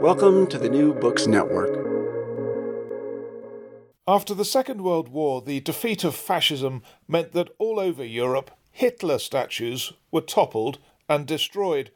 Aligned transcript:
Welcome 0.00 0.46
to 0.46 0.58
the 0.58 0.68
New 0.68 0.94
Books 0.94 1.26
Network. 1.26 1.76
After 4.06 4.32
the 4.32 4.44
Second 4.44 4.82
World 4.82 5.08
War, 5.08 5.42
the 5.42 5.58
defeat 5.58 6.04
of 6.04 6.14
fascism 6.14 6.82
meant 7.08 7.32
that 7.32 7.48
all 7.58 7.80
over 7.80 8.04
Europe, 8.04 8.52
Hitler 8.70 9.18
statues 9.18 9.92
were 10.12 10.20
toppled 10.20 10.78
and 11.08 11.26
destroyed. 11.26 11.90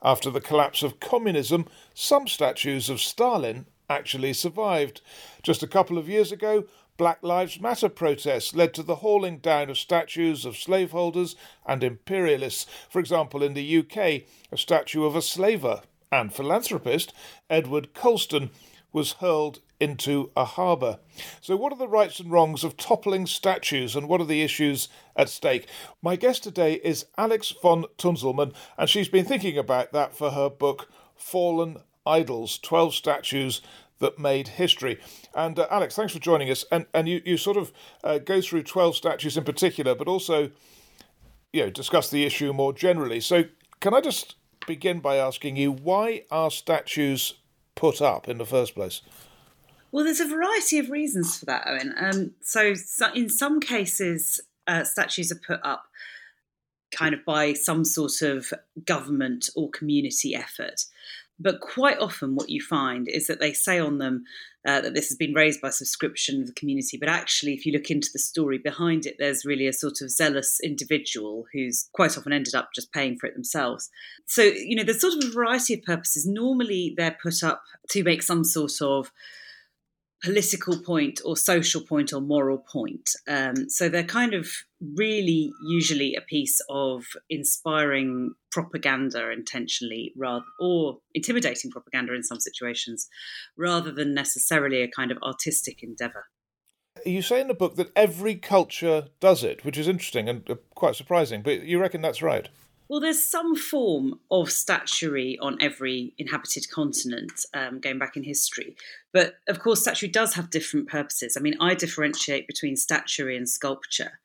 After 0.00 0.30
the 0.30 0.40
collapse 0.40 0.84
of 0.84 1.00
communism, 1.00 1.66
some 1.92 2.28
statues 2.28 2.88
of 2.88 3.00
Stalin 3.00 3.66
actually 3.88 4.32
survived. 4.32 5.00
Just 5.42 5.64
a 5.64 5.68
couple 5.68 5.98
of 5.98 6.08
years 6.08 6.30
ago, 6.30 6.66
Black 6.96 7.18
Lives 7.22 7.60
Matter 7.60 7.88
protests 7.88 8.54
led 8.54 8.74
to 8.74 8.82
the 8.84 8.96
hauling 8.96 9.38
down 9.38 9.70
of 9.70 9.78
statues 9.78 10.44
of 10.44 10.56
slaveholders 10.56 11.34
and 11.66 11.82
imperialists. 11.82 12.66
For 12.88 13.00
example, 13.00 13.42
in 13.42 13.54
the 13.54 13.78
UK, 13.78 14.22
a 14.52 14.56
statue 14.56 15.04
of 15.04 15.16
a 15.16 15.22
slaver 15.22 15.82
and 16.12 16.32
philanthropist, 16.32 17.12
Edward 17.48 17.94
Colston, 17.94 18.50
was 18.92 19.12
hurled 19.14 19.60
into 19.78 20.30
a 20.36 20.44
harbour. 20.44 20.98
So, 21.40 21.56
what 21.56 21.72
are 21.72 21.78
the 21.78 21.88
rights 21.88 22.20
and 22.20 22.30
wrongs 22.30 22.64
of 22.64 22.76
toppling 22.76 23.26
statues 23.26 23.96
and 23.96 24.08
what 24.08 24.20
are 24.20 24.26
the 24.26 24.42
issues 24.42 24.88
at 25.16 25.28
stake? 25.28 25.66
My 26.02 26.16
guest 26.16 26.42
today 26.42 26.74
is 26.84 27.06
Alex 27.16 27.54
von 27.62 27.86
Tunzelmann, 27.96 28.52
and 28.76 28.88
she's 28.88 29.08
been 29.08 29.24
thinking 29.24 29.56
about 29.56 29.92
that 29.92 30.16
for 30.16 30.32
her 30.32 30.50
book 30.50 30.90
Fallen 31.16 31.78
Idols 32.06 32.58
12 32.58 32.94
Statues 32.94 33.62
That 34.00 34.18
Made 34.18 34.48
History. 34.48 34.98
And 35.34 35.58
uh, 35.58 35.66
Alex, 35.70 35.94
thanks 35.94 36.12
for 36.12 36.18
joining 36.18 36.50
us. 36.50 36.64
And, 36.72 36.86
and 36.92 37.08
you, 37.08 37.22
you 37.24 37.36
sort 37.36 37.56
of 37.56 37.72
uh, 38.02 38.18
go 38.18 38.40
through 38.40 38.64
12 38.64 38.96
statues 38.96 39.36
in 39.36 39.44
particular, 39.44 39.94
but 39.94 40.08
also 40.08 40.50
you 41.52 41.62
know, 41.62 41.70
discuss 41.70 42.10
the 42.10 42.24
issue 42.24 42.52
more 42.52 42.72
generally. 42.72 43.20
So, 43.20 43.44
can 43.80 43.94
I 43.94 44.00
just 44.00 44.36
begin 44.70 45.00
by 45.00 45.16
asking 45.16 45.56
you 45.56 45.72
why 45.72 46.22
are 46.30 46.48
statues 46.48 47.34
put 47.74 48.00
up 48.00 48.28
in 48.28 48.38
the 48.38 48.46
first 48.46 48.72
place? 48.76 49.02
Well, 49.90 50.04
there's 50.04 50.20
a 50.20 50.28
variety 50.28 50.78
of 50.78 50.90
reasons 50.90 51.36
for 51.36 51.46
that, 51.46 51.66
Owen. 51.66 51.92
Um, 51.98 52.34
so, 52.40 52.74
so, 52.74 53.12
in 53.12 53.28
some 53.28 53.58
cases, 53.58 54.40
uh, 54.68 54.84
statues 54.84 55.32
are 55.32 55.40
put 55.44 55.58
up 55.64 55.86
kind 56.92 57.14
of 57.14 57.24
by 57.24 57.52
some 57.52 57.84
sort 57.84 58.22
of 58.22 58.52
government 58.84 59.50
or 59.56 59.70
community 59.70 60.36
effort. 60.36 60.84
But 61.42 61.60
quite 61.60 61.98
often, 61.98 62.34
what 62.34 62.50
you 62.50 62.60
find 62.60 63.08
is 63.08 63.26
that 63.26 63.40
they 63.40 63.54
say 63.54 63.78
on 63.78 63.96
them 63.96 64.24
uh, 64.66 64.82
that 64.82 64.94
this 64.94 65.08
has 65.08 65.16
been 65.16 65.32
raised 65.32 65.62
by 65.62 65.70
subscription 65.70 66.42
of 66.42 66.46
the 66.46 66.52
community. 66.52 66.98
But 66.98 67.08
actually, 67.08 67.54
if 67.54 67.64
you 67.64 67.72
look 67.72 67.90
into 67.90 68.10
the 68.12 68.18
story 68.18 68.58
behind 68.58 69.06
it, 69.06 69.16
there's 69.18 69.46
really 69.46 69.66
a 69.66 69.72
sort 69.72 70.02
of 70.02 70.10
zealous 70.10 70.60
individual 70.62 71.46
who's 71.54 71.88
quite 71.94 72.18
often 72.18 72.34
ended 72.34 72.54
up 72.54 72.70
just 72.74 72.92
paying 72.92 73.16
for 73.18 73.26
it 73.26 73.34
themselves. 73.34 73.88
So, 74.26 74.42
you 74.42 74.76
know, 74.76 74.84
there's 74.84 75.00
sort 75.00 75.14
of 75.14 75.30
a 75.30 75.32
variety 75.32 75.74
of 75.74 75.82
purposes. 75.82 76.26
Normally, 76.26 76.92
they're 76.94 77.16
put 77.22 77.42
up 77.42 77.62
to 77.90 78.04
make 78.04 78.22
some 78.22 78.44
sort 78.44 78.82
of 78.82 79.10
political 80.22 80.78
point 80.82 81.20
or 81.24 81.36
social 81.36 81.80
point 81.80 82.12
or 82.12 82.20
moral 82.20 82.58
point. 82.58 83.10
Um, 83.26 83.68
so 83.68 83.88
they're 83.88 84.04
kind 84.04 84.34
of 84.34 84.48
really 84.94 85.50
usually 85.66 86.14
a 86.14 86.20
piece 86.20 86.60
of 86.68 87.04
inspiring 87.28 88.34
propaganda 88.52 89.30
intentionally 89.30 90.12
rather 90.16 90.44
or 90.58 90.98
intimidating 91.14 91.70
propaganda 91.70 92.14
in 92.14 92.22
some 92.22 92.40
situations 92.40 93.08
rather 93.56 93.92
than 93.92 94.14
necessarily 94.14 94.82
a 94.82 94.88
kind 94.88 95.10
of 95.10 95.18
artistic 95.22 95.82
endeavor. 95.82 96.26
You 97.06 97.22
say 97.22 97.40
in 97.40 97.48
the 97.48 97.54
book 97.54 97.76
that 97.76 97.92
every 97.96 98.34
culture 98.34 99.06
does 99.20 99.44
it, 99.44 99.64
which 99.64 99.78
is 99.78 99.88
interesting 99.88 100.28
and 100.28 100.48
uh, 100.50 100.56
quite 100.74 100.96
surprising, 100.96 101.40
but 101.42 101.62
you 101.62 101.80
reckon 101.80 102.02
that's 102.02 102.20
right? 102.20 102.48
Well, 102.90 102.98
there's 102.98 103.24
some 103.24 103.54
form 103.54 104.18
of 104.32 104.50
statuary 104.50 105.38
on 105.40 105.58
every 105.60 106.12
inhabited 106.18 106.68
continent 106.72 107.46
um, 107.54 107.78
going 107.78 108.00
back 108.00 108.16
in 108.16 108.24
history. 108.24 108.74
But 109.12 109.34
of 109.46 109.60
course, 109.60 109.82
statuary 109.82 110.10
does 110.10 110.34
have 110.34 110.50
different 110.50 110.88
purposes. 110.88 111.36
I 111.36 111.40
mean, 111.40 111.54
I 111.60 111.74
differentiate 111.74 112.48
between 112.48 112.74
statuary 112.74 113.36
and 113.36 113.48
sculpture. 113.48 114.18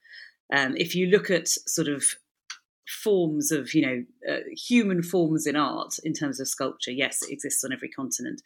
Um, 0.51 0.75
if 0.77 0.95
you 0.95 1.05
look 1.05 1.29
at 1.29 1.47
sort 1.47 1.87
of 1.87 2.05
forms 3.03 3.51
of, 3.51 3.75
you 3.75 3.85
know, 3.85 4.03
uh, 4.27 4.39
human 4.57 5.03
forms 5.03 5.45
in 5.45 5.55
art 5.55 5.99
in 6.03 6.13
terms 6.13 6.39
of 6.39 6.47
sculpture, 6.47 6.91
yes, 6.91 7.21
it 7.21 7.31
exists 7.31 7.63
on 7.63 7.71
every 7.71 7.89
continent. 7.89 8.41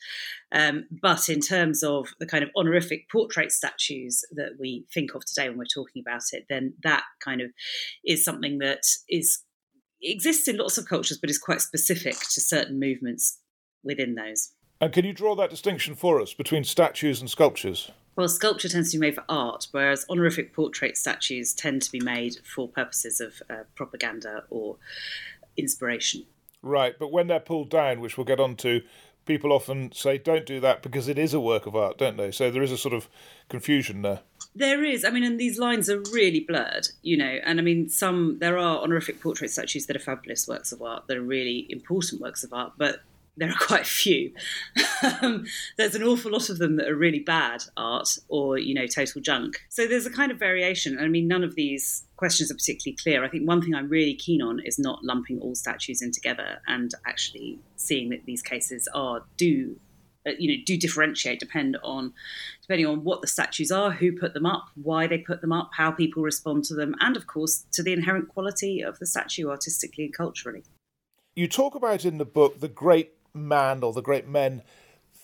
Um, 0.52 0.84
but 1.02 1.29
in 1.29 1.40
terms 1.40 1.81
of 1.81 2.09
the 2.19 2.25
kind 2.25 2.44
of 2.44 2.50
honorific 2.58 3.09
portrait 3.09 3.53
statues 3.53 4.25
that 4.31 4.58
we 4.59 4.85
think 4.94 5.16
of 5.16 5.24
today 5.24 5.47
when 5.47 5.58
we're 5.58 5.63
talking 5.63 6.03
about 6.06 6.24
it, 6.34 6.47
then 6.50 6.74
that 6.84 7.03
kind 7.24 7.40
of 7.40 7.52
is 8.03 8.25
something 8.25 8.58
that 8.58 8.84
is 9.08 9.44
exists 10.02 10.48
in 10.48 10.58
lots 10.58 10.78
of 10.78 10.88
cultures, 10.88 11.18
but 11.18 11.30
is 11.30 11.38
quite 11.38 11.62
specific 11.62 12.14
to 12.14 12.42
certain 12.42 12.80
movements 12.80 13.40
within 13.84 14.16
those. 14.16 14.52
And 14.82 14.94
can 14.94 15.06
you 15.06 15.14
draw 15.14 15.36
that 15.36 15.50
distinction 15.50 15.96
for 15.96 16.22
us 16.22 16.34
between 16.34 16.64
statues 16.64 17.20
and 17.20 17.30
sculptures? 17.30 17.92
Well, 18.16 18.30
sculpture 18.30 18.70
tends 18.70 18.92
to 18.92 18.98
be 18.98 19.08
made 19.08 19.16
for 19.16 19.24
art, 19.30 19.68
whereas 19.72 20.06
honorific 20.09 20.54
portrait 20.54 20.98
statues 20.98 21.54
tend 21.54 21.82
to 21.84 21.92
be 21.92 22.02
made 22.02 22.38
for 22.44 22.68
purposes 22.68 23.22
of 23.22 23.42
uh, 23.50 23.64
propaganda 23.76 24.44
or 24.50 24.78
inspiration. 25.58 26.26
Right, 26.62 26.98
but 27.00 27.12
when 27.12 27.28
they're 27.28 27.40
pulled 27.40 27.70
down, 27.70 28.02
which 28.02 28.18
we'll 28.18 28.26
get 28.26 28.40
on 28.40 28.56
to, 28.58 28.82
people 29.26 29.54
often 29.54 29.92
say 29.94 30.18
don't 30.18 30.46
do 30.46 30.59
that 30.59 30.82
because 30.82 31.08
it 31.08 31.18
is 31.18 31.34
a 31.34 31.40
work 31.40 31.66
of 31.66 31.76
art, 31.76 31.98
don't 31.98 32.18
they? 32.18 32.32
So 32.32 32.52
there 32.52 32.64
is 32.64 32.72
a 32.72 32.78
sort 32.78 32.94
of 32.94 33.08
confusion 33.48 34.02
there. 34.02 34.22
There 34.56 34.84
is. 34.84 35.06
I 35.06 35.10
mean, 35.12 35.24
and 35.24 35.40
these 35.40 35.60
lines 35.60 35.90
are 35.90 36.00
really 36.12 36.40
blurred, 36.42 36.88
you 37.02 37.16
know. 37.16 37.38
And 37.46 37.60
I 37.60 37.64
mean, 37.64 37.88
some 37.90 38.40
there 38.40 38.58
are 38.58 38.80
honorific 38.80 39.22
portrait 39.22 39.52
statues 39.52 39.86
that 39.86 39.96
are 39.96 40.00
fabulous 40.00 40.48
works 40.48 40.72
of 40.72 40.82
art, 40.82 41.08
that 41.08 41.18
are 41.18 41.22
really 41.22 41.68
important 41.70 42.22
works 42.22 42.44
of 42.44 42.52
art, 42.52 42.74
but 42.78 43.02
there 43.40 43.50
are 43.50 43.56
quite 43.59 43.82
a 43.82 43.86
few. 43.86 44.32
um, 45.22 45.46
there's 45.78 45.96
an 45.96 46.04
awful 46.04 46.32
lot 46.32 46.50
of 46.50 46.58
them 46.58 46.76
that 46.76 46.88
are 46.88 46.96
really 46.96 47.20
bad 47.20 47.64
art 47.78 48.18
or, 48.28 48.58
you 48.58 48.74
know, 48.74 48.86
total 48.86 49.22
junk. 49.22 49.62
So 49.70 49.88
there's 49.88 50.06
a 50.06 50.12
kind 50.12 50.32
of 50.32 50.38
variation. 50.38 51.00
I 51.00 51.08
mean, 51.08 51.28
none 51.28 51.44
of 51.44 51.56
these 51.56 52.04
questions 52.18 52.52
are 52.52 52.56
particularly 52.56 52.98
clear. 53.02 53.24
I 53.24 53.30
think 53.30 53.48
one 53.48 53.62
thing 53.62 53.74
I'm 53.74 53.90
really 53.90 54.16
keen 54.16 54.42
on 54.42 54.59
is 54.59 54.78
not 54.78 55.04
lumping 55.04 55.40
all 55.40 55.56
statues 55.56 56.02
in 56.02 56.12
together 56.12 56.59
and 56.68 56.92
actually 57.08 57.59
seeing 57.76 58.09
that 58.09 58.26
these 58.26 58.42
cases 58.42 58.88
are 58.94 59.24
do 59.38 59.80
Uh, 60.29 60.34
you 60.40 60.50
know 60.50 60.63
do 60.66 60.78
differentiate 60.78 61.40
depend 61.40 61.78
on 61.84 62.14
depending 62.61 62.85
on 62.85 63.03
what 63.03 63.22
the 63.22 63.28
statues 63.28 63.72
are 63.72 63.91
who 63.91 64.11
put 64.11 64.34
them 64.34 64.46
up 64.46 64.67
why 64.76 65.08
they 65.08 65.17
put 65.17 65.41
them 65.41 65.52
up 65.52 65.72
how 65.76 65.91
people 65.91 66.23
respond 66.23 66.64
to 66.64 66.73
them 66.73 66.96
and 66.99 67.17
of 67.17 67.28
course 67.28 67.66
to 67.72 67.84
the 67.84 67.93
inherent 67.93 68.28
quality 68.28 68.81
of 68.81 68.99
the 68.99 69.05
statue 69.05 69.49
artistically 69.49 70.05
and 70.05 70.14
culturally 70.14 70.64
you 71.35 71.47
talk 71.47 71.76
about 71.76 72.05
in 72.05 72.17
the 72.17 72.26
book 72.26 72.59
the 72.59 72.67
great 72.67 73.14
man 73.34 73.84
or 73.84 73.93
the 73.93 74.02
great 74.02 74.28
men 74.28 74.61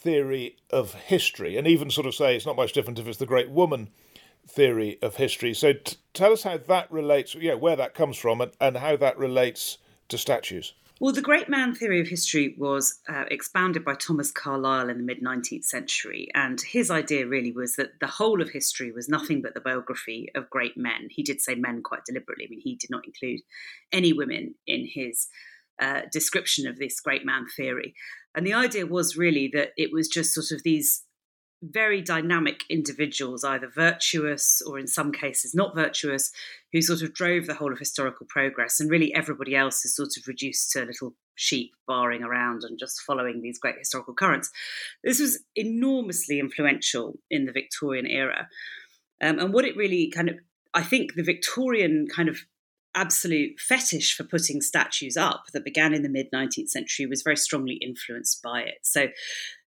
theory 0.06 0.56
of 0.70 0.94
history, 0.94 1.58
and 1.58 1.66
even 1.66 1.90
sort 1.90 2.06
of 2.06 2.14
say 2.14 2.36
it's 2.36 2.46
not 2.46 2.56
much 2.56 2.74
different 2.74 3.00
if 3.00 3.08
it's 3.08 3.18
the 3.18 3.26
great 3.26 3.50
woman 3.50 3.90
theory 4.48 5.00
of 5.02 5.16
history. 5.16 5.52
So 5.52 5.74
t- 5.74 5.98
tell 6.14 6.32
us 6.32 6.44
how 6.44 6.58
that 6.58 6.92
relates, 6.92 7.34
yeah, 7.34 7.56
where 7.56 7.76
that 7.76 7.96
comes 7.96 8.16
from, 8.16 8.40
and, 8.40 8.52
and 8.62 8.78
how 8.78 8.96
that 8.98 9.18
relates 9.18 9.80
to 10.10 10.20
statues. 10.20 10.76
Well, 11.02 11.12
the 11.12 11.22
great 11.22 11.50
man 11.50 11.76
theory 11.76 12.00
of 12.00 12.08
history 12.08 12.56
was 12.58 13.00
uh, 13.10 13.26
expounded 13.30 13.84
by 13.84 13.96
Thomas 13.96 14.32
Carlyle 14.32 14.90
in 14.90 14.98
the 14.98 15.04
mid 15.04 15.22
19th 15.22 15.66
century. 15.66 16.30
And 16.34 16.62
his 16.62 16.90
idea 16.90 17.28
really 17.28 17.52
was 17.52 17.76
that 17.76 18.00
the 18.00 18.08
whole 18.08 18.42
of 18.42 18.52
history 18.52 18.94
was 18.94 19.10
nothing 19.10 19.42
but 19.42 19.54
the 19.54 19.60
biography 19.60 20.30
of 20.36 20.50
great 20.50 20.78
men. 20.78 21.10
He 21.10 21.22
did 21.22 21.42
say 21.42 21.56
men 21.56 21.84
quite 21.84 22.06
deliberately. 22.06 22.46
I 22.46 22.50
mean, 22.50 22.62
he 22.62 22.76
did 22.76 22.90
not 22.90 23.06
include 23.06 23.42
any 23.92 24.14
women 24.14 24.56
in 24.66 24.88
his 24.90 25.28
uh, 25.82 26.04
description 26.14 26.66
of 26.66 26.78
this 26.78 27.02
great 27.02 27.26
man 27.26 27.46
theory. 27.48 27.94
And 28.34 28.48
the 28.48 28.54
idea 28.54 28.86
was 28.86 29.18
really 29.18 29.50
that 29.54 29.72
it 29.76 29.92
was 29.92 30.08
just 30.08 30.34
sort 30.34 30.52
of 30.52 30.64
these 30.64 31.04
very 31.62 32.02
dynamic 32.02 32.64
individuals, 32.70 33.44
either 33.44 33.68
virtuous 33.68 34.62
or 34.66 34.78
in 34.78 34.88
some 34.88 35.12
cases 35.12 35.56
not 35.56 35.76
virtuous, 35.76 36.32
who 36.72 36.82
sort 36.82 37.02
of 37.02 37.14
drove 37.14 37.48
the 37.48 37.56
whole 37.56 37.72
of 37.72 37.80
historical 37.80 38.28
progress. 38.28 38.80
And 38.80 38.90
really 38.90 39.14
everybody 39.14 39.56
else 39.56 39.86
is 39.86 39.96
sort 39.96 40.18
of 40.18 40.28
reduced 40.28 40.72
to 40.72 40.84
little 40.84 41.16
sheep 41.36 41.72
barring 41.88 42.24
around 42.24 42.64
and 42.64 42.80
just 42.80 43.02
following 43.02 43.42
these 43.42 43.60
great 43.60 43.78
historical 43.78 44.14
currents. 44.14 44.52
This 45.04 45.20
was 45.20 45.40
enormously 45.56 46.40
influential 46.40 47.20
in 47.30 47.46
the 47.46 47.52
Victorian 47.52 48.08
era. 48.08 48.48
Um, 49.22 49.40
and 49.40 49.54
what 49.54 49.66
it 49.66 49.78
really 49.78 50.10
kind 50.10 50.30
of, 50.30 50.38
I 50.74 50.82
think 50.82 51.16
the 51.16 51.24
Victorian 51.24 52.08
kind 52.14 52.30
of 52.30 52.40
absolute 52.96 53.60
fetish 53.60 54.16
for 54.16 54.24
putting 54.24 54.62
statues 54.62 55.18
up 55.18 55.46
that 55.54 55.66
began 55.66 55.94
in 55.94 56.02
the 56.02 56.10
mid 56.10 56.32
19th 56.34 56.70
century 56.70 57.06
was 57.06 57.22
very 57.22 57.38
strongly 57.38 57.76
influenced 57.76 58.42
by 58.42 58.62
it. 58.62 58.80
So 58.84 59.08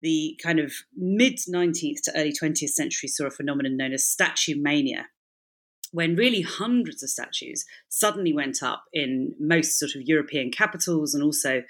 the 0.02 0.40
kind 0.42 0.60
of 0.60 0.74
mid 0.96 1.38
19th 1.38 2.02
to 2.04 2.12
early 2.16 2.34
20th 2.34 2.70
century 2.70 3.08
saw 3.08 3.26
a 3.26 3.32
phenomenon 3.32 3.78
known 3.78 3.94
as 3.94 4.06
statue 4.06 4.56
mania, 4.60 5.08
when 5.92 6.16
really 6.16 6.42
hundreds 6.42 7.02
of 7.04 7.10
statues 7.10 7.66
suddenly 7.90 8.34
went 8.34 8.62
up 8.62 8.86
in 8.94 9.34
most 9.40 9.80
sort 9.80 9.96
of 9.96 10.02
European 10.04 10.52
capitals 10.52 11.14
and 11.14 11.24
also 11.24 11.64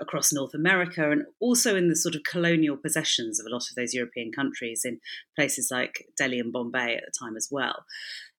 across 0.00 0.32
North 0.32 0.54
America 0.54 1.10
and 1.10 1.24
also 1.40 1.76
in 1.76 1.88
the 1.88 1.96
sort 1.96 2.14
of 2.14 2.22
colonial 2.22 2.76
possessions 2.76 3.38
of 3.38 3.46
a 3.46 3.50
lot 3.50 3.68
of 3.68 3.76
those 3.76 3.92
European 3.92 4.32
countries 4.32 4.82
in 4.84 4.98
places 5.36 5.68
like 5.70 6.06
Delhi 6.16 6.38
and 6.38 6.52
Bombay 6.52 6.96
at 6.96 7.02
the 7.04 7.12
time 7.18 7.36
as 7.36 7.48
well. 7.50 7.84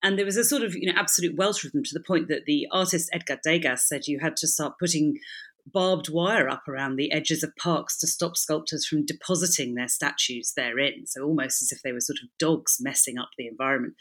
And 0.04 0.18
there 0.18 0.26
was 0.26 0.38
a 0.38 0.44
sort 0.44 0.64
of 0.64 0.76
you 0.76 0.92
know 0.92 1.00
absolute 1.00 1.38
welter 1.38 1.68
of 1.68 1.74
them 1.74 1.84
to 1.84 1.94
the 1.94 2.04
point 2.04 2.28
that 2.28 2.46
the 2.46 2.68
artist 2.72 3.10
Edgar 3.14 3.40
Degas 3.44 3.88
said 3.88 4.08
you 4.08 4.20
had 4.20 4.36
to 4.38 4.48
start 4.48 4.80
putting 4.80 5.20
barbed 5.66 6.10
wire 6.10 6.50
up 6.50 6.68
around 6.68 6.96
the 6.96 7.12
edges 7.12 7.44
of 7.44 7.56
parks 7.56 7.98
to 8.00 8.08
stop 8.08 8.38
sculptors 8.38 8.86
from 8.86 9.06
depositing 9.06 9.76
their 9.76 9.88
statues 9.88 10.54
therein. 10.56 11.06
So 11.06 11.24
almost 11.24 11.62
as 11.62 11.72
if 11.72 11.82
they 11.82 11.92
were 11.92 12.00
sort 12.00 12.20
of 12.24 12.30
dogs 12.40 12.78
messing 12.80 13.18
up 13.18 13.30
the 13.38 13.48
environment. 13.48 13.96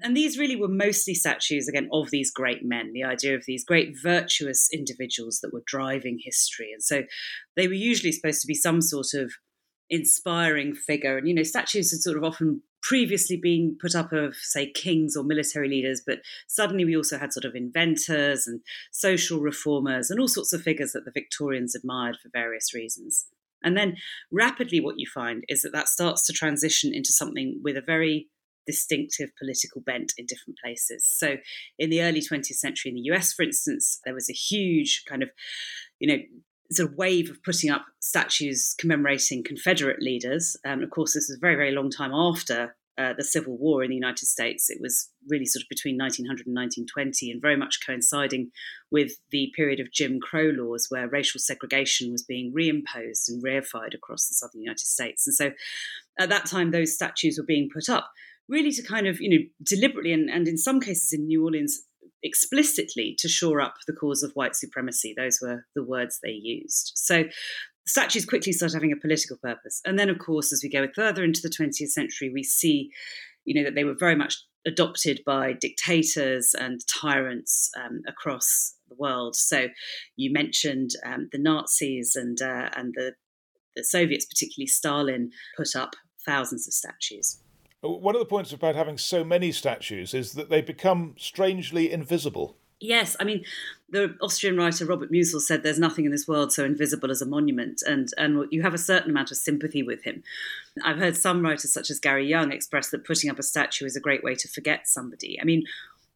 And 0.00 0.16
these 0.16 0.38
really 0.38 0.56
were 0.56 0.68
mostly 0.68 1.14
statues, 1.14 1.68
again, 1.68 1.88
of 1.92 2.10
these 2.10 2.30
great 2.30 2.64
men, 2.64 2.92
the 2.92 3.04
idea 3.04 3.34
of 3.34 3.44
these 3.46 3.64
great 3.64 3.94
virtuous 4.02 4.68
individuals 4.72 5.40
that 5.42 5.52
were 5.52 5.62
driving 5.66 6.18
history. 6.22 6.70
And 6.72 6.82
so 6.82 7.02
they 7.56 7.68
were 7.68 7.74
usually 7.74 8.12
supposed 8.12 8.40
to 8.40 8.46
be 8.46 8.54
some 8.54 8.80
sort 8.80 9.14
of 9.14 9.32
inspiring 9.90 10.74
figure. 10.74 11.18
And, 11.18 11.28
you 11.28 11.34
know, 11.34 11.42
statues 11.42 11.90
had 11.90 12.00
sort 12.00 12.16
of 12.16 12.24
often 12.24 12.62
previously 12.84 13.36
been 13.36 13.76
put 13.80 13.94
up 13.94 14.12
of, 14.12 14.36
say, 14.36 14.70
kings 14.70 15.16
or 15.16 15.24
military 15.24 15.68
leaders, 15.68 16.02
but 16.06 16.18
suddenly 16.46 16.84
we 16.84 16.96
also 16.96 17.18
had 17.18 17.32
sort 17.32 17.46
of 17.46 17.54
inventors 17.54 18.46
and 18.46 18.60
social 18.92 19.40
reformers 19.40 20.10
and 20.10 20.20
all 20.20 20.28
sorts 20.28 20.52
of 20.52 20.62
figures 20.62 20.92
that 20.92 21.06
the 21.06 21.10
Victorians 21.10 21.74
admired 21.74 22.16
for 22.22 22.28
various 22.32 22.74
reasons. 22.74 23.26
And 23.62 23.76
then 23.76 23.96
rapidly, 24.30 24.80
what 24.80 24.98
you 24.98 25.06
find 25.12 25.42
is 25.48 25.62
that 25.62 25.72
that 25.72 25.88
starts 25.88 26.26
to 26.26 26.34
transition 26.34 26.92
into 26.94 27.12
something 27.12 27.60
with 27.64 27.78
a 27.78 27.82
very 27.82 28.28
distinctive 28.66 29.30
political 29.38 29.80
bent 29.80 30.12
in 30.18 30.26
different 30.26 30.58
places. 30.62 31.06
So, 31.06 31.36
in 31.78 31.88
the 31.88 32.02
early 32.02 32.20
20th 32.20 32.56
century 32.56 32.90
in 32.90 32.96
the 32.96 33.14
US, 33.14 33.32
for 33.32 33.42
instance, 33.42 34.00
there 34.04 34.14
was 34.14 34.28
a 34.28 34.34
huge 34.34 35.04
kind 35.08 35.22
of, 35.22 35.30
you 35.98 36.08
know, 36.08 36.22
sort 36.72 36.90
of 36.90 36.96
wave 36.96 37.30
of 37.30 37.42
putting 37.42 37.70
up 37.70 37.84
statues 38.00 38.74
commemorating 38.78 39.44
Confederate 39.44 40.00
leaders. 40.00 40.56
Um, 40.64 40.82
of 40.82 40.90
course, 40.90 41.14
this 41.14 41.28
was 41.28 41.36
a 41.38 41.40
very, 41.40 41.56
very 41.56 41.72
long 41.72 41.90
time 41.90 42.12
after 42.12 42.74
uh, 42.96 43.12
the 43.16 43.24
Civil 43.24 43.56
War 43.58 43.82
in 43.82 43.90
the 43.90 43.96
United 43.96 44.26
States. 44.26 44.70
It 44.70 44.78
was 44.80 45.10
really 45.28 45.46
sort 45.46 45.64
of 45.64 45.68
between 45.68 45.98
1900 45.98 46.46
and 46.46 46.54
1920, 46.54 47.30
and 47.30 47.42
very 47.42 47.56
much 47.56 47.80
coinciding 47.84 48.50
with 48.90 49.12
the 49.30 49.50
period 49.56 49.80
of 49.80 49.92
Jim 49.92 50.20
Crow 50.20 50.52
laws, 50.56 50.86
where 50.88 51.08
racial 51.08 51.40
segregation 51.40 52.12
was 52.12 52.22
being 52.22 52.52
reimposed 52.56 53.28
and 53.28 53.42
reified 53.42 53.94
across 53.94 54.28
the 54.28 54.34
southern 54.34 54.62
United 54.62 54.86
States. 54.86 55.26
And 55.26 55.34
so, 55.34 55.50
at 56.18 56.28
that 56.28 56.46
time, 56.46 56.70
those 56.70 56.94
statues 56.94 57.36
were 57.36 57.46
being 57.46 57.68
put 57.72 57.88
up 57.88 58.10
really 58.48 58.70
to 58.72 58.82
kind 58.82 59.06
of, 59.06 59.20
you 59.20 59.30
know, 59.30 59.44
deliberately 59.62 60.12
and, 60.12 60.30
and 60.30 60.46
in 60.46 60.58
some 60.58 60.80
cases 60.80 61.12
in 61.12 61.26
New 61.26 61.42
Orleans, 61.44 61.82
explicitly 62.24 63.14
to 63.18 63.28
shore 63.28 63.60
up 63.60 63.74
the 63.86 63.92
cause 63.92 64.22
of 64.22 64.32
white 64.32 64.56
supremacy. 64.56 65.14
Those 65.16 65.38
were 65.40 65.66
the 65.76 65.84
words 65.84 66.18
they 66.22 66.30
used. 66.30 66.92
So 66.96 67.24
statues 67.86 68.24
quickly 68.24 68.52
start 68.52 68.72
having 68.72 68.92
a 68.92 68.96
political 68.96 69.36
purpose. 69.36 69.80
And 69.84 69.98
then, 69.98 70.08
of 70.08 70.18
course, 70.18 70.52
as 70.52 70.62
we 70.62 70.70
go 70.70 70.88
further 70.94 71.22
into 71.22 71.42
the 71.42 71.50
20th 71.50 71.90
century, 71.90 72.30
we 72.32 72.42
see, 72.42 72.90
you 73.44 73.54
know, 73.54 73.64
that 73.64 73.74
they 73.74 73.84
were 73.84 73.94
very 73.94 74.16
much 74.16 74.42
adopted 74.66 75.20
by 75.26 75.52
dictators 75.52 76.54
and 76.58 76.80
tyrants 76.88 77.70
um, 77.76 78.00
across 78.08 78.74
the 78.88 78.96
world. 78.98 79.36
So 79.36 79.68
you 80.16 80.32
mentioned 80.32 80.90
um, 81.04 81.28
the 81.30 81.38
Nazis 81.38 82.16
and 82.16 82.40
uh, 82.40 82.70
and 82.74 82.94
the 82.96 83.12
the 83.76 83.84
Soviets, 83.84 84.24
particularly 84.24 84.68
Stalin, 84.68 85.30
put 85.56 85.74
up 85.76 85.94
thousands 86.24 86.66
of 86.66 86.72
statues. 86.72 87.40
One 87.84 88.14
of 88.14 88.18
the 88.18 88.26
points 88.26 88.52
about 88.52 88.76
having 88.76 88.96
so 88.96 89.24
many 89.24 89.52
statues 89.52 90.14
is 90.14 90.32
that 90.32 90.48
they 90.48 90.62
become 90.62 91.14
strangely 91.18 91.92
invisible. 91.92 92.56
Yes, 92.80 93.16
I 93.20 93.24
mean, 93.24 93.44
the 93.88 94.16
Austrian 94.20 94.56
writer 94.56 94.84
Robert 94.84 95.10
Musil 95.10 95.40
said 95.40 95.62
there's 95.62 95.78
nothing 95.78 96.04
in 96.04 96.10
this 96.10 96.26
world 96.26 96.52
so 96.52 96.64
invisible 96.64 97.10
as 97.10 97.22
a 97.22 97.26
monument, 97.26 97.82
and, 97.86 98.08
and 98.18 98.46
you 98.50 98.62
have 98.62 98.74
a 98.74 98.78
certain 98.78 99.10
amount 99.10 99.30
of 99.30 99.36
sympathy 99.36 99.82
with 99.82 100.02
him. 100.02 100.22
I've 100.84 100.98
heard 100.98 101.16
some 101.16 101.42
writers, 101.42 101.72
such 101.72 101.90
as 101.90 102.00
Gary 102.00 102.26
Younge, 102.26 102.52
express 102.52 102.90
that 102.90 103.06
putting 103.06 103.30
up 103.30 103.38
a 103.38 103.42
statue 103.42 103.84
is 103.84 103.96
a 103.96 104.00
great 104.00 104.24
way 104.24 104.34
to 104.34 104.48
forget 104.48 104.88
somebody. 104.88 105.40
I 105.40 105.44
mean, 105.44 105.64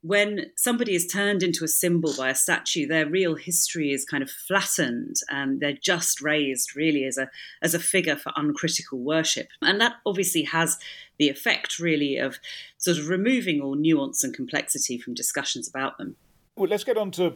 when 0.09 0.51
somebody 0.57 0.95
is 0.95 1.07
turned 1.07 1.43
into 1.43 1.65
a 1.65 1.69
symbol 1.69 2.15
by 2.17 2.31
a 2.31 2.35
statue, 2.35 2.87
their 2.87 3.07
real 3.07 3.35
history 3.35 3.93
is 3.93 4.07
kind 4.07 4.23
of 4.23 4.31
flattened 4.31 5.17
and 5.29 5.61
they're 5.61 5.75
just 5.75 6.23
raised 6.23 6.75
really 6.75 7.05
as 7.05 7.19
a 7.19 7.29
as 7.61 7.75
a 7.75 7.79
figure 7.79 8.17
for 8.17 8.33
uncritical 8.35 8.99
worship. 8.99 9.49
And 9.61 9.79
that 9.83 9.97
obviously 10.07 10.45
has 10.45 10.79
the 11.19 11.29
effect 11.29 11.79
really 11.79 12.17
of 12.17 12.39
sort 12.79 12.97
of 12.97 13.11
removing 13.11 13.61
all 13.61 13.75
nuance 13.75 14.25
and 14.25 14.33
complexity 14.33 14.97
from 14.97 15.13
discussions 15.13 15.69
about 15.69 15.99
them. 15.99 16.17
Well, 16.57 16.71
let's 16.71 16.85
get 16.85 16.97
on 16.97 17.11
to 17.13 17.35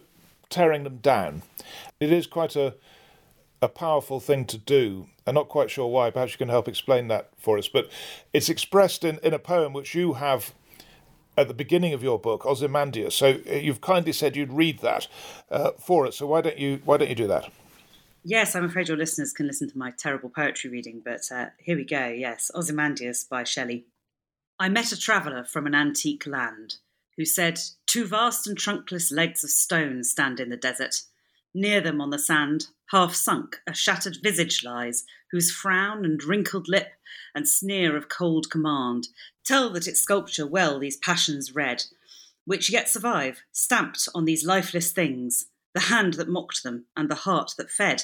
tearing 0.48 0.84
them 0.84 0.96
down. 0.96 1.42
It 2.00 2.10
is 2.10 2.26
quite 2.26 2.56
a 2.56 2.74
a 3.60 3.68
powerful 3.68 4.18
thing 4.18 4.46
to 4.46 4.56
do. 4.56 5.08
I'm 5.26 5.34
not 5.34 5.50
quite 5.50 5.70
sure 5.70 5.88
why. 5.88 6.10
Perhaps 6.10 6.32
you 6.32 6.38
can 6.38 6.48
help 6.48 6.68
explain 6.68 7.08
that 7.08 7.28
for 7.36 7.58
us. 7.58 7.68
But 7.68 7.90
it's 8.32 8.48
expressed 8.48 9.04
in, 9.04 9.18
in 9.22 9.34
a 9.34 9.38
poem 9.38 9.74
which 9.74 9.94
you 9.94 10.14
have 10.14 10.52
at 11.36 11.48
the 11.48 11.54
beginning 11.54 11.94
of 11.94 12.02
your 12.02 12.18
book, 12.18 12.44
Ozymandias. 12.44 13.14
So 13.14 13.40
uh, 13.50 13.54
you've 13.54 13.80
kindly 13.80 14.12
said 14.12 14.36
you'd 14.36 14.52
read 14.52 14.80
that 14.80 15.08
uh, 15.50 15.72
for 15.78 16.06
us. 16.06 16.16
So 16.18 16.26
why 16.26 16.40
don't 16.40 16.58
you 16.58 16.80
why 16.84 16.96
don't 16.96 17.08
you 17.08 17.14
do 17.14 17.26
that? 17.28 17.50
Yes, 18.24 18.54
I'm 18.54 18.64
afraid 18.64 18.88
your 18.88 18.96
listeners 18.96 19.32
can 19.32 19.46
listen 19.48 19.68
to 19.70 19.78
my 19.78 19.90
terrible 19.90 20.28
poetry 20.28 20.70
reading, 20.70 21.02
but 21.04 21.22
uh, 21.34 21.46
here 21.58 21.76
we 21.76 21.84
go. 21.84 22.06
Yes, 22.06 22.50
Ozymandias 22.54 23.24
by 23.24 23.42
Shelley. 23.42 23.86
I 24.60 24.68
met 24.68 24.92
a 24.92 24.98
traveller 24.98 25.42
from 25.42 25.66
an 25.66 25.74
antique 25.74 26.26
land 26.26 26.76
who 27.16 27.24
said, 27.24 27.58
Two 27.86 28.06
vast 28.06 28.46
and 28.46 28.56
trunkless 28.56 29.12
legs 29.12 29.42
of 29.42 29.50
stone 29.50 30.04
stand 30.04 30.38
in 30.38 30.50
the 30.50 30.56
desert. 30.56 31.02
Near 31.54 31.80
them 31.80 32.00
on 32.00 32.10
the 32.10 32.18
sand, 32.18 32.68
half 32.90 33.14
sunk, 33.14 33.60
a 33.66 33.74
shattered 33.74 34.18
visage 34.22 34.64
lies, 34.64 35.04
whose 35.30 35.50
frown 35.50 36.04
and 36.04 36.22
wrinkled 36.22 36.68
lip 36.68 36.92
and 37.34 37.48
sneer 37.48 37.96
of 37.96 38.08
cold 38.08 38.50
command 38.50 39.08
tell 39.44 39.70
that 39.70 39.86
its 39.86 40.00
sculpture 40.00 40.46
well 40.46 40.78
these 40.78 40.96
passions 40.96 41.54
read, 41.54 41.84
which 42.44 42.70
yet 42.70 42.88
survive, 42.88 43.42
stamped 43.52 44.08
on 44.14 44.24
these 44.24 44.46
lifeless 44.46 44.92
things, 44.92 45.46
the 45.74 45.80
hand 45.80 46.14
that 46.14 46.28
mocked 46.28 46.62
them 46.62 46.86
and 46.96 47.10
the 47.10 47.14
heart 47.14 47.52
that 47.58 47.70
fed. 47.70 48.02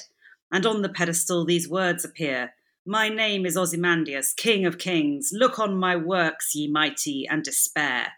And 0.51 0.65
on 0.65 0.81
the 0.81 0.89
pedestal 0.89 1.45
these 1.45 1.69
words 1.69 2.03
appear 2.05 2.53
My 2.85 3.09
name 3.09 3.45
is 3.45 3.57
Ozymandias, 3.57 4.33
King 4.33 4.65
of 4.65 4.77
Kings. 4.77 5.31
Look 5.33 5.59
on 5.59 5.75
my 5.75 5.95
works, 5.95 6.55
ye 6.55 6.67
mighty, 6.67 7.27
and 7.27 7.43
despair. 7.43 8.13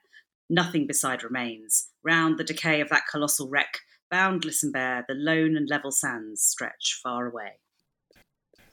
Nothing 0.49 0.87
beside 0.87 1.23
remains. 1.23 1.89
Round 2.03 2.37
the 2.37 2.43
decay 2.43 2.81
of 2.81 2.89
that 2.89 3.07
colossal 3.09 3.49
wreck, 3.49 3.79
boundless 4.11 4.61
and 4.61 4.71
bare, 4.71 5.05
the 5.07 5.15
lone 5.15 5.55
and 5.57 5.67
level 5.67 5.91
sands 5.91 6.43
stretch 6.43 6.99
far 7.01 7.25
away. 7.25 7.53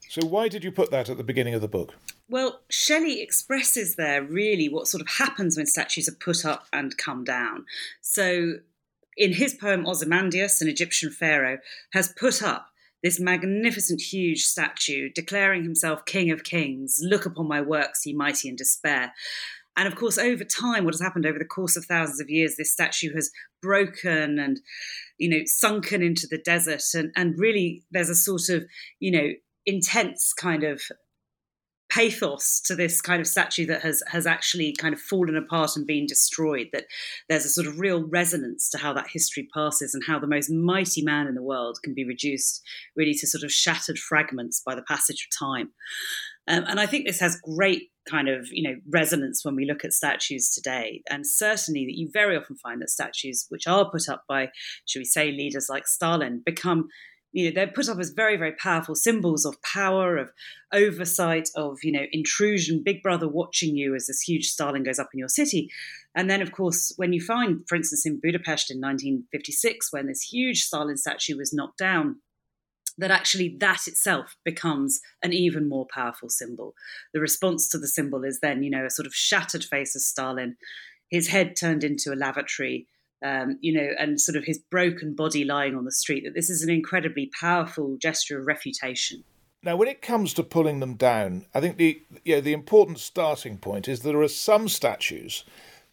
So, 0.09 0.26
why 0.26 0.49
did 0.49 0.64
you 0.64 0.73
put 0.73 0.90
that 0.90 1.09
at 1.09 1.16
the 1.16 1.25
beginning 1.25 1.54
of 1.54 1.61
the 1.61 1.68
book? 1.68 1.95
Well, 2.28 2.61
Shelley 2.68 3.23
expresses 3.23 3.97
there 3.97 4.23
really 4.23 4.68
what 4.68 4.88
sort 4.88 5.00
of 5.00 5.09
happens 5.09 5.57
when 5.57 5.66
statues 5.66 6.09
are 6.09 6.16
put 6.18 6.45
up 6.45 6.66
and 6.73 6.97
come 6.99 7.25
down. 7.25 7.64
So, 8.00 8.54
in 9.16 9.35
his 9.35 9.54
poem 9.54 9.87
Ozymandias, 9.87 10.61
an 10.61 10.68
Egyptian 10.68 11.11
pharaoh, 11.11 11.59
has 11.92 12.12
put 12.12 12.42
up 12.42 12.68
this 13.02 13.21
magnificent, 13.21 14.00
huge 14.00 14.45
statue 14.45 15.09
declaring 15.14 15.62
himself 15.62 16.04
king 16.04 16.30
of 16.30 16.45
kings. 16.45 17.00
Look 17.02 17.26
upon 17.26 17.47
my 17.47 17.61
works, 17.61 18.04
ye 18.04 18.12
mighty 18.12 18.49
in 18.49 18.57
despair. 18.57 19.12
And 19.76 19.87
of 19.87 19.95
course, 19.95 20.18
over 20.18 20.42
time, 20.42 20.85
what 20.85 20.95
has 20.95 21.00
happened 21.00 21.25
over 21.25 21.38
the 21.38 21.45
course 21.45 21.76
of 21.76 21.85
thousands 21.85 22.21
of 22.21 22.28
years, 22.28 22.57
this 22.57 22.73
statue 22.73 23.14
has 23.14 23.30
broken 23.62 24.38
and, 24.38 24.61
you 25.18 25.28
know, 25.28 25.40
sunken 25.46 26.02
into 26.02 26.26
the 26.28 26.38
desert. 26.38 26.82
And, 26.94 27.12
and 27.16 27.38
really, 27.38 27.84
there's 27.90 28.08
a 28.08 28.14
sort 28.14 28.48
of, 28.48 28.64
you 29.00 29.10
know, 29.10 29.28
intense 29.66 30.32
kind 30.32 30.64
of 30.64 30.80
pathos 31.90 32.60
to 32.60 32.75
this 32.75 33.00
kind 33.00 33.20
of 33.20 33.26
statue 33.26 33.66
that 33.66 33.80
has 33.80 34.02
has 34.08 34.26
actually 34.26 34.75
kind 34.75 34.92
of 34.92 35.00
fallen 35.00 35.37
apart 35.37 35.70
and 35.75 35.87
been 35.87 36.06
destroyed 36.06 36.68
that 36.72 36.84
there's 37.28 37.46
a 37.46 37.48
sort 37.48 37.66
of 37.66 37.80
real 37.80 38.06
resonance 38.08 38.68
to 38.68 38.78
how 38.78 38.92
that 38.92 39.08
history 39.10 39.48
passes 39.54 39.94
and 39.94 40.02
how 40.06 40.18
the 40.18 40.26
most 40.26 40.50
mighty 40.50 41.02
man 41.02 41.26
in 41.26 41.34
the 41.34 41.42
world 41.42 41.78
can 41.82 41.94
be 41.94 42.04
reduced 42.04 42.62
really 42.94 43.14
to 43.14 43.26
sort 43.26 43.42
of 43.42 43.50
shattered 43.50 43.98
fragments 43.98 44.60
by 44.64 44.75
the 44.75 44.82
passage 44.82 45.26
of 45.26 45.48
time 45.48 45.70
Um, 46.49 46.64
and 46.67 46.81
I 46.81 46.87
think 46.87 47.07
this 47.07 47.21
has 47.21 47.40
great 47.40 47.90
kind 48.09 48.28
of 48.28 48.49
you 48.50 48.62
know 48.62 48.76
resonance 48.90 49.45
when 49.45 49.55
we 49.55 49.67
look 49.67 49.85
at 49.85 49.93
statues 49.93 50.50
today. 50.50 51.02
And 51.11 51.26
certainly 51.26 51.85
that 51.85 51.97
you 51.97 52.09
very 52.12 52.37
often 52.37 52.57
find 52.57 52.81
that 52.81 52.90
statues 52.90 53.47
which 53.50 53.67
are 53.67 53.90
put 53.90 54.09
up 54.09 54.25
by 54.28 54.49
should 54.87 55.00
we 55.00 55.05
say 55.05 55.31
leaders 55.31 55.69
like 55.69 55.87
stalin 55.87 56.43
become 56.45 56.88
you 57.33 57.45
know 57.45 57.55
they're 57.55 57.71
put 57.73 57.88
up 57.88 57.99
as 57.99 58.11
very 58.11 58.38
very 58.38 58.52
powerful 58.52 58.95
symbols 58.95 59.45
of 59.45 59.61
power 59.62 60.17
of 60.17 60.31
oversight 60.73 61.50
of 61.55 61.76
you 61.83 61.93
know 61.93 62.07
intrusion 62.12 62.83
big 62.83 63.02
brother 63.02 63.28
watching 63.28 63.76
you 63.76 63.95
as 63.95 64.07
this 64.07 64.23
huge 64.23 64.47
stalin 64.47 64.83
goes 64.83 64.99
up 64.99 65.11
in 65.12 65.19
your 65.19 65.28
city. 65.28 65.69
And 66.14 66.31
then 66.31 66.40
of 66.40 66.52
course 66.52 66.93
when 66.97 67.12
you 67.12 67.21
find 67.21 67.61
for 67.69 67.76
instance 67.76 68.07
in 68.07 68.21
budapest 68.23 68.71
in 68.71 68.81
1956 68.81 69.93
when 69.93 70.07
this 70.07 70.23
huge 70.23 70.62
stalin 70.62 70.97
statue 70.97 71.37
was 71.37 71.52
knocked 71.52 71.78
down 71.78 72.17
that 72.99 73.11
actually 73.11 73.57
that 73.61 73.87
itself 73.87 74.37
becomes 74.45 75.00
an 75.23 75.33
even 75.33 75.69
more 75.69 75.87
powerful 75.93 76.28
symbol 76.28 76.75
the 77.12 77.21
response 77.21 77.69
to 77.69 77.78
the 77.78 77.88
symbol 77.88 78.25
is 78.25 78.40
then 78.40 78.62
you 78.62 78.71
know 78.71 78.85
a 78.85 78.90
sort 78.90 79.07
of 79.07 79.14
shattered 79.14 79.64
face 79.64 79.95
of 79.95 80.02
stalin 80.02 80.57
his 81.09 81.28
head 81.28 81.57
turned 81.57 81.85
into 81.85 82.12
a 82.12 82.17
lavatory 82.17 82.87
um, 83.25 83.59
you 83.61 83.73
know, 83.73 83.90
and 83.99 84.21
sort 84.21 84.37
of 84.37 84.45
his 84.45 84.59
broken 84.59 85.14
body 85.14 85.45
lying 85.45 85.75
on 85.75 85.85
the 85.85 85.93
street, 85.93 86.25
that 86.25 86.35
this 86.35 86.50
is 86.50 86.62
an 86.62 86.71
incredibly 86.71 87.31
powerful 87.40 87.97
gesture 87.97 88.38
of 88.38 88.47
refutation. 88.47 89.25
Now, 89.62 89.76
when 89.76 89.88
it 89.88 90.02
comes 90.02 90.33
to 90.35 90.45
pulling 90.45 90.81
them 90.81 90.95
down, 90.95 91.47
I 91.52 91.61
think 91.61 91.76
the 91.76 92.00
you 92.25 92.37
know, 92.37 92.40
the 92.40 92.52
important 92.52 93.00
starting 93.00 93.59
point 93.59 93.88
is 93.88 94.00
there 94.00 94.21
are 94.21 94.28
some 94.28 94.69
statues 94.69 95.45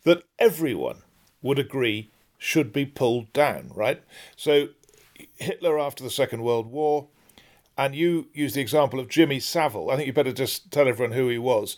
that 0.04 0.24
everyone 0.38 1.02
would 1.42 1.58
agree 1.58 2.12
should 2.38 2.72
be 2.72 2.86
pulled 2.86 3.34
down, 3.34 3.72
right? 3.74 4.04
So, 4.36 4.70
Hitler 5.36 5.80
after 5.80 6.04
the 6.04 6.10
Second 6.10 6.42
World 6.44 6.68
War, 6.68 7.08
and 7.78 7.96
you 7.96 8.28
use 8.34 8.54
the 8.54 8.62
example 8.62 9.00
of 9.00 9.10
Jimmy 9.10 9.40
Savile. 9.40 9.92
I 9.92 9.96
think 9.96 10.08
you 10.08 10.14
better 10.14 10.32
just 10.32 10.72
tell 10.72 10.88
everyone 10.88 11.16
who 11.16 11.28
he 11.30 11.38
was 11.38 11.78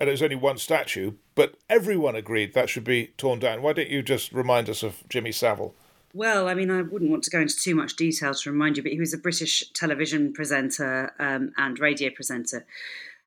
and 0.00 0.08
it 0.08 0.12
was 0.12 0.22
only 0.22 0.36
one 0.36 0.58
statue, 0.58 1.12
but 1.34 1.56
everyone 1.70 2.16
agreed 2.16 2.54
that 2.54 2.68
should 2.68 2.84
be 2.84 3.08
torn 3.16 3.38
down. 3.38 3.62
Why 3.62 3.72
don't 3.72 3.88
you 3.88 4.02
just 4.02 4.32
remind 4.32 4.68
us 4.68 4.82
of 4.82 5.02
Jimmy 5.08 5.32
Savile? 5.32 5.74
Well, 6.12 6.48
I 6.48 6.54
mean, 6.54 6.70
I 6.70 6.82
wouldn't 6.82 7.10
want 7.10 7.24
to 7.24 7.30
go 7.30 7.40
into 7.40 7.56
too 7.56 7.74
much 7.74 7.96
detail 7.96 8.34
to 8.34 8.50
remind 8.50 8.76
you, 8.76 8.82
but 8.82 8.92
he 8.92 9.00
was 9.00 9.14
a 9.14 9.18
British 9.18 9.64
television 9.72 10.32
presenter 10.32 11.12
um, 11.18 11.52
and 11.56 11.78
radio 11.78 12.10
presenter. 12.10 12.66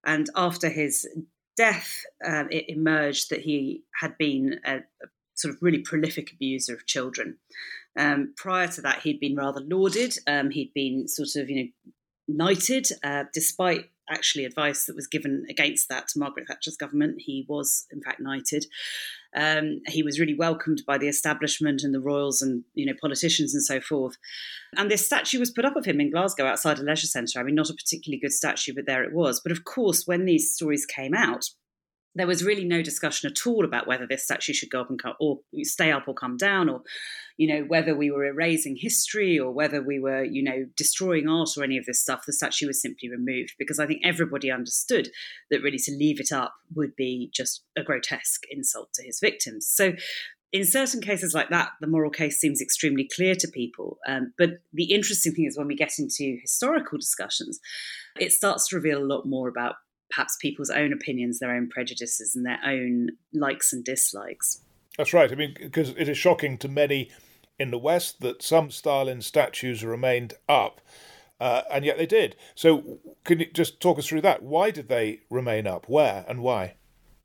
And 0.05 0.29
after 0.35 0.69
his 0.69 1.07
death, 1.55 2.03
um, 2.25 2.47
it 2.51 2.65
emerged 2.69 3.29
that 3.29 3.41
he 3.41 3.83
had 3.99 4.17
been 4.17 4.59
a, 4.65 4.77
a, 4.77 5.07
sort 5.33 5.53
of 5.53 5.61
really 5.61 5.79
prolific 5.79 6.31
abuser 6.31 6.73
of 6.73 6.85
children. 6.85 7.37
Um, 7.97 8.33
prior 8.37 8.67
to 8.67 8.81
that, 8.81 9.01
he'd 9.01 9.19
been 9.19 9.35
rather 9.35 9.61
lauded. 9.61 10.15
Um, 10.27 10.51
he'd 10.51 10.73
been 10.73 11.07
sort 11.07 11.35
of, 11.35 11.49
you 11.49 11.63
know, 11.63 11.91
knighted, 12.27 12.87
uh, 13.03 13.25
despite 13.33 13.85
actually 14.09 14.45
advice 14.45 14.85
that 14.85 14.95
was 14.95 15.07
given 15.07 15.45
against 15.49 15.89
that 15.89 16.07
to 16.07 16.19
Margaret 16.19 16.47
Thatcher's 16.47 16.77
government. 16.77 17.15
He 17.19 17.45
was, 17.47 17.85
in 17.91 18.01
fact, 18.01 18.19
knighted. 18.19 18.65
Um, 19.35 19.81
he 19.87 20.01
was 20.01 20.19
really 20.19 20.33
welcomed 20.33 20.83
by 20.87 20.97
the 20.97 21.07
establishment 21.07 21.81
and 21.83 21.93
the 21.93 21.99
royals 21.99 22.41
and 22.41 22.63
you 22.73 22.85
know 22.85 22.93
politicians 22.99 23.53
and 23.53 23.63
so 23.63 23.81
forth. 23.81 24.15
And 24.75 24.89
this 24.89 25.05
statue 25.05 25.39
was 25.39 25.51
put 25.51 25.65
up 25.65 25.75
of 25.75 25.85
him 25.85 25.99
in 25.99 26.11
Glasgow 26.11 26.45
outside 26.45 26.79
a 26.79 26.83
leisure 26.83 27.07
centre. 27.07 27.39
I 27.39 27.43
mean, 27.43 27.55
not 27.55 27.69
a 27.69 27.73
particularly 27.73 28.19
good 28.19 28.31
statue, 28.31 28.73
but 28.73 28.85
there 28.85 29.03
it 29.03 29.13
was. 29.13 29.41
But 29.41 29.51
of 29.51 29.65
course, 29.65 30.03
when 30.05 30.25
these 30.25 30.53
stories 30.53 30.85
came 30.85 31.13
out, 31.13 31.45
there 32.17 32.27
was 32.27 32.43
really 32.43 32.65
no 32.65 32.81
discussion 32.81 33.29
at 33.29 33.45
all 33.45 33.63
about 33.63 33.87
whether 33.87 34.07
this 34.07 34.23
statue 34.23 34.53
should 34.53 34.69
go 34.69 34.81
up 34.81 34.89
and 34.89 35.01
come, 35.01 35.13
or 35.19 35.39
stay 35.61 35.91
up 35.91 36.07
or 36.07 36.13
come 36.13 36.37
down, 36.37 36.67
or 36.67 36.81
you 37.37 37.47
know 37.47 37.65
whether 37.67 37.95
we 37.95 38.09
were 38.09 38.25
erasing 38.25 38.75
history 38.77 39.39
or 39.39 39.51
whether 39.51 39.81
we 39.81 39.99
were 39.99 40.23
you 40.23 40.43
know 40.43 40.65
destroying 40.75 41.27
art 41.27 41.49
or 41.57 41.63
any 41.63 41.77
of 41.77 41.85
this 41.85 42.01
stuff. 42.01 42.23
The 42.25 42.33
statue 42.33 42.67
was 42.67 42.81
simply 42.81 43.09
removed 43.09 43.53
because 43.59 43.79
I 43.79 43.85
think 43.85 44.01
everybody 44.03 44.51
understood 44.51 45.09
that 45.51 45.61
really 45.61 45.79
to 45.79 45.91
leave 45.91 46.19
it 46.19 46.31
up 46.31 46.53
would 46.75 46.95
be 46.95 47.29
just 47.33 47.63
a 47.77 47.83
grotesque 47.83 48.43
insult 48.49 48.93
to 48.93 49.03
his 49.03 49.19
victims. 49.19 49.67
So 49.67 49.93
in 50.53 50.65
certain 50.65 51.01
cases 51.01 51.33
like 51.33 51.49
that, 51.49 51.71
the 51.81 51.87
moral 51.87 52.09
case 52.09 52.39
seems 52.39 52.61
extremely 52.61 53.07
clear 53.13 53.35
to 53.35 53.47
people. 53.49 53.97
Um, 54.07 54.33
but 54.37 54.51
the 54.73 54.93
interesting 54.93 55.33
thing 55.33 55.45
is 55.45 55.57
when 55.57 55.67
we 55.67 55.75
get 55.75 55.99
into 55.99 56.37
historical 56.41 56.97
discussions, 56.97 57.59
it 58.17 58.31
starts 58.31 58.69
to 58.69 58.77
reveal 58.77 58.99
a 58.99 59.05
lot 59.05 59.25
more 59.25 59.49
about 59.49 59.75
perhaps 60.09 60.37
people's 60.37 60.69
own 60.69 60.93
opinions, 60.93 61.39
their 61.39 61.55
own 61.55 61.69
prejudices, 61.69 62.35
and 62.35 62.45
their 62.45 62.59
own 62.65 63.09
likes 63.33 63.73
and 63.73 63.83
dislikes. 63.83 64.61
That's 64.97 65.13
right. 65.13 65.31
I 65.31 65.35
mean, 65.35 65.55
because 65.59 65.89
it 65.89 66.09
is 66.09 66.17
shocking 66.17 66.57
to 66.59 66.67
many 66.67 67.11
in 67.59 67.71
the 67.71 67.77
West 67.77 68.21
that 68.21 68.41
some 68.41 68.71
Stalin 68.71 69.21
statues 69.21 69.83
remained 69.83 70.33
up, 70.49 70.81
uh, 71.39 71.63
and 71.71 71.85
yet 71.85 71.97
they 71.97 72.05
did. 72.05 72.35
So, 72.55 72.99
can 73.23 73.39
you 73.39 73.47
just 73.53 73.79
talk 73.79 73.99
us 73.99 74.07
through 74.07 74.21
that? 74.21 74.43
Why 74.43 74.71
did 74.71 74.89
they 74.89 75.21
remain 75.29 75.67
up? 75.67 75.87
Where 75.87 76.25
and 76.27 76.41
why? 76.41 76.75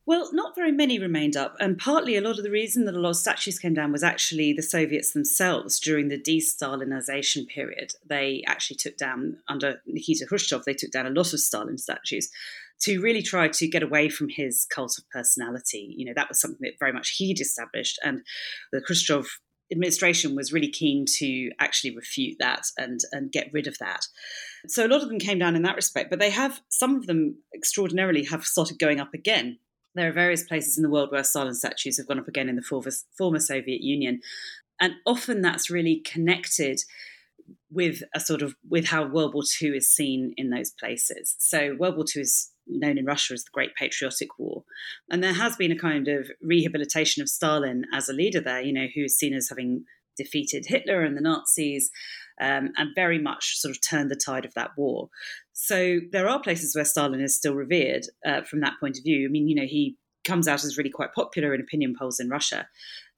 Well, 0.04 0.30
not 0.32 0.56
very 0.56 0.72
many 0.72 0.98
remained 0.98 1.36
up, 1.36 1.56
and 1.60 1.78
partly 1.78 2.16
a 2.16 2.20
lot 2.20 2.36
of 2.36 2.42
the 2.42 2.50
reason 2.50 2.86
that 2.86 2.94
a 2.96 2.98
lot 2.98 3.10
of 3.10 3.16
statues 3.16 3.60
came 3.60 3.72
down 3.72 3.92
was 3.92 4.02
actually 4.02 4.52
the 4.52 4.62
Soviets 4.62 5.12
themselves 5.12 5.78
during 5.78 6.08
the 6.08 6.18
de 6.18 6.40
Stalinization 6.40 7.46
period. 7.46 7.92
They 8.04 8.42
actually 8.48 8.76
took 8.76 8.96
down, 8.96 9.38
under 9.46 9.80
Nikita 9.86 10.26
Khrushchev, 10.26 10.64
they 10.64 10.74
took 10.74 10.90
down 10.90 11.06
a 11.06 11.10
lot 11.10 11.32
of 11.32 11.40
Stalin 11.40 11.78
statues 11.78 12.30
to 12.82 13.00
really 13.00 13.22
try 13.22 13.48
to 13.48 13.68
get 13.68 13.82
away 13.82 14.08
from 14.08 14.28
his 14.28 14.66
cult 14.70 14.98
of 14.98 15.08
personality. 15.10 15.94
You 15.96 16.06
know, 16.06 16.12
that 16.14 16.28
was 16.28 16.40
something 16.40 16.58
that 16.62 16.78
very 16.78 16.92
much 16.92 17.14
he'd 17.16 17.40
established, 17.40 17.98
and 18.04 18.22
the 18.72 18.80
Khrushchev 18.80 19.26
administration 19.72 20.36
was 20.36 20.52
really 20.52 20.70
keen 20.70 21.06
to 21.18 21.50
actually 21.58 21.96
refute 21.96 22.36
that 22.38 22.62
and 22.76 23.00
and 23.12 23.32
get 23.32 23.50
rid 23.52 23.66
of 23.66 23.78
that. 23.78 24.06
So 24.68 24.86
a 24.86 24.88
lot 24.88 25.02
of 25.02 25.08
them 25.08 25.18
came 25.18 25.38
down 25.38 25.56
in 25.56 25.62
that 25.62 25.76
respect, 25.76 26.10
but 26.10 26.18
they 26.18 26.30
have 26.30 26.60
some 26.68 26.96
of 26.96 27.06
them 27.06 27.36
extraordinarily 27.54 28.24
have 28.24 28.44
started 28.44 28.78
going 28.78 29.00
up 29.00 29.14
again. 29.14 29.58
There 29.94 30.08
are 30.08 30.12
various 30.12 30.44
places 30.44 30.76
in 30.76 30.82
the 30.82 30.90
world 30.90 31.10
where 31.10 31.24
Stalin 31.24 31.54
statues 31.54 31.98
have 31.98 32.06
gone 32.06 32.18
up 32.18 32.28
again 32.28 32.48
in 32.48 32.56
the 32.56 32.62
former, 32.62 32.90
former 33.18 33.40
Soviet 33.40 33.82
Union, 33.82 34.20
and 34.80 34.94
often 35.06 35.42
that's 35.42 35.70
really 35.70 35.96
connected 36.00 36.80
with 37.70 38.02
a 38.14 38.20
sort 38.20 38.42
of 38.42 38.54
with 38.68 38.86
how 38.86 39.06
World 39.06 39.34
War 39.34 39.42
II 39.60 39.76
is 39.76 39.88
seen 39.88 40.34
in 40.36 40.50
those 40.50 40.70
places. 40.70 41.34
So 41.38 41.74
World 41.78 41.96
War 41.96 42.04
II 42.14 42.22
is 42.22 42.51
known 42.66 42.98
in 42.98 43.04
Russia 43.04 43.34
as 43.34 43.44
the 43.44 43.50
Great 43.52 43.74
Patriotic 43.74 44.38
War. 44.38 44.64
And 45.10 45.22
there 45.22 45.32
has 45.34 45.56
been 45.56 45.72
a 45.72 45.78
kind 45.78 46.08
of 46.08 46.30
rehabilitation 46.42 47.22
of 47.22 47.28
Stalin 47.28 47.84
as 47.92 48.08
a 48.08 48.12
leader 48.12 48.40
there, 48.40 48.60
you 48.60 48.72
know, 48.72 48.86
who's 48.94 49.14
seen 49.14 49.34
as 49.34 49.48
having 49.48 49.84
defeated 50.16 50.66
Hitler 50.66 51.02
and 51.02 51.16
the 51.16 51.22
Nazis 51.22 51.90
um, 52.40 52.70
and 52.76 52.94
very 52.94 53.18
much 53.18 53.58
sort 53.58 53.74
of 53.74 53.80
turned 53.88 54.10
the 54.10 54.20
tide 54.24 54.44
of 54.44 54.54
that 54.54 54.70
war. 54.76 55.08
So 55.52 56.00
there 56.10 56.28
are 56.28 56.40
places 56.40 56.74
where 56.74 56.84
Stalin 56.84 57.20
is 57.20 57.36
still 57.36 57.54
revered 57.54 58.02
uh, 58.26 58.42
from 58.42 58.60
that 58.60 58.74
point 58.80 58.98
of 58.98 59.04
view. 59.04 59.26
I 59.26 59.30
mean, 59.30 59.48
you 59.48 59.54
know, 59.54 59.66
he 59.66 59.96
comes 60.24 60.46
out 60.46 60.64
as 60.64 60.78
really 60.78 60.90
quite 60.90 61.12
popular 61.12 61.54
in 61.54 61.60
opinion 61.60 61.94
polls 61.98 62.20
in 62.20 62.28
Russia. 62.28 62.68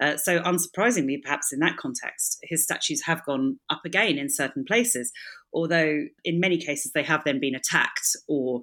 Uh, 0.01 0.17
so, 0.17 0.41
unsurprisingly, 0.41 1.23
perhaps 1.23 1.53
in 1.53 1.59
that 1.61 1.77
context, 1.77 2.39
his 2.43 2.65
statues 2.65 3.03
have 3.05 3.25
gone 3.25 3.59
up 3.71 3.83
again 3.85 4.19
in 4.19 4.29
certain 4.31 4.65
places, 4.65 5.13
although 5.53 6.05
in 6.25 6.41
many 6.41 6.59
cases 6.59 6.93
they 6.93 7.03
have 7.03 7.23
then 7.25 7.41
been 7.41 7.55
attacked 7.55 8.17
or 8.29 8.63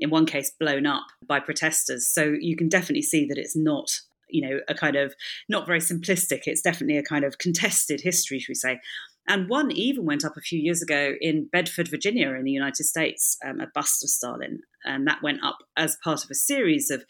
in 0.00 0.10
one 0.10 0.26
case 0.26 0.50
blown 0.58 0.86
up 0.86 1.04
by 1.26 1.40
protesters. 1.40 2.08
So 2.08 2.34
you 2.38 2.56
can 2.56 2.68
definitely 2.68 3.02
see 3.02 3.26
that 3.26 3.38
it's 3.38 3.56
not 3.56 4.00
you 4.28 4.48
know 4.48 4.60
a 4.68 4.74
kind 4.74 4.96
of 4.96 5.14
not 5.48 5.66
very 5.66 5.80
simplistic. 5.80 6.42
It's 6.44 6.62
definitely 6.62 6.96
a 6.96 7.02
kind 7.02 7.24
of 7.24 7.38
contested 7.38 8.00
history 8.00 8.38
should 8.38 8.50
we 8.50 8.54
say. 8.54 8.80
And 9.28 9.48
one 9.48 9.70
even 9.70 10.06
went 10.06 10.24
up 10.24 10.36
a 10.36 10.40
few 10.40 10.58
years 10.58 10.82
ago 10.82 11.12
in 11.20 11.48
bedford 11.52 11.88
virginia 11.88 12.30
in 12.34 12.44
the 12.44 12.50
united 12.50 12.84
states 12.84 13.36
um, 13.44 13.60
a 13.60 13.66
bust 13.74 14.02
of 14.02 14.10
stalin. 14.10 14.60
And 14.84 15.06
that 15.06 15.22
went 15.22 15.44
up 15.44 15.58
as 15.76 15.98
part 16.02 16.24
of 16.24 16.30
a 16.30 16.34
series 16.34 16.90
of 16.90 17.04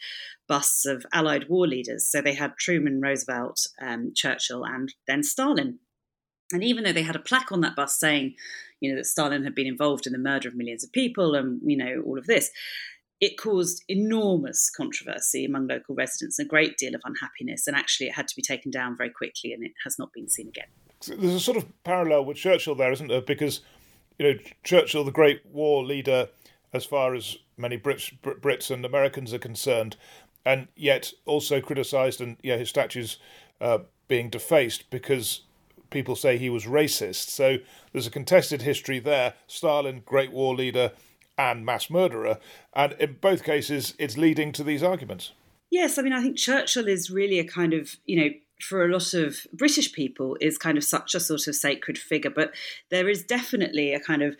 busts 0.47 0.85
of 0.85 1.05
allied 1.13 1.47
war 1.47 1.67
leaders. 1.67 2.09
So 2.09 2.21
they 2.21 2.33
had 2.33 2.57
truman 2.59 2.99
roosevelt 2.99 3.67
um, 3.81 4.11
churchill 4.13 4.65
and 4.65 4.93
then 5.07 5.23
stalin. 5.23 5.79
And 6.51 6.63
even 6.63 6.83
though 6.83 6.91
they 6.91 7.03
had 7.03 7.15
a 7.15 7.19
plaque 7.19 7.53
on 7.53 7.61
that 7.61 7.77
bus 7.77 7.97
saying, 7.97 8.35
you 8.81 8.91
know, 8.91 8.97
that 8.97 9.05
Stalin 9.05 9.43
had 9.43 9.55
been 9.55 9.67
involved 9.67 10.05
in 10.05 10.11
the 10.11 10.19
murder 10.19 10.49
of 10.49 10.55
millions 10.55 10.83
of 10.83 10.91
people 10.91 11.35
and, 11.35 11.61
you 11.63 11.77
know, 11.77 12.01
all 12.05 12.17
of 12.17 12.25
this, 12.25 12.49
it 13.21 13.37
caused 13.37 13.83
enormous 13.87 14.69
controversy 14.69 15.45
among 15.45 15.67
local 15.67 15.93
residents, 15.93 16.39
a 16.39 16.45
great 16.45 16.77
deal 16.77 16.95
of 16.95 17.01
unhappiness, 17.05 17.67
and 17.67 17.75
actually 17.77 18.07
it 18.07 18.15
had 18.15 18.27
to 18.27 18.35
be 18.35 18.41
taken 18.41 18.71
down 18.71 18.97
very 18.97 19.11
quickly 19.11 19.53
and 19.53 19.63
it 19.63 19.71
has 19.83 19.97
not 19.99 20.11
been 20.11 20.27
seen 20.27 20.47
again. 20.47 20.65
There's 21.07 21.35
a 21.35 21.39
sort 21.39 21.57
of 21.57 21.65
parallel 21.83 22.25
with 22.25 22.37
Churchill 22.37 22.75
there, 22.75 22.91
isn't 22.91 23.07
there? 23.07 23.21
Because, 23.21 23.61
you 24.17 24.25
know, 24.25 24.39
Churchill, 24.63 25.03
the 25.03 25.11
great 25.11 25.45
war 25.45 25.85
leader, 25.85 26.29
as 26.73 26.83
far 26.83 27.13
as 27.13 27.37
many 27.57 27.77
Brits, 27.77 28.11
Brits 28.21 28.71
and 28.71 28.83
Americans 28.83 29.33
are 29.33 29.39
concerned, 29.39 29.97
and 30.43 30.67
yet 30.75 31.13
also 31.25 31.61
criticised 31.61 32.21
and 32.21 32.37
yeah, 32.41 32.57
his 32.57 32.69
statues 32.69 33.17
uh, 33.59 33.79
being 34.07 34.29
defaced 34.29 34.89
because 34.89 35.41
people 35.91 36.15
say 36.15 36.37
he 36.37 36.49
was 36.49 36.65
racist. 36.65 37.29
So 37.29 37.57
there's 37.91 38.07
a 38.07 38.11
contested 38.11 38.63
history 38.63 38.99
there. 38.99 39.35
Stalin, 39.47 40.01
great 40.05 40.31
war 40.31 40.55
leader 40.55 40.93
and 41.37 41.65
mass 41.65 41.89
murderer. 41.89 42.39
And 42.73 42.93
in 42.93 43.17
both 43.21 43.43
cases, 43.43 43.93
it's 43.99 44.17
leading 44.17 44.51
to 44.53 44.63
these 44.63 44.81
arguments. 44.81 45.33
Yes, 45.69 45.97
I 45.97 46.01
mean, 46.01 46.13
I 46.13 46.21
think 46.21 46.37
Churchill 46.37 46.87
is 46.87 47.09
really 47.09 47.39
a 47.39 47.45
kind 47.45 47.73
of, 47.73 47.95
you 48.05 48.19
know, 48.19 48.29
for 48.61 48.85
a 48.85 48.91
lot 48.91 49.13
of 49.13 49.47
British 49.53 49.93
people, 49.93 50.37
is 50.41 50.57
kind 50.57 50.77
of 50.77 50.83
such 50.83 51.15
a 51.15 51.19
sort 51.19 51.47
of 51.47 51.55
sacred 51.55 51.97
figure. 51.97 52.29
But 52.29 52.53
there 52.89 53.09
is 53.09 53.23
definitely 53.23 53.93
a 53.93 53.99
kind 53.99 54.21
of 54.21 54.35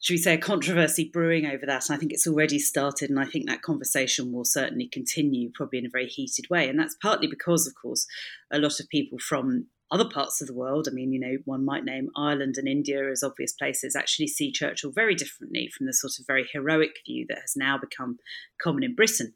should 0.00 0.14
we 0.14 0.18
say, 0.18 0.34
a 0.34 0.38
controversy 0.38 1.10
brewing 1.12 1.44
over 1.44 1.66
that. 1.66 1.88
And 1.88 1.94
I 1.94 1.98
think 1.98 2.12
it's 2.12 2.26
already 2.26 2.58
started, 2.58 3.10
and 3.10 3.20
I 3.20 3.26
think 3.26 3.46
that 3.46 3.60
conversation 3.62 4.32
will 4.32 4.46
certainly 4.46 4.88
continue, 4.88 5.50
probably 5.54 5.78
in 5.78 5.86
a 5.86 5.90
very 5.90 6.06
heated 6.06 6.48
way. 6.48 6.68
And 6.68 6.78
that's 6.78 6.96
partly 7.02 7.26
because, 7.26 7.66
of 7.66 7.74
course, 7.80 8.06
a 8.50 8.58
lot 8.58 8.80
of 8.80 8.88
people 8.88 9.18
from 9.18 9.66
other 9.90 10.08
parts 10.08 10.40
of 10.40 10.46
the 10.46 10.54
world, 10.54 10.86
I 10.88 10.94
mean, 10.94 11.12
you 11.12 11.20
know, 11.20 11.36
one 11.44 11.64
might 11.64 11.84
name 11.84 12.10
Ireland 12.16 12.54
and 12.56 12.68
India 12.68 13.10
as 13.10 13.22
obvious 13.22 13.52
places, 13.52 13.96
actually 13.96 14.28
see 14.28 14.52
Churchill 14.52 14.92
very 14.92 15.14
differently 15.14 15.68
from 15.76 15.86
the 15.86 15.92
sort 15.92 16.12
of 16.18 16.26
very 16.26 16.48
heroic 16.52 16.92
view 17.06 17.26
that 17.28 17.40
has 17.40 17.54
now 17.56 17.78
become 17.78 18.18
common 18.62 18.84
in 18.84 18.94
Britain. 18.94 19.34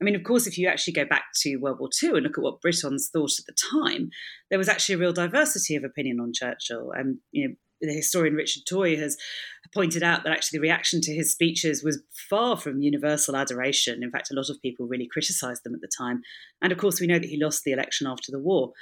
I 0.00 0.04
mean, 0.04 0.16
of 0.16 0.24
course, 0.24 0.48
if 0.48 0.58
you 0.58 0.66
actually 0.66 0.94
go 0.94 1.04
back 1.04 1.26
to 1.42 1.56
World 1.58 1.78
War 1.78 1.88
II 2.02 2.10
and 2.10 2.22
look 2.24 2.36
at 2.36 2.42
what 2.42 2.60
Britons 2.60 3.08
thought 3.12 3.38
at 3.38 3.46
the 3.46 3.54
time, 3.72 4.10
there 4.50 4.58
was 4.58 4.68
actually 4.68 4.96
a 4.96 4.98
real 4.98 5.12
diversity 5.12 5.76
of 5.76 5.84
opinion 5.84 6.18
on 6.18 6.32
Churchill. 6.34 6.90
And, 6.92 7.18
you 7.30 7.48
know, 7.48 7.54
the 7.82 7.92
historian 7.92 8.34
Richard 8.34 8.62
Toye 8.68 8.96
has 8.96 9.16
pointed 9.74 10.02
out 10.02 10.24
that 10.24 10.32
actually 10.32 10.58
the 10.58 10.62
reaction 10.62 11.00
to 11.02 11.14
his 11.14 11.32
speeches 11.32 11.82
was 11.84 12.02
far 12.30 12.56
from 12.56 12.82
universal 12.82 13.36
adoration. 13.36 14.02
In 14.02 14.10
fact, 14.10 14.30
a 14.30 14.34
lot 14.34 14.50
of 14.50 14.60
people 14.62 14.86
really 14.86 15.08
criticised 15.12 15.62
them 15.64 15.74
at 15.74 15.80
the 15.80 15.90
time. 15.96 16.22
And 16.60 16.72
of 16.72 16.78
course, 16.78 17.00
we 17.00 17.06
know 17.06 17.18
that 17.18 17.28
he 17.28 17.42
lost 17.42 17.64
the 17.64 17.72
election 17.72 18.06
after 18.06 18.30
the 18.30 18.40
war. 18.40 18.72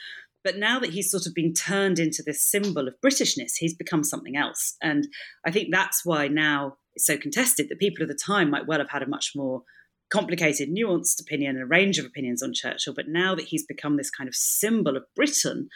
But 0.43 0.57
now 0.57 0.79
that 0.81 0.91
he's 0.91 1.11
sort 1.11 1.27
of 1.27 1.35
been 1.35 1.53
turned 1.53 1.99
into 1.99 2.23
this 2.25 2.43
symbol 2.43 2.89
of 2.89 2.95
Britishness, 3.05 3.53
he's 3.59 3.75
become 3.75 4.03
something 4.03 4.37
else. 4.37 4.77
And 4.83 5.07
I 5.45 5.51
think 5.51 5.69
that's 5.71 6.03
why 6.05 6.29
now 6.29 6.77
it's 6.95 7.07
so 7.07 7.17
contested 7.17 7.69
that 7.69 7.79
people 7.79 8.03
at 8.03 8.09
the 8.09 8.15
time 8.15 8.51
might 8.51 8.67
well 8.67 8.79
have 8.79 8.91
had 8.91 9.03
a 9.03 9.09
much 9.09 9.33
more 9.37 9.63
complicated, 10.11 10.71
nuanced 10.71 11.21
opinion 11.21 11.57
and 11.57 11.63
a 11.63 11.67
range 11.67 11.99
of 11.99 12.05
opinions 12.05 12.43
on 12.43 12.53
Churchill. 12.55 12.95
But 12.95 13.09
now 13.09 13.35
that 13.35 13.47
he's 13.47 13.65
become 13.65 13.97
this 13.97 14.11
kind 14.11 14.29
of 14.29 14.35
symbol 14.35 14.97
of 14.97 15.05
Britain, 15.15 15.69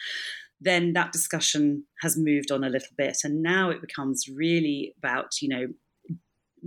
then 0.59 0.93
that 0.93 1.11
discussion 1.11 1.85
has 2.01 2.17
moved 2.17 2.51
on 2.51 2.63
a 2.63 2.69
little 2.69 2.93
bit. 2.97 3.19
And 3.23 3.41
now 3.41 3.69
it 3.69 3.81
becomes 3.81 4.25
really 4.33 4.93
about, 4.97 5.41
you 5.41 5.49
know, 5.49 5.67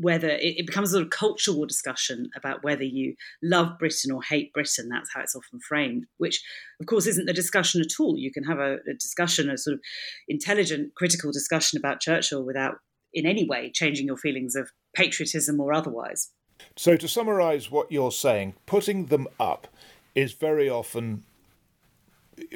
whether 0.00 0.28
it, 0.28 0.58
it, 0.58 0.66
becomes 0.66 0.90
a 0.90 0.92
sort 0.92 1.04
of 1.04 1.10
cultural 1.10 1.66
discussion 1.66 2.30
about 2.36 2.62
whether 2.62 2.84
you 2.84 3.14
love 3.42 3.78
Britain 3.78 4.12
or 4.12 4.22
hate 4.22 4.52
Britain. 4.52 4.88
That's 4.88 5.10
how 5.12 5.22
it's 5.22 5.34
often 5.34 5.60
framed, 5.60 6.04
which, 6.18 6.42
of 6.80 6.86
course, 6.86 7.06
isn't 7.06 7.26
the 7.26 7.32
discussion 7.32 7.80
at 7.80 8.00
all. 8.00 8.16
You 8.16 8.30
can 8.30 8.44
have 8.44 8.58
a, 8.58 8.74
a 8.88 8.94
discussion, 8.94 9.50
a 9.50 9.58
sort 9.58 9.74
of 9.74 9.80
intelligent, 10.28 10.94
critical 10.94 11.32
discussion 11.32 11.78
about 11.78 12.00
Churchill 12.00 12.44
without 12.44 12.76
in 13.12 13.26
any 13.26 13.44
way 13.44 13.70
changing 13.74 14.06
your 14.06 14.16
feelings 14.16 14.54
of 14.54 14.70
patriotism 14.94 15.60
or 15.60 15.72
otherwise. 15.72 16.30
So, 16.76 16.96
to 16.96 17.08
summarise 17.08 17.70
what 17.70 17.90
you're 17.90 18.12
saying, 18.12 18.54
putting 18.66 19.06
them 19.06 19.26
up 19.40 19.68
is 20.14 20.32
very 20.32 20.68
often 20.68 21.24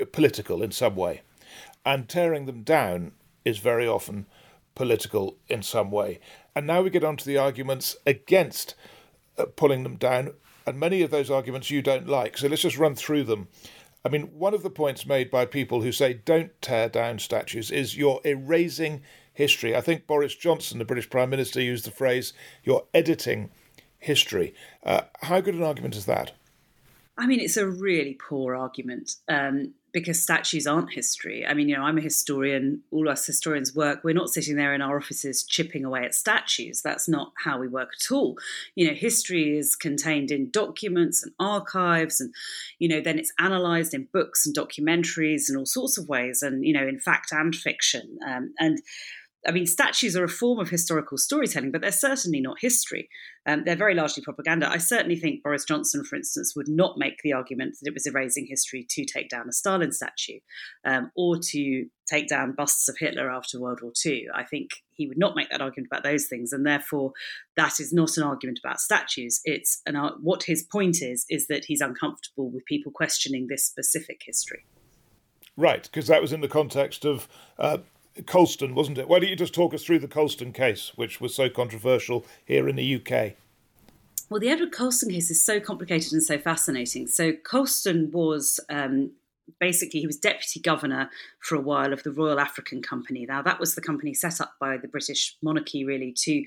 uh, 0.01 0.05
political 0.13 0.63
in 0.63 0.71
some 0.71 0.97
way, 0.97 1.23
and 1.85 2.09
tearing 2.09 2.47
them 2.47 2.63
down 2.63 3.13
is 3.45 3.59
very 3.59 3.87
often 3.87 4.27
political 4.75 5.37
in 5.49 5.63
some 5.63 5.91
way. 5.91 6.21
And 6.55 6.67
now 6.67 6.83
we 6.83 6.91
get 6.91 7.05
on 7.05 7.17
to 7.17 7.25
the 7.25 7.39
arguments 7.39 7.97
against 8.07 8.75
uh, 9.39 9.47
pulling 9.47 9.83
them 9.83 9.97
down, 9.97 10.35
and 10.67 10.79
many 10.79 11.03
of 11.03 11.11
those 11.11 11.31
arguments 11.31 11.71
you 11.71 11.83
don't 11.83 12.09
like. 12.09 12.37
So 12.37 12.49
let's 12.49 12.63
just 12.63 12.79
run 12.79 12.95
through 12.95 13.25
them. 13.25 13.49
I 14.05 14.09
mean, 14.09 14.23
one 14.35 14.53
of 14.53 14.63
the 14.63 14.71
points 14.71 15.07
made 15.07 15.31
by 15.31 15.47
people 15.47 15.83
who 15.83 15.93
say 15.93 16.13
don't 16.15 16.51
tear 16.61 16.89
down 16.89 17.19
statues 17.21 17.71
is 17.71 17.97
you're 17.97 18.21
erasing 18.25 19.03
history. 19.33 19.77
I 19.77 19.81
think 19.81 20.07
Boris 20.07 20.35
Johnson, 20.35 20.79
the 20.79 20.85
British 20.85 21.09
Prime 21.09 21.31
Minister, 21.31 21.61
used 21.61 21.87
the 21.87 21.91
phrase 21.91 22.33
you're 22.65 22.85
editing 22.93 23.51
history. 23.99 24.55
Uh, 24.83 25.03
how 25.23 25.41
good 25.41 25.55
an 25.55 25.63
argument 25.63 25.95
is 25.95 26.07
that? 26.07 26.33
I 27.17 27.27
mean, 27.27 27.41
it's 27.41 27.57
a 27.57 27.67
really 27.67 28.15
poor 28.15 28.57
argument 28.57 29.17
um, 29.29 29.75
because 29.93 30.23
statues 30.23 30.67
aren't 30.67 30.93
history. 30.93 31.45
I 31.47 31.53
mean, 31.55 31.69
you 31.69 31.77
know, 31.77 31.83
I'm 31.83 31.99
a 31.99 32.03
historian. 32.03 32.83
All 32.91 33.09
us 33.09 33.27
historians 33.27 33.75
work. 33.75 34.01
We're 34.03 34.15
not 34.15 34.31
sitting 34.31 34.57
there 34.57 34.75
in 34.75 34.81
our 34.81 34.97
offices 34.97 35.43
chipping 35.43 35.85
away 35.85 36.05
at 36.05 36.15
statues. 36.15 36.81
That's 36.83 37.09
not 37.09 37.33
how 37.45 37.59
we 37.59 37.69
work 37.69 37.91
at 37.95 38.13
all. 38.15 38.37
You 38.75 38.89
know, 38.89 38.95
history 38.95 39.57
is 39.59 39.77
contained 39.77 40.31
in 40.31 40.51
documents 40.51 41.23
and 41.23 41.33
archives, 41.39 42.21
and 42.21 42.35
you 42.79 42.89
know, 42.89 43.01
then 43.01 43.19
it's 43.19 43.33
analysed 43.39 43.93
in 43.93 44.09
books 44.13 44.47
and 44.47 44.57
documentaries 44.57 45.49
and 45.49 45.59
all 45.59 45.67
sorts 45.67 45.99
of 45.99 46.09
ways, 46.09 46.43
and 46.43 46.65
you 46.65 46.73
know, 46.73 46.87
in 46.87 46.99
fact 46.99 47.33
and 47.33 47.55
fiction. 47.55 48.19
Um, 48.27 48.55
and 48.59 48.81
I 49.47 49.51
mean, 49.51 49.67
statues 49.67 50.17
are 50.17 50.25
a 50.25 50.29
form 50.29 50.61
of 50.61 50.71
historical 50.71 51.19
storytelling, 51.19 51.73
but 51.73 51.81
they're 51.81 51.91
certainly 51.91 52.41
not 52.41 52.59
history. 52.61 53.09
Um, 53.45 53.65
they're 53.65 53.75
very 53.75 53.95
largely 53.95 54.23
propaganda. 54.23 54.71
I 54.71 54.79
certainly 54.79 55.17
think 55.17 55.43
Boris 55.43 55.65
Johnson, 55.65 56.05
for 56.05 56.15
instance, 56.15 56.55
would 56.55 56.69
not 56.69 56.97
make 56.97 57.19
the 57.23 57.33
argument 57.33 57.77
that 57.81 57.89
it 57.89 57.95
was 57.95 58.07
erasing 58.07 58.47
history 58.49 58.87
to 58.91 59.05
take 59.05 59.29
down 59.29 59.49
a 59.49 59.53
Stalin 59.53 59.91
statue 59.91 60.39
um, 60.85 61.11
or 61.17 61.39
to 61.51 61.87
take 62.09 62.29
down 62.29 62.53
busts 62.53 62.89
of 62.89 62.97
Hitler 62.99 63.31
after 63.31 63.59
World 63.59 63.81
War 63.83 63.93
II. 64.05 64.29
I 64.33 64.45
think 64.45 64.71
he 64.93 65.09
would 65.09 65.19
not 65.19 65.35
make 65.35 65.51
that 65.51 65.61
argument 65.61 65.89
about 65.91 66.05
those 66.05 66.27
things, 66.27 66.53
and 66.53 66.65
therefore 66.65 67.13
that 67.57 67.81
is 67.81 67.93
not 67.93 68.17
an 68.17 68.23
argument 68.23 68.61
about 68.63 68.81
statues. 68.81 69.41
It's 69.45 69.83
an 69.87 69.97
what 70.21 70.45
his 70.45 70.63
point 70.63 71.03
is 71.03 71.27
is 71.29 71.49
that 71.49 71.65
he's 71.65 71.81
uncomfortable 71.81 72.49
with 72.51 72.65
people 72.67 72.93
questioning 72.93 73.49
this 73.49 73.65
specific 73.65 74.21
history. 74.25 74.65
Right, 75.57 75.83
because 75.83 76.07
that 76.07 76.23
was 76.23 76.33
in 76.33 76.41
the 76.41 76.49
context 76.49 77.05
of 77.05 77.29
uh, 77.59 77.79
Colston, 78.27 78.75
wasn't 78.75 78.99
it? 78.99 79.09
Why 79.09 79.19
don't 79.19 79.31
you 79.31 79.37
just 79.37 79.55
talk 79.55 79.75
us 79.75 79.85
through 79.85 80.01
the 80.01 80.09
Colston 80.09 80.53
case, 80.53 80.93
which 80.97 81.21
was 81.21 81.35
so 81.35 81.49
controversial 81.49 82.25
here 82.45 82.69
in 82.69 82.77
the 82.77 82.97
UK? 82.97 83.35
Well, 84.29 84.41
the 84.41 84.49
Edward 84.49 84.73
Colston 84.73 85.11
case 85.11 85.31
is 85.31 85.43
so 85.43 85.61
complicated 85.61 86.13
and 86.13 86.23
so 86.23 86.39
fascinating. 86.39 87.07
So, 87.07 87.33
Colston 87.33 88.11
was 88.13 88.61
um, 88.71 89.13
basically 89.61 90.01
he 90.01 90.07
was 90.07 90.17
deputy 90.17 90.61
governor 90.61 91.11
for 91.41 91.57
a 91.57 91.61
while 91.61 91.93
of 91.93 92.03
the 92.03 92.13
Royal 92.13 92.41
African 92.41 92.83
Company. 92.83 93.27
Now 93.29 93.43
that 93.43 93.61
was 93.61 93.75
the 93.75 93.81
company 93.81 94.15
set 94.15 94.41
up 94.41 94.55
by 94.61 94.77
the 94.77 94.89
British 94.89 95.37
monarchy 95.43 95.85
really 95.85 96.15
to 96.19 96.45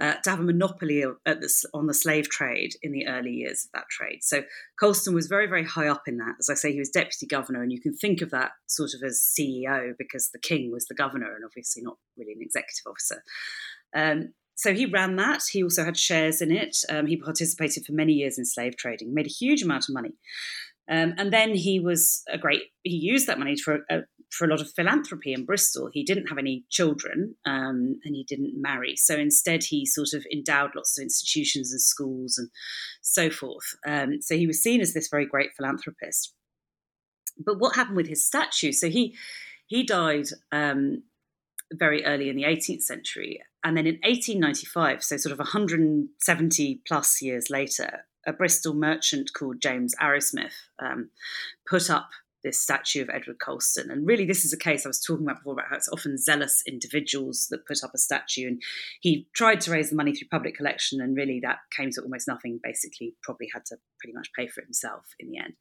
uh, 0.00 0.14
to 0.24 0.30
have 0.30 0.40
a 0.40 0.44
monopoly 0.44 1.04
the, 1.24 1.66
on 1.74 1.86
the 1.86 1.94
slave 1.94 2.28
trade 2.28 2.74
in 2.82 2.92
the 2.92 3.06
early 3.06 3.32
years 3.32 3.64
of 3.64 3.72
that 3.72 3.88
trade. 3.90 4.22
So 4.22 4.42
Colston 4.78 5.14
was 5.14 5.26
very 5.26 5.46
very 5.46 5.64
high 5.64 5.88
up 5.88 6.02
in 6.06 6.18
that. 6.18 6.36
As 6.38 6.48
I 6.48 6.54
say, 6.54 6.72
he 6.72 6.78
was 6.78 6.90
deputy 6.90 7.26
governor, 7.26 7.62
and 7.62 7.72
you 7.72 7.80
can 7.80 7.94
think 7.94 8.22
of 8.22 8.30
that 8.30 8.52
sort 8.66 8.90
of 8.94 9.02
as 9.02 9.20
CEO 9.20 9.92
because 9.98 10.30
the 10.32 10.38
king 10.38 10.70
was 10.72 10.86
the 10.86 10.94
governor 10.94 11.34
and 11.34 11.44
obviously 11.44 11.82
not 11.82 11.96
really 12.16 12.32
an 12.32 12.42
executive 12.42 12.86
officer. 12.86 13.22
Um, 13.94 14.34
so 14.60 14.74
he 14.74 14.84
ran 14.84 15.16
that. 15.16 15.40
He 15.50 15.62
also 15.62 15.86
had 15.86 15.96
shares 15.96 16.42
in 16.42 16.52
it. 16.52 16.76
Um, 16.90 17.06
he 17.06 17.16
participated 17.16 17.86
for 17.86 17.92
many 17.92 18.12
years 18.12 18.36
in 18.38 18.44
slave 18.44 18.76
trading, 18.76 19.14
made 19.14 19.24
a 19.24 19.30
huge 19.30 19.62
amount 19.62 19.86
of 19.88 19.94
money. 19.94 20.12
Um, 20.90 21.14
and 21.18 21.32
then 21.32 21.54
he 21.54 21.78
was 21.78 22.22
a 22.28 22.36
great, 22.36 22.62
he 22.82 22.96
used 22.96 23.28
that 23.28 23.38
money 23.38 23.56
for 23.56 23.84
a, 23.88 24.00
for 24.30 24.44
a 24.44 24.48
lot 24.48 24.60
of 24.60 24.70
philanthropy 24.72 25.32
in 25.32 25.44
Bristol. 25.44 25.88
He 25.92 26.02
didn't 26.02 26.26
have 26.26 26.38
any 26.38 26.64
children 26.68 27.36
um, 27.46 28.00
and 28.04 28.14
he 28.14 28.24
didn't 28.28 28.60
marry. 28.60 28.96
So 28.96 29.16
instead, 29.16 29.62
he 29.64 29.86
sort 29.86 30.12
of 30.14 30.26
endowed 30.32 30.72
lots 30.74 30.98
of 30.98 31.02
institutions 31.02 31.70
and 31.72 31.80
schools 31.80 32.38
and 32.38 32.50
so 33.02 33.30
forth. 33.30 33.76
Um, 33.86 34.20
so 34.20 34.36
he 34.36 34.48
was 34.48 34.62
seen 34.62 34.80
as 34.80 34.92
this 34.92 35.08
very 35.08 35.26
great 35.26 35.50
philanthropist. 35.56 36.34
But 37.38 37.60
what 37.60 37.76
happened 37.76 37.96
with 37.96 38.08
his 38.08 38.26
statue? 38.26 38.72
So 38.72 38.88
he, 38.88 39.16
he 39.66 39.84
died 39.84 40.26
um, 40.50 41.04
very 41.72 42.04
early 42.04 42.28
in 42.28 42.36
the 42.36 42.44
18th 42.44 42.82
century. 42.82 43.40
And 43.62 43.76
then 43.76 43.86
in 43.86 43.94
1895, 44.02 45.04
so 45.04 45.16
sort 45.16 45.32
of 45.32 45.38
170 45.38 46.80
plus 46.86 47.22
years 47.22 47.48
later, 47.50 48.06
a 48.26 48.32
Bristol 48.32 48.74
merchant 48.74 49.30
called 49.34 49.60
James 49.60 49.94
Arrowsmith 50.00 50.54
um, 50.78 51.10
put 51.68 51.90
up 51.90 52.10
this 52.42 52.60
statue 52.60 53.02
of 53.02 53.10
Edward 53.10 53.38
Colston. 53.38 53.90
And 53.90 54.06
really, 54.06 54.24
this 54.24 54.44
is 54.44 54.52
a 54.52 54.58
case 54.58 54.84
I 54.84 54.88
was 54.88 55.00
talking 55.00 55.26
about 55.26 55.38
before 55.38 55.54
about 55.54 55.66
how 55.68 55.76
it's 55.76 55.88
often 55.92 56.16
zealous 56.16 56.62
individuals 56.66 57.48
that 57.50 57.66
put 57.66 57.84
up 57.84 57.92
a 57.94 57.98
statue. 57.98 58.48
And 58.48 58.62
he 59.00 59.28
tried 59.34 59.60
to 59.62 59.70
raise 59.70 59.90
the 59.90 59.96
money 59.96 60.14
through 60.14 60.28
public 60.28 60.56
collection, 60.56 61.00
and 61.00 61.16
really 61.16 61.40
that 61.42 61.58
came 61.76 61.90
to 61.92 62.02
almost 62.02 62.28
nothing. 62.28 62.60
Basically, 62.62 63.14
probably 63.22 63.48
had 63.52 63.64
to 63.66 63.76
pretty 63.98 64.14
much 64.14 64.30
pay 64.36 64.46
for 64.46 64.60
it 64.60 64.66
himself 64.66 65.04
in 65.18 65.30
the 65.30 65.38
end. 65.38 65.54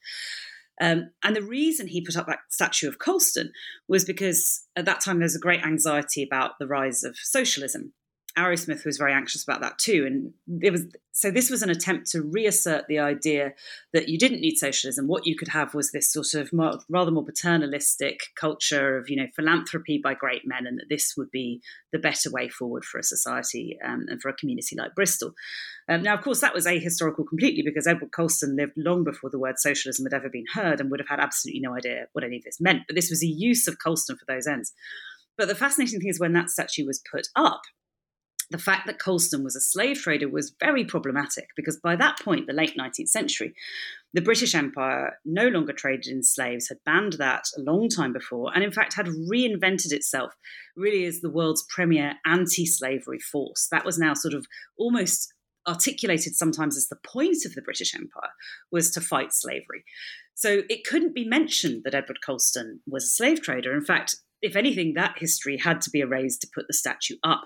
Um, 0.82 1.12
and 1.24 1.36
the 1.36 1.41
reason 1.41 1.88
he 1.88 2.02
put 2.02 2.15
up 2.15 2.28
that 2.28 2.39
statue 2.50 2.88
of 2.88 3.00
Colston 3.00 3.52
was 3.89 4.06
because 4.06 4.63
at 4.78 4.86
that 4.86 5.02
time 5.02 5.19
there 5.19 5.26
was 5.26 5.36
a 5.36 5.39
great 5.39 5.62
anxiety 5.62 6.24
about 6.24 6.52
the 6.58 6.67
rise 6.67 7.04
of 7.04 7.17
socialism. 7.17 7.93
Arrowsmith 8.38 8.86
was 8.86 8.98
very 8.98 9.13
anxious 9.13 9.44
about 9.44 9.62
that 9.62 9.78
too, 9.78 10.06
and 10.06 10.63
it 10.63 10.72
was 10.72 10.86
so 11.12 11.32
this 11.32 11.50
was 11.50 11.62
an 11.62 11.70
attempt 11.70 12.10
to 12.12 12.22
reassert 12.22 12.86
the 12.88 13.00
idea 13.00 13.54
that 13.92 14.08
you 14.08 14.18
didn't 14.18 14.42
need 14.42 14.56
socialism. 14.56 15.08
What 15.08 15.26
you 15.26 15.36
could 15.36 15.48
have 15.50 15.74
was 15.74 15.92
this 15.92 16.12
sort 16.12 16.34
of 16.36 16.54
more, 16.54 16.80
rather 16.89 17.12
more 17.12 17.26
paternalistic 17.26 18.22
culture 18.39 18.98
of 18.98 19.10
you 19.10 19.18
know 19.18 19.28
philanthropy 19.36 20.00
by 20.02 20.13
great 20.13 20.44
men, 20.46 20.68
and 20.68 20.78
that 20.78 20.89
this 20.89 21.15
would 21.18 21.32
be 21.32 21.62
the 21.92 22.00
better 22.00 22.30
way 22.32 22.50
forward 22.50 22.86
for 22.86 23.00
a 23.00 23.04
society 23.04 23.78
um, 23.86 24.06
and 24.08 24.22
for 24.22 24.30
a 24.30 24.36
community 24.36 24.76
like 24.78 24.96
Bristol. 24.96 25.34
Um, 25.89 26.04
now, 26.04 26.13
of 26.13 26.22
course, 26.22 26.42
that 26.42 26.54
was 26.54 26.68
ahistorical 26.68 27.28
completely 27.28 27.63
because 27.63 27.88
Edward 27.88 28.12
Colston 28.12 28.56
lived 28.56 28.74
long 28.78 29.04
before 29.04 29.32
the 29.32 29.39
word 29.39 29.58
socialism 29.58 30.06
had 30.06 30.13
ever 30.13 30.30
been 30.30 30.46
heard 30.54 30.80
and 30.80 30.92
would 30.92 31.00
have 31.00 31.10
had 31.10 31.20
absolutely 31.20 31.62
no 31.62 31.76
idea 31.76 32.06
what 32.13 32.24
any 32.24 32.38
of 32.38 32.44
this 32.44 32.62
meant. 32.62 32.84
But 32.88 32.96
this 32.96 33.10
was 33.10 33.24
a 33.24 33.28
use 33.28 33.68
of 33.68 33.78
Colston 33.84 34.18
for 34.18 34.26
those 34.28 34.46
ends. 34.46 34.72
But 35.38 35.48
the 35.48 35.56
fascinating 35.56 36.00
thing 36.00 36.10
is 36.10 36.20
when 36.20 36.34
that 36.34 36.50
statue 36.50 36.86
was 36.86 37.02
put 37.12 37.28
up, 37.36 37.62
the 38.52 38.58
fact 38.58 38.88
that 38.88 39.00
Colston 39.00 39.44
was 39.44 39.56
a 39.56 39.62
slave 39.62 40.00
trader 40.00 40.28
was 40.28 40.56
very 40.60 40.84
problematic 40.84 41.50
because 41.56 41.78
by 41.78 41.96
that 41.96 42.20
point, 42.20 42.48
the 42.48 42.54
late 42.54 42.76
19th 42.78 43.10
century, 43.10 43.54
the 44.14 44.22
British 44.22 44.56
Empire 44.56 45.18
no 45.24 45.48
longer 45.48 45.74
traded 45.74 46.08
in 46.08 46.24
slaves, 46.24 46.68
had 46.68 46.84
banned 46.84 47.14
that 47.14 47.44
a 47.58 47.62
long 47.62 47.90
time 47.90 48.12
before, 48.12 48.52
and 48.54 48.64
in 48.64 48.72
fact 48.72 48.96
had 48.96 49.06
reinvented 49.06 49.92
itself 49.92 50.34
really 50.76 51.06
as 51.06 51.22
the 51.22 51.30
world's 51.30 51.66
premier 51.70 52.14
anti 52.26 52.66
slavery 52.66 53.20
force. 53.20 53.68
That 53.72 53.86
was 53.86 54.00
now 54.00 54.14
sort 54.16 54.34
of 54.34 54.48
almost 54.78 55.34
articulated 55.68 56.36
sometimes 56.36 56.76
as 56.76 56.88
the 56.88 56.98
point 57.06 57.46
of 57.46 57.54
the 57.54 57.62
British 57.62 57.94
Empire 57.94 58.32
was 58.72 58.90
to 58.92 59.02
fight 59.02 59.34
slavery. 59.34 59.84
So 60.34 60.64
it 60.70 60.86
couldn't 60.86 61.14
be 61.14 61.28
mentioned 61.28 61.84
that 61.84 61.94
Edward 61.94 62.20
Colston 62.26 62.80
was 62.88 63.04
a 63.04 63.08
slave 63.08 63.42
trader. 63.42 63.76
In 63.76 63.84
fact, 63.84 64.16
if 64.41 64.56
anything, 64.56 64.93
that 64.93 65.17
history 65.17 65.58
had 65.58 65.82
to 65.82 65.89
be 65.89 65.99
erased 65.99 66.41
to 66.41 66.49
put 66.54 66.65
the 66.67 66.73
statue 66.73 67.15
up. 67.23 67.41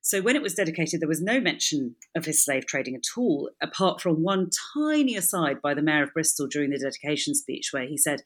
So 0.00 0.22
when 0.22 0.36
it 0.36 0.42
was 0.42 0.54
dedicated, 0.54 1.00
there 1.00 1.08
was 1.08 1.22
no 1.22 1.40
mention 1.40 1.96
of 2.16 2.24
his 2.24 2.44
slave 2.44 2.66
trading 2.66 2.94
at 2.94 3.18
all, 3.18 3.50
apart 3.60 4.00
from 4.00 4.22
one 4.22 4.50
tiny 4.74 5.16
aside 5.16 5.60
by 5.60 5.74
the 5.74 5.82
Mayor 5.82 6.04
of 6.04 6.12
Bristol 6.14 6.46
during 6.46 6.70
the 6.70 6.78
dedication 6.78 7.34
speech, 7.34 7.70
where 7.72 7.86
he 7.86 7.96
said 7.96 8.22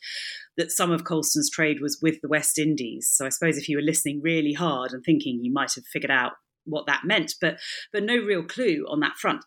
that 0.56 0.70
some 0.70 0.90
of 0.90 1.04
Colston's 1.04 1.50
trade 1.50 1.80
was 1.80 1.98
with 2.02 2.20
the 2.20 2.28
West 2.28 2.58
Indies. 2.58 3.10
So 3.10 3.24
I 3.24 3.30
suppose 3.30 3.56
if 3.56 3.68
you 3.68 3.76
were 3.76 3.82
listening 3.82 4.20
really 4.22 4.52
hard 4.52 4.92
and 4.92 5.02
thinking, 5.02 5.40
you 5.42 5.52
might 5.52 5.74
have 5.74 5.84
figured 5.86 6.10
out 6.10 6.32
what 6.64 6.86
that 6.86 7.04
meant, 7.04 7.34
but 7.40 7.58
but 7.92 8.04
no 8.04 8.16
real 8.16 8.42
clue 8.42 8.84
on 8.88 9.00
that 9.00 9.16
front. 9.16 9.44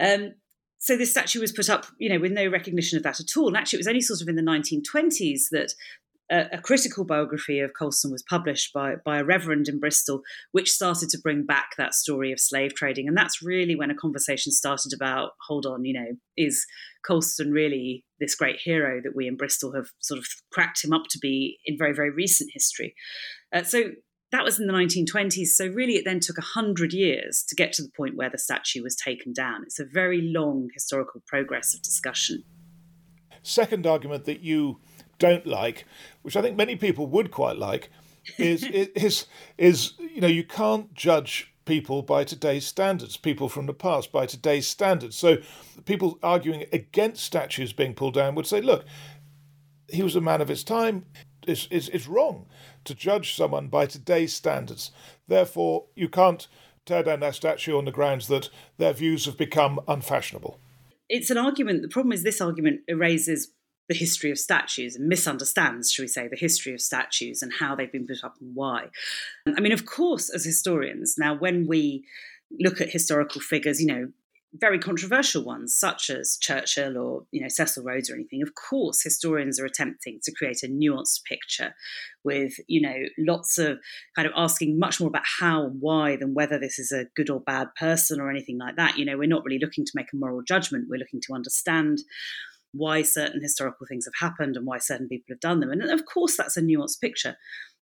Um, 0.00 0.34
so 0.78 0.96
this 0.96 1.10
statue 1.10 1.40
was 1.40 1.52
put 1.52 1.68
up, 1.68 1.86
you 1.98 2.08
know, 2.08 2.18
with 2.18 2.32
no 2.32 2.48
recognition 2.48 2.96
of 2.96 3.02
that 3.02 3.20
at 3.20 3.36
all. 3.36 3.48
And 3.48 3.56
actually, 3.56 3.76
it 3.76 3.80
was 3.80 3.88
only 3.88 4.00
sort 4.00 4.22
of 4.22 4.28
in 4.28 4.36
the 4.36 4.42
1920s 4.42 5.50
that 5.50 5.74
a, 6.30 6.46
a, 6.52 6.58
critical 6.58 7.04
biography 7.04 7.58
of 7.60 7.72
Colston 7.78 8.12
was 8.12 8.22
published 8.22 8.72
by, 8.72 8.94
by 9.04 9.18
a 9.18 9.24
reverend 9.24 9.68
in 9.68 9.80
Bristol, 9.80 10.22
which 10.52 10.70
started 10.70 11.08
to 11.10 11.18
bring 11.18 11.44
back 11.44 11.70
that 11.76 11.94
story 11.94 12.32
of 12.32 12.38
slave 12.38 12.74
trading. 12.74 13.08
And 13.08 13.16
that's 13.16 13.42
really 13.42 13.74
when 13.74 13.90
a 13.90 13.96
conversation 13.96 14.52
started 14.52 14.92
about 14.94 15.32
hold 15.48 15.66
on, 15.66 15.84
you 15.84 15.92
know, 15.92 16.16
is 16.36 16.66
Colston 17.04 17.50
really 17.50 18.04
this 18.20 18.34
great 18.34 18.60
hero 18.62 19.00
that 19.02 19.16
we 19.16 19.26
in 19.26 19.36
Bristol 19.36 19.74
have 19.74 19.88
sort 19.98 20.18
of 20.18 20.26
cracked 20.52 20.84
him 20.84 20.92
up 20.92 21.04
to 21.10 21.18
be 21.18 21.58
in 21.64 21.76
very, 21.76 21.94
very 21.94 22.10
recent 22.10 22.50
history? 22.54 22.94
Uh, 23.52 23.62
so 23.62 23.90
that 24.32 24.44
was 24.44 24.60
in 24.60 24.66
the 24.66 24.72
1920s. 24.72 25.48
So, 25.48 25.66
really, 25.66 25.94
it 25.94 26.04
then 26.04 26.20
took 26.20 26.38
100 26.38 26.92
years 26.92 27.44
to 27.48 27.56
get 27.56 27.72
to 27.74 27.82
the 27.82 27.90
point 27.96 28.16
where 28.16 28.30
the 28.30 28.38
statue 28.38 28.82
was 28.82 28.94
taken 28.94 29.32
down. 29.32 29.62
It's 29.64 29.80
a 29.80 29.84
very 29.84 30.22
long 30.22 30.68
historical 30.72 31.22
progress 31.26 31.74
of 31.74 31.82
discussion. 31.82 32.44
Second 33.42 33.86
argument 33.86 34.26
that 34.26 34.40
you 34.40 34.78
don't 35.18 35.46
like, 35.46 35.84
which 36.22 36.36
I 36.36 36.42
think 36.42 36.56
many 36.56 36.76
people 36.76 37.06
would 37.06 37.30
quite 37.30 37.56
like, 37.56 37.90
is 38.38 38.64
is 38.64 39.26
is 39.56 39.94
you 39.98 40.20
know 40.20 40.28
you 40.28 40.44
can't 40.44 40.92
judge 40.94 41.50
people 41.70 42.02
by 42.02 42.24
today's 42.24 42.66
standards, 42.66 43.16
people 43.16 43.48
from 43.48 43.66
the 43.66 43.72
past 43.72 44.10
by 44.10 44.26
today's 44.26 44.66
standards. 44.66 45.16
So 45.16 45.38
people 45.84 46.18
arguing 46.22 46.64
against 46.72 47.24
statues 47.24 47.72
being 47.72 47.94
pulled 47.94 48.14
down 48.14 48.34
would 48.34 48.46
say, 48.46 48.60
look, 48.60 48.84
he 49.88 50.02
was 50.02 50.16
a 50.16 50.20
man 50.20 50.40
of 50.40 50.48
his 50.48 50.64
time. 50.64 51.06
It's, 51.46 51.68
it's, 51.70 51.88
it's 51.88 52.08
wrong 52.08 52.46
to 52.84 52.94
judge 52.94 53.36
someone 53.36 53.68
by 53.68 53.86
today's 53.86 54.34
standards. 54.34 54.90
Therefore, 55.28 55.86
you 55.94 56.08
can't 56.08 56.48
tear 56.86 57.04
down 57.04 57.20
their 57.20 57.32
statue 57.32 57.78
on 57.78 57.84
the 57.84 57.92
grounds 57.92 58.26
that 58.26 58.50
their 58.78 58.92
views 58.92 59.26
have 59.26 59.36
become 59.36 59.78
unfashionable. 59.86 60.58
It's 61.08 61.30
an 61.30 61.38
argument. 61.38 61.82
The 61.82 61.88
problem 61.88 62.12
is, 62.12 62.22
this 62.22 62.40
argument 62.40 62.80
erases 62.88 63.52
the 63.90 63.96
history 63.96 64.30
of 64.30 64.38
statues 64.38 64.94
and 64.94 65.08
misunderstands, 65.08 65.90
shall 65.90 66.04
we 66.04 66.08
say, 66.08 66.28
the 66.28 66.36
history 66.36 66.72
of 66.72 66.80
statues 66.80 67.42
and 67.42 67.52
how 67.58 67.74
they've 67.74 67.90
been 67.90 68.06
put 68.06 68.22
up 68.22 68.36
and 68.40 68.54
why. 68.54 68.86
I 69.48 69.60
mean, 69.60 69.72
of 69.72 69.84
course, 69.84 70.30
as 70.30 70.44
historians, 70.44 71.16
now 71.18 71.34
when 71.34 71.66
we 71.66 72.04
look 72.60 72.80
at 72.80 72.90
historical 72.90 73.40
figures, 73.40 73.80
you 73.80 73.88
know, 73.88 74.12
very 74.54 74.78
controversial 74.78 75.44
ones, 75.44 75.76
such 75.76 76.10
as 76.10 76.36
Churchill 76.40 76.98
or 76.98 77.24
you 77.30 77.40
know 77.40 77.48
Cecil 77.48 77.84
Rhodes 77.84 78.10
or 78.10 78.14
anything. 78.14 78.42
Of 78.42 78.54
course, 78.54 79.02
historians 79.02 79.60
are 79.60 79.64
attempting 79.64 80.18
to 80.24 80.32
create 80.32 80.64
a 80.64 80.66
nuanced 80.66 81.22
picture 81.24 81.74
with 82.24 82.54
you 82.66 82.80
know 82.80 82.96
lots 83.16 83.58
of 83.58 83.78
kind 84.16 84.26
of 84.26 84.32
asking 84.36 84.78
much 84.78 84.98
more 84.98 85.08
about 85.08 85.22
how 85.38 85.66
and 85.66 85.80
why 85.80 86.16
than 86.16 86.34
whether 86.34 86.58
this 86.58 86.80
is 86.80 86.90
a 86.90 87.06
good 87.14 87.30
or 87.30 87.40
bad 87.40 87.68
person 87.78 88.20
or 88.20 88.28
anything 88.28 88.58
like 88.58 88.74
that. 88.74 88.98
You 88.98 89.04
know, 89.04 89.16
we're 89.16 89.28
not 89.28 89.44
really 89.44 89.60
looking 89.60 89.84
to 89.84 89.92
make 89.94 90.12
a 90.12 90.16
moral 90.16 90.42
judgment. 90.42 90.88
We're 90.88 90.98
looking 90.98 91.20
to 91.28 91.34
understand 91.34 92.00
why 92.72 93.02
certain 93.02 93.40
historical 93.40 93.86
things 93.86 94.06
have 94.06 94.28
happened 94.28 94.56
and 94.56 94.66
why 94.66 94.78
certain 94.78 95.08
people 95.08 95.26
have 95.30 95.40
done 95.40 95.60
them. 95.60 95.70
And 95.70 95.82
of 95.82 96.04
course, 96.06 96.36
that's 96.36 96.56
a 96.56 96.62
nuanced 96.62 97.00
picture. 97.00 97.36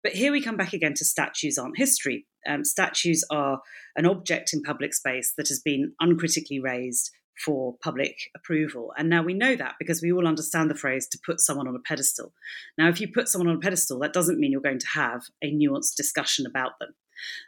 But 0.03 0.13
here 0.13 0.31
we 0.31 0.41
come 0.41 0.57
back 0.57 0.73
again 0.73 0.95
to 0.95 1.05
statues 1.05 1.59
aren't 1.59 1.79
history. 1.79 2.27
Um, 2.49 2.65
statues 2.65 3.25
are 3.31 3.61
an 3.97 4.07
object 4.07 4.53
in 4.53 4.63
public 4.63 4.95
space 4.95 5.33
that 5.37 5.49
has 5.49 5.61
been 5.61 5.95
uncritically 6.01 6.61
raised 6.61 7.11
for 7.45 7.77
public 7.83 8.17
approval. 8.37 8.93
And 8.97 9.11
now 9.11 9.23
we 9.23 9.35
know 9.35 9.57
that 9.57 9.75
because 9.79 10.01
we 10.01 10.13
all 10.13 10.27
understand 10.27 10.71
the 10.71 10.75
phrase 10.75 11.07
to 11.09 11.19
put 11.25 11.41
someone 11.41 11.69
on 11.69 11.77
a 11.77 11.81
pedestal. 11.81 12.33
Now, 12.79 12.89
if 12.89 13.01
you 13.01 13.09
put 13.13 13.29
someone 13.29 13.49
on 13.49 13.57
a 13.57 13.61
pedestal, 13.61 13.99
that 13.99 14.13
doesn't 14.13 14.39
mean 14.39 14.53
you're 14.53 14.61
going 14.61 14.79
to 14.79 14.89
have 14.95 15.23
a 15.43 15.53
nuanced 15.53 15.97
discussion 15.97 16.47
about 16.47 16.79
them. 16.79 16.95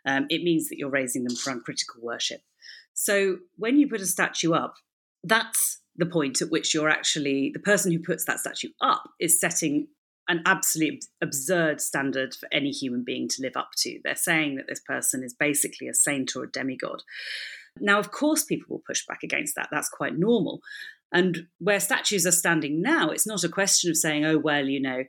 Um, 0.07 0.27
it 0.29 0.43
means 0.43 0.69
that 0.69 0.79
you're 0.79 0.91
raising 0.91 1.25
them 1.25 1.37
for 1.37 1.51
uncritical 1.51 2.03
worship. 2.03 2.41
So 2.95 3.39
when 3.57 3.79
you 3.79 3.89
put 3.89 4.01
a 4.01 4.07
statue 4.07 4.53
up, 4.53 4.75
that's 5.23 5.81
the 5.99 6.07
point 6.07 6.41
at 6.41 6.51
which 6.51 6.73
you're 6.73 6.89
actually 6.89 7.51
the 7.53 7.61
person 7.61 7.93
who 7.93 7.99
puts 7.99 8.25
that 8.25 8.41
statue 8.41 8.71
up 8.81 9.11
is 9.21 9.39
setting 9.39 9.89
an 10.29 10.43
absolutely 10.47 11.01
absurd 11.23 11.81
standard 11.81 12.35
for 12.35 12.49
any 12.53 12.71
human 12.71 13.03
being 13.05 13.29
to 13.29 13.43
live 13.43 13.57
up 13.57 13.71
to. 13.79 13.99
They're 14.05 14.15
saying 14.15 14.57
that 14.57 14.67
this 14.69 14.81
person 14.81 15.25
is 15.25 15.35
basically 15.35 15.89
a 15.89 15.95
saint 15.95 16.37
or 16.37 16.45
a 16.45 16.51
demigod. 16.51 17.03
Now, 17.81 17.99
of 17.99 18.11
course, 18.11 18.45
people 18.45 18.67
will 18.69 18.83
push 18.87 19.05
back 19.07 19.23
against 19.23 19.55
that. 19.57 19.69
That's 19.71 19.89
quite 19.89 20.19
normal. 20.19 20.61
And 21.13 21.47
where 21.59 21.81
statues 21.81 22.27
are 22.27 22.33
standing 22.33 22.83
now, 22.83 23.09
it's 23.09 23.27
not 23.27 23.45
a 23.45 23.49
question 23.49 23.91
of 23.91 23.97
saying, 23.97 24.27
oh, 24.27 24.39
well, 24.39 24.67
you 24.67 24.81
know, 24.81 25.05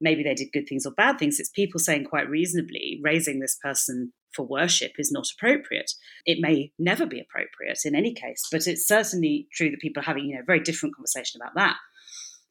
maybe 0.00 0.22
they 0.22 0.34
did 0.34 0.52
good 0.52 0.66
things 0.66 0.86
or 0.86 0.92
bad 0.92 1.18
things. 1.18 1.38
It's 1.38 1.50
people 1.50 1.78
saying 1.78 2.04
quite 2.04 2.28
reasonably, 2.28 2.98
raising 3.02 3.40
this 3.40 3.58
person 3.62 4.12
for 4.34 4.46
worship 4.46 4.92
is 4.98 5.12
not 5.12 5.26
appropriate. 5.36 5.92
It 6.26 6.38
may 6.40 6.72
never 6.78 7.06
be 7.06 7.20
appropriate 7.20 7.80
in 7.84 7.94
any 7.94 8.14
case, 8.14 8.46
but 8.50 8.66
it's 8.66 8.86
certainly 8.86 9.48
true 9.52 9.70
that 9.70 9.80
people 9.80 10.00
are 10.02 10.06
having 10.06 10.26
you 10.26 10.34
know 10.34 10.42
a 10.42 10.46
very 10.46 10.60
different 10.60 10.94
conversation 10.94 11.40
about 11.40 11.54
that. 11.56 11.76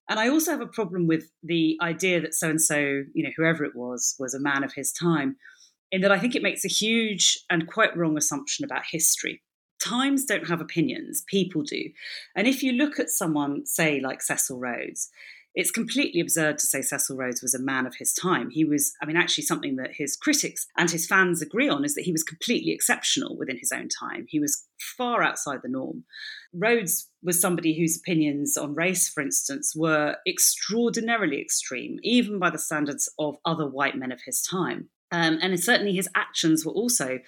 And 0.10 0.20
I 0.20 0.28
also 0.28 0.52
have 0.52 0.62
a 0.62 0.67
problem 0.67 1.08
with 1.08 1.32
the 1.41 1.78
idea 1.82 2.20
that 2.20 2.34
so 2.34 2.50
and 2.50 2.62
so, 2.62 2.78
you 3.13 3.24
know, 3.24 3.30
whoever 3.38 3.63
it 3.63 3.76
was, 3.76 4.15
was 4.20 4.34
a 4.34 4.41
man 4.41 4.63
of 4.63 4.74
his 4.74 4.91
time, 4.91 5.38
in 5.91 6.02
that 6.02 6.12
I 6.12 6.20
think 6.20 6.36
it 6.36 6.44
makes 6.44 6.65
a 6.65 6.70
huge 6.70 7.39
and 7.50 7.67
quite 7.67 7.96
wrong 7.96 8.17
assumption 8.17 8.65
about 8.65 8.84
history. 8.89 9.41
Times 9.82 10.26
don't 10.26 10.48
have 10.48 10.62
opinions, 10.62 11.24
people 11.28 11.63
do. 11.63 11.84
And 12.36 12.48
if 12.48 12.62
you 12.62 12.74
look 12.74 13.00
at 13.00 13.10
someone, 13.10 13.65
say, 13.65 14.00
like 14.00 14.22
Cecil 14.22 14.60
Rhodes, 14.60 15.10
it's 15.54 15.72
completely 15.72 16.22
absurd 16.22 16.58
to 16.60 16.66
say 16.66 16.82
Cecil 16.82 17.18
Rhodes 17.18 17.42
was 17.42 17.54
a 17.54 17.60
man 17.60 17.86
of 17.86 17.96
his 17.96 18.14
time. 18.14 18.50
He 18.50 18.64
was, 18.64 18.94
I 19.02 19.06
mean, 19.06 19.18
actually, 19.18 19.44
something 19.44 19.76
that 19.76 19.92
his 19.94 20.16
critics 20.16 20.66
and 20.78 20.90
his 20.90 21.06
fans 21.06 21.42
agree 21.42 21.68
on 21.68 21.84
is 21.84 21.96
that 21.96 22.06
he 22.06 22.12
was 22.12 22.24
completely 22.24 22.72
exceptional 22.72 23.38
within 23.38 23.58
his 23.58 23.72
own 23.72 23.90
time. 23.90 24.26
He 24.30 24.40
was 24.40 24.66
far 24.80 25.22
outside 25.22 25.60
the 25.62 25.70
norm. 25.70 26.06
Rhodes 26.54 27.10
was 27.22 27.40
somebody 27.40 27.78
whose 27.78 27.98
opinions 27.98 28.56
on 28.56 28.76
race, 28.76 29.10
for 29.10 29.22
instance, 29.22 29.74
were 29.76 30.16
extraordinarily 30.26 31.42
extreme, 31.42 32.00
even 32.02 32.40
by 32.40 32.50
the 32.50 32.58
standards 32.58 33.10
of 33.20 33.36
other 33.44 33.68
white 33.68 33.98
men 33.98 34.12
of 34.12 34.22
his 34.26 34.42
time. 34.42 34.90
Um, 35.12 35.40
and 35.42 35.62
certainly 35.62 35.94
his 35.94 36.08
actions 36.16 36.66
were 36.66 36.72
also 36.72 37.20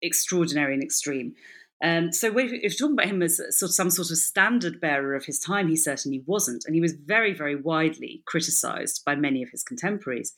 extraordinary 0.00 0.74
and 0.74 0.82
extreme. 0.82 1.34
Um, 1.82 2.10
so 2.12 2.36
if 2.38 2.52
you're 2.52 2.70
talking 2.70 2.94
about 2.94 3.10
him 3.10 3.22
as 3.22 3.36
sort 3.36 3.68
of 3.68 3.74
some 3.74 3.90
sort 3.90 4.10
of 4.10 4.16
standard 4.16 4.80
bearer 4.80 5.14
of 5.14 5.26
his 5.26 5.38
time, 5.38 5.68
he 5.68 5.76
certainly 5.76 6.22
wasn't, 6.26 6.64
and 6.66 6.74
he 6.74 6.80
was 6.80 6.94
very, 6.94 7.34
very 7.34 7.54
widely 7.54 8.22
criticised 8.26 9.02
by 9.04 9.14
many 9.14 9.42
of 9.42 9.50
his 9.50 9.62
contemporaries. 9.62 10.34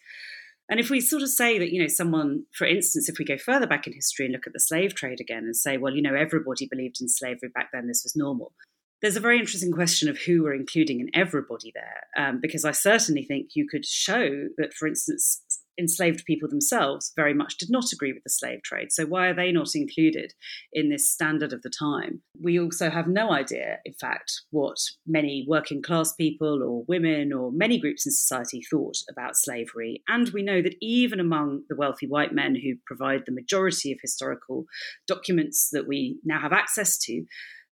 And 0.68 0.78
if 0.80 0.90
we 0.90 1.00
sort 1.00 1.22
of 1.22 1.30
say 1.30 1.58
that, 1.58 1.72
you 1.72 1.80
know, 1.80 1.88
someone, 1.88 2.44
for 2.52 2.66
instance, 2.66 3.08
if 3.08 3.18
we 3.18 3.24
go 3.24 3.38
further 3.38 3.66
back 3.66 3.86
in 3.86 3.92
history 3.92 4.26
and 4.26 4.32
look 4.32 4.46
at 4.46 4.52
the 4.52 4.60
slave 4.60 4.94
trade 4.94 5.20
again 5.20 5.44
and 5.44 5.56
say, 5.56 5.78
well, 5.78 5.94
you 5.94 6.02
know, 6.02 6.14
everybody 6.14 6.66
believed 6.66 7.00
in 7.00 7.08
slavery 7.08 7.48
back 7.54 7.70
then, 7.72 7.86
this 7.86 8.02
was 8.04 8.16
normal. 8.16 8.52
There's 9.00 9.16
a 9.16 9.20
very 9.20 9.38
interesting 9.38 9.70
question 9.70 10.08
of 10.08 10.18
who 10.18 10.42
we're 10.42 10.54
including 10.54 10.98
in 11.00 11.08
everybody 11.14 11.72
there, 11.72 12.02
um, 12.16 12.40
because 12.42 12.64
I 12.64 12.72
certainly 12.72 13.22
think 13.22 13.50
you 13.54 13.66
could 13.66 13.86
show 13.86 14.48
that, 14.58 14.74
for 14.74 14.88
instance, 14.88 15.40
enslaved 15.78 16.24
people 16.24 16.48
themselves 16.48 17.12
very 17.16 17.34
much 17.34 17.56
did 17.56 17.70
not 17.70 17.92
agree 17.92 18.12
with 18.12 18.24
the 18.24 18.30
slave 18.30 18.62
trade. 18.62 18.92
So, 18.92 19.04
why 19.06 19.28
are 19.28 19.34
they 19.34 19.52
not 19.52 19.74
included 19.74 20.32
in 20.72 20.90
this 20.90 21.10
standard 21.10 21.52
of 21.52 21.62
the 21.62 21.70
time? 21.70 22.22
We 22.42 22.58
also 22.60 22.90
have 22.90 23.06
no 23.08 23.32
idea, 23.32 23.78
in 23.84 23.94
fact, 23.94 24.32
what 24.50 24.76
many 25.06 25.44
working 25.48 25.82
class 25.82 26.12
people 26.14 26.62
or 26.62 26.84
women 26.88 27.32
or 27.32 27.50
many 27.52 27.78
groups 27.80 28.06
in 28.06 28.12
society 28.12 28.60
thought 28.70 28.96
about 29.10 29.36
slavery. 29.36 30.02
And 30.08 30.28
we 30.30 30.42
know 30.42 30.62
that 30.62 30.76
even 30.80 31.20
among 31.20 31.62
the 31.68 31.76
wealthy 31.76 32.06
white 32.06 32.32
men 32.32 32.54
who 32.54 32.76
provide 32.86 33.22
the 33.26 33.32
majority 33.32 33.92
of 33.92 33.98
historical 34.00 34.64
documents 35.06 35.68
that 35.72 35.86
we 35.86 36.18
now 36.24 36.40
have 36.40 36.52
access 36.52 36.98
to, 36.98 37.24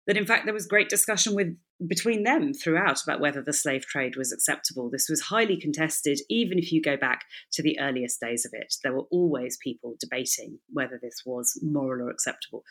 that 0.06 0.16
in 0.16 0.26
fact 0.26 0.44
there 0.44 0.54
was 0.54 0.66
great 0.66 0.88
discussion 0.88 1.34
with 1.34 1.56
between 1.86 2.22
them 2.22 2.54
throughout 2.54 3.02
about 3.02 3.20
whether 3.20 3.42
the 3.42 3.52
slave 3.52 3.84
trade 3.84 4.16
was 4.16 4.32
acceptable. 4.32 4.88
This 4.90 5.08
was 5.08 5.22
highly 5.22 5.58
contested, 5.58 6.20
even 6.30 6.58
if 6.58 6.72
you 6.72 6.80
go 6.80 6.96
back 6.96 7.24
to 7.52 7.62
the 7.62 7.78
earliest 7.78 8.20
days 8.20 8.46
of 8.46 8.52
it. 8.54 8.74
There 8.82 8.94
were 8.94 9.06
always 9.10 9.58
people 9.58 9.96
debating 10.00 10.58
whether 10.72 10.98
this 11.00 11.22
was 11.26 11.58
moral 11.62 12.06
or 12.06 12.10
acceptable. 12.10 12.64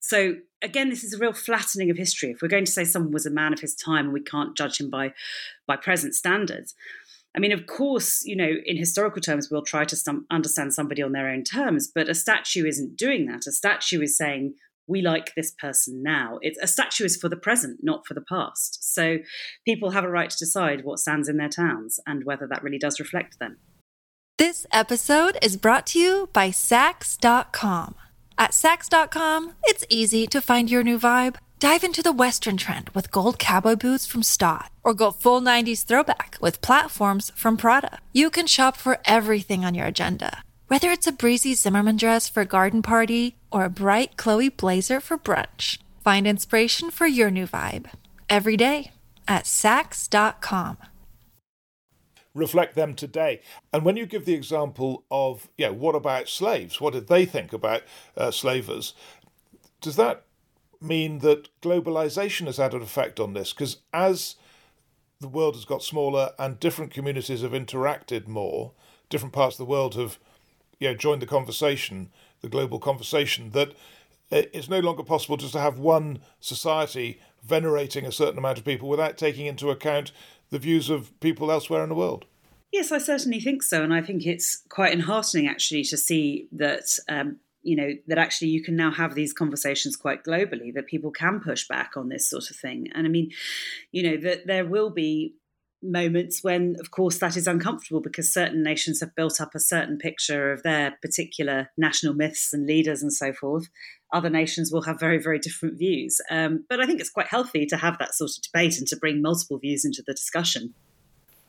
So 0.00 0.36
again, 0.62 0.88
this 0.88 1.04
is 1.04 1.12
a 1.12 1.18
real 1.18 1.32
flattening 1.32 1.90
of 1.90 1.96
history. 1.96 2.30
If 2.30 2.42
we're 2.42 2.48
going 2.48 2.64
to 2.64 2.72
say 2.72 2.84
someone 2.84 3.12
was 3.12 3.26
a 3.26 3.30
man 3.30 3.52
of 3.52 3.60
his 3.60 3.74
time 3.74 4.06
and 4.06 4.14
we 4.14 4.22
can't 4.22 4.56
judge 4.56 4.80
him 4.80 4.90
by 4.90 5.12
by 5.66 5.76
present 5.76 6.14
standards, 6.14 6.74
I 7.36 7.38
mean, 7.38 7.52
of 7.52 7.66
course, 7.66 8.24
you 8.24 8.34
know, 8.34 8.50
in 8.64 8.76
historical 8.76 9.20
terms, 9.20 9.48
we'll 9.50 9.62
try 9.62 9.84
to 9.84 10.22
understand 10.30 10.74
somebody 10.74 11.02
on 11.02 11.12
their 11.12 11.28
own 11.28 11.44
terms, 11.44 11.90
but 11.94 12.08
a 12.08 12.14
statue 12.14 12.66
isn't 12.66 12.96
doing 12.96 13.26
that. 13.26 13.46
A 13.46 13.52
statue 13.52 14.00
is 14.02 14.16
saying 14.16 14.54
we 14.90 15.00
like 15.00 15.32
this 15.34 15.52
person 15.52 16.02
now. 16.02 16.38
It's 16.42 16.58
a 16.60 16.66
statue 16.66 17.04
is 17.04 17.16
for 17.16 17.28
the 17.28 17.36
present, 17.36 17.78
not 17.82 18.06
for 18.06 18.14
the 18.14 18.24
past. 18.28 18.78
So 18.82 19.18
people 19.64 19.90
have 19.90 20.04
a 20.04 20.10
right 20.10 20.28
to 20.28 20.36
decide 20.36 20.84
what 20.84 20.98
stands 20.98 21.28
in 21.28 21.36
their 21.36 21.48
towns 21.48 22.00
and 22.06 22.24
whether 22.24 22.46
that 22.48 22.62
really 22.62 22.78
does 22.78 23.00
reflect 23.00 23.38
them. 23.38 23.58
This 24.36 24.66
episode 24.72 25.38
is 25.40 25.56
brought 25.56 25.86
to 25.88 25.98
you 25.98 26.28
by 26.32 26.48
Saks.com. 26.48 27.94
At 28.36 28.50
Saks.com, 28.52 29.52
it's 29.64 29.84
easy 29.88 30.26
to 30.26 30.40
find 30.40 30.70
your 30.70 30.82
new 30.82 30.98
vibe. 30.98 31.36
Dive 31.58 31.84
into 31.84 32.02
the 32.02 32.12
Western 32.12 32.56
trend 32.56 32.88
with 32.94 33.10
gold 33.10 33.38
cowboy 33.38 33.76
boots 33.76 34.06
from 34.06 34.22
Staud, 34.22 34.70
or 34.82 34.94
go 34.94 35.10
full 35.10 35.42
90s 35.42 35.84
throwback 35.84 36.38
with 36.40 36.62
platforms 36.62 37.30
from 37.36 37.58
Prada. 37.58 37.98
You 38.14 38.30
can 38.30 38.46
shop 38.46 38.78
for 38.78 38.98
everything 39.04 39.62
on 39.62 39.74
your 39.74 39.86
agenda 39.86 40.42
whether 40.70 40.88
it's 40.92 41.08
a 41.08 41.12
breezy 41.12 41.52
Zimmermann 41.52 41.96
dress 41.96 42.28
for 42.28 42.42
a 42.42 42.46
garden 42.46 42.80
party 42.80 43.34
or 43.50 43.64
a 43.64 43.68
bright 43.68 44.16
Chloe 44.16 44.48
blazer 44.48 45.00
for 45.00 45.18
brunch, 45.18 45.78
find 46.04 46.28
inspiration 46.28 46.92
for 46.92 47.08
your 47.08 47.28
new 47.28 47.44
vibe 47.44 47.86
every 48.28 48.56
day 48.56 48.92
at 49.26 49.46
Saks.com. 49.46 50.76
Reflect 52.34 52.76
them 52.76 52.94
today. 52.94 53.40
And 53.72 53.84
when 53.84 53.96
you 53.96 54.06
give 54.06 54.26
the 54.26 54.34
example 54.34 55.02
of, 55.10 55.48
yeah, 55.58 55.70
what 55.70 55.96
about 55.96 56.28
slaves? 56.28 56.80
What 56.80 56.92
did 56.92 57.08
they 57.08 57.24
think 57.24 57.52
about 57.52 57.82
uh, 58.16 58.30
slavers? 58.30 58.94
Does 59.80 59.96
that 59.96 60.22
mean 60.80 61.18
that 61.18 61.48
globalization 61.62 62.46
has 62.46 62.58
had 62.58 62.74
an 62.74 62.82
effect 62.82 63.18
on 63.18 63.32
this? 63.32 63.52
Because 63.52 63.78
as 63.92 64.36
the 65.18 65.26
world 65.26 65.56
has 65.56 65.64
got 65.64 65.82
smaller 65.82 66.30
and 66.38 66.60
different 66.60 66.92
communities 66.92 67.42
have 67.42 67.50
interacted 67.50 68.28
more, 68.28 68.70
different 69.08 69.34
parts 69.34 69.56
of 69.56 69.66
the 69.66 69.70
world 69.72 69.96
have 69.96 70.20
you 70.80 70.88
know, 70.88 71.16
the 71.16 71.26
conversation, 71.26 72.10
the 72.40 72.48
global 72.48 72.80
conversation, 72.80 73.50
that 73.50 73.74
it's 74.30 74.68
no 74.68 74.80
longer 74.80 75.02
possible 75.02 75.36
just 75.36 75.52
to 75.52 75.60
have 75.60 75.78
one 75.78 76.20
society 76.40 77.20
venerating 77.42 78.06
a 78.06 78.12
certain 78.12 78.38
amount 78.38 78.58
of 78.58 78.64
people 78.64 78.88
without 78.88 79.18
taking 79.18 79.46
into 79.46 79.70
account 79.70 80.12
the 80.50 80.58
views 80.58 80.90
of 80.90 81.18
people 81.20 81.50
elsewhere 81.50 81.82
in 81.82 81.88
the 81.88 81.94
world. 81.94 82.26
Yes, 82.72 82.92
I 82.92 82.98
certainly 82.98 83.40
think 83.40 83.62
so, 83.62 83.82
and 83.82 83.92
I 83.92 84.00
think 84.00 84.26
it's 84.26 84.62
quite 84.68 84.96
enheartening 84.96 85.48
actually 85.48 85.82
to 85.84 85.96
see 85.96 86.48
that 86.52 86.98
um, 87.08 87.38
you 87.62 87.76
know 87.76 87.94
that 88.06 88.18
actually 88.18 88.48
you 88.48 88.62
can 88.62 88.76
now 88.76 88.90
have 88.90 89.14
these 89.14 89.32
conversations 89.32 89.96
quite 89.96 90.24
globally 90.24 90.72
that 90.72 90.86
people 90.86 91.10
can 91.10 91.40
push 91.40 91.66
back 91.66 91.96
on 91.96 92.08
this 92.08 92.28
sort 92.28 92.48
of 92.50 92.56
thing 92.56 92.88
and 92.94 93.06
i 93.06 93.10
mean 93.10 93.30
you 93.92 94.02
know 94.02 94.16
that 94.16 94.46
there 94.46 94.64
will 94.64 94.90
be 94.90 95.34
moments 95.82 96.42
when, 96.42 96.76
of 96.80 96.90
course, 96.90 97.18
that 97.18 97.36
is 97.36 97.46
uncomfortable 97.46 98.00
because 98.00 98.32
certain 98.32 98.62
nations 98.62 99.00
have 99.00 99.14
built 99.14 99.40
up 99.40 99.54
a 99.54 99.60
certain 99.60 99.98
picture 99.98 100.52
of 100.52 100.62
their 100.62 100.98
particular 101.02 101.70
national 101.76 102.14
myths 102.14 102.52
and 102.52 102.66
leaders 102.66 103.02
and 103.02 103.12
so 103.12 103.32
forth. 103.32 103.68
Other 104.12 104.30
nations 104.30 104.72
will 104.72 104.82
have 104.82 105.00
very, 105.00 105.18
very 105.18 105.38
different 105.38 105.78
views. 105.78 106.20
Um, 106.30 106.64
but 106.68 106.80
I 106.80 106.86
think 106.86 107.00
it's 107.00 107.10
quite 107.10 107.28
healthy 107.28 107.66
to 107.66 107.76
have 107.76 107.98
that 107.98 108.14
sort 108.14 108.30
of 108.36 108.42
debate 108.42 108.78
and 108.78 108.86
to 108.88 108.96
bring 108.96 109.22
multiple 109.22 109.58
views 109.58 109.84
into 109.84 110.02
the 110.06 110.12
discussion. 110.12 110.74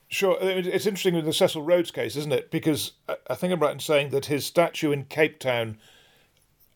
Sure. 0.07 0.37
It's 0.41 0.85
interesting 0.85 1.15
with 1.15 1.25
the 1.25 1.33
Cecil 1.33 1.63
Rhodes 1.63 1.89
case, 1.89 2.17
isn't 2.17 2.33
it? 2.33 2.51
Because 2.51 2.91
I 3.29 3.35
think 3.35 3.53
I'm 3.53 3.61
right 3.61 3.71
in 3.71 3.79
saying 3.79 4.09
that 4.09 4.25
his 4.25 4.45
statue 4.45 4.91
in 4.91 5.05
Cape 5.05 5.39
Town 5.39 5.77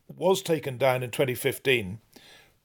was 0.08 0.42
taken 0.42 0.78
down 0.78 1.04
in 1.04 1.12
2015, 1.12 2.00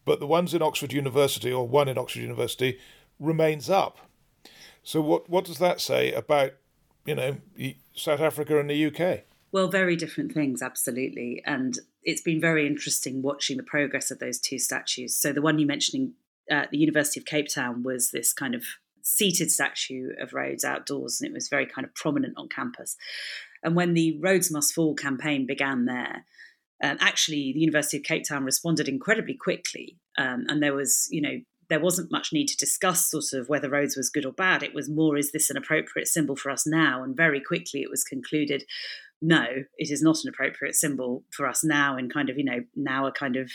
but 0.05 0.20
the 0.20 0.26
ones 0.26 0.55
in 0.55 0.62
Oxford 0.62 0.92
University, 0.92 1.53
or 1.53 1.66
one 1.66 1.88
in 1.88 1.98
Oxford 1.98 2.20
University, 2.20 2.79
remains 3.18 3.68
up. 3.68 3.98
So 4.82 5.00
what 5.00 5.28
what 5.28 5.44
does 5.44 5.58
that 5.58 5.80
say 5.80 6.12
about 6.12 6.52
you 7.04 7.14
know 7.14 7.36
South 7.94 8.20
Africa 8.20 8.58
and 8.58 8.70
the 8.70 8.86
UK? 8.86 9.20
Well, 9.52 9.68
very 9.68 9.96
different 9.96 10.32
things, 10.32 10.62
absolutely, 10.62 11.42
and 11.44 11.78
it's 12.02 12.22
been 12.22 12.40
very 12.40 12.66
interesting 12.66 13.20
watching 13.20 13.56
the 13.56 13.62
progress 13.62 14.10
of 14.10 14.20
those 14.20 14.38
two 14.38 14.58
statues. 14.58 15.16
So 15.16 15.32
the 15.32 15.42
one 15.42 15.58
you 15.58 15.66
mentioned 15.66 16.12
at 16.48 16.70
the 16.70 16.78
University 16.78 17.20
of 17.20 17.26
Cape 17.26 17.48
Town 17.52 17.82
was 17.82 18.10
this 18.10 18.32
kind 18.32 18.54
of 18.54 18.64
seated 19.02 19.50
statue 19.50 20.10
of 20.20 20.32
Rhodes 20.32 20.64
outdoors, 20.64 21.20
and 21.20 21.28
it 21.28 21.34
was 21.34 21.48
very 21.48 21.66
kind 21.66 21.84
of 21.84 21.94
prominent 21.94 22.34
on 22.36 22.48
campus. 22.48 22.96
And 23.62 23.74
when 23.74 23.94
the 23.94 24.18
Rhodes 24.20 24.50
Must 24.50 24.72
Fall 24.72 24.94
campaign 24.94 25.46
began 25.46 25.84
there, 25.84 26.24
um, 26.82 26.96
actually 27.00 27.52
the 27.52 27.60
University 27.60 27.98
of 27.98 28.04
Cape 28.04 28.24
Town 28.26 28.44
responded 28.44 28.88
incredibly 28.88 29.34
quickly, 29.34 29.98
um, 30.16 30.46
and 30.48 30.62
there 30.62 30.74
was, 30.74 31.08
you 31.10 31.20
know, 31.20 31.40
there 31.70 31.80
wasn't 31.80 32.12
much 32.12 32.33
need 32.33 32.48
to 32.48 32.56
discuss 32.56 33.11
sort 33.11 33.33
of 33.33 33.48
whether 33.48 33.70
Rhodes 33.70 33.96
was 33.96 34.11
good 34.11 34.26
or 34.26 34.33
bad. 34.33 34.62
It 34.62 34.74
was 34.74 34.90
more, 34.90 35.16
is 35.16 35.33
this 35.33 35.48
an 35.48 35.56
appropriate 35.56 36.09
symbol 36.09 36.37
for 36.37 36.50
us 36.50 36.66
now? 36.66 37.02
And 37.02 37.16
very 37.16 37.40
quickly 37.40 37.80
it 37.80 37.90
was 37.90 38.04
concluded, 38.04 38.64
no, 39.22 39.44
it 39.78 39.90
is 39.90 40.02
not 40.02 40.18
an 40.24 40.28
appropriate 40.28 40.74
symbol 40.74 41.24
for 41.33 41.46
us 41.46 41.62
now, 41.62 41.96
and 41.96 42.12
kind 42.12 42.28
of, 42.28 42.37
you 42.37 42.44
know, 42.44 42.61
now 42.74 43.06
a 43.06 43.12
kind 43.12 43.37
of 43.37 43.50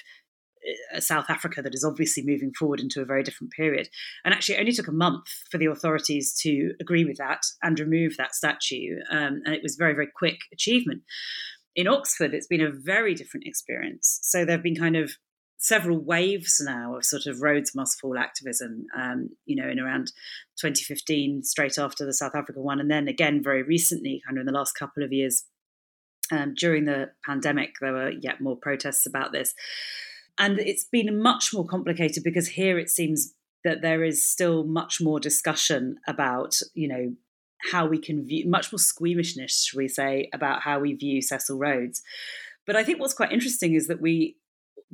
South 1.00 1.26
Africa 1.30 1.62
that 1.62 1.76
is 1.76 1.84
obviously 1.84 2.24
moving 2.26 2.52
forward 2.58 2.80
into 2.80 3.02
a 3.02 3.06
very 3.06 3.22
different 3.22 3.52
period. 3.54 3.90
And 4.24 4.34
actually, 4.34 4.56
it 4.56 4.62
only 4.62 4.72
took 4.72 4.88
a 4.88 4.94
month 4.94 5.28
for 5.52 5.58
the 5.58 5.68
authorities 5.68 6.34
to 6.42 6.74
agree 6.80 7.06
with 7.06 7.18
that 7.18 7.44
and 7.62 7.80
remove 7.80 8.18
that 8.18 8.34
statue. 8.34 8.98
Um, 9.12 9.42
and 9.46 9.54
it 9.54 9.62
was 9.62 9.76
very, 9.76 9.94
very 9.94 10.10
quick 10.16 10.40
achievement. 10.54 11.04
In 11.76 11.88
Oxford, 11.88 12.34
it's 12.34 12.48
been 12.48 12.62
a 12.62 12.72
very 12.72 13.14
different 13.14 13.46
experience. 13.46 14.20
So 14.24 14.46
there 14.46 14.56
have 14.56 14.64
been 14.64 14.76
kind 14.76 14.96
of 14.96 15.12
several 15.58 15.98
waves 15.98 16.62
now 16.64 16.96
of 16.98 17.06
sort 17.06 17.26
of 17.26 17.42
Rhodes 17.42 17.74
Must 17.76 18.00
Fall 18.00 18.18
activism, 18.18 18.86
um, 18.96 19.30
you 19.46 19.56
know, 19.56 19.70
in 19.70 19.80
around 19.80 20.08
2015, 20.60 21.44
straight 21.44 21.78
after 21.78 22.06
the 22.06 22.14
South 22.14 22.36
Africa 22.36 22.60
one. 22.60 22.80
And 22.80 22.92
then 22.92 23.08
again, 23.08 23.42
very 23.44 23.64
recently, 23.64 24.22
kind 24.26 24.38
of 24.38 24.42
in 24.42 24.46
the 24.46 24.58
last 24.58 24.74
couple 24.74 25.04
of 25.04 25.14
years, 25.14 25.46
um, 26.32 26.54
during 26.56 26.86
the 26.86 27.12
pandemic, 27.26 27.76
there 27.82 27.94
were 27.94 28.10
yet 28.10 28.42
more 28.42 28.58
protests 28.58 29.06
about 29.06 29.32
this. 29.32 29.54
And 30.38 30.60
it's 30.60 30.84
been 30.84 31.22
much 31.22 31.52
more 31.54 31.66
complicated 31.66 32.24
because 32.24 32.50
here 32.50 32.78
it 32.78 32.90
seems 32.90 33.34
that 33.64 33.82
there 33.82 34.04
is 34.04 34.28
still 34.28 34.64
much 34.64 35.00
more 35.02 35.20
discussion 35.20 35.98
about, 36.08 36.60
you 36.74 36.88
know, 36.88 37.14
how 37.72 37.88
we 37.88 37.98
can 37.98 38.26
view, 38.26 38.48
much 38.48 38.72
more 38.72 38.80
squeamishness, 38.80 39.66
should 39.66 39.78
we 39.78 39.88
say, 39.88 40.30
about 40.34 40.62
how 40.62 40.80
we 40.80 40.94
view 40.94 41.22
Cecil 41.22 41.58
Rhodes. 41.58 42.02
But 42.68 42.76
I 42.76 42.84
think 42.84 43.00
what's 43.00 43.14
quite 43.14 43.32
interesting 43.32 43.74
is 43.74 43.88
that 43.88 44.02
we 44.02 44.38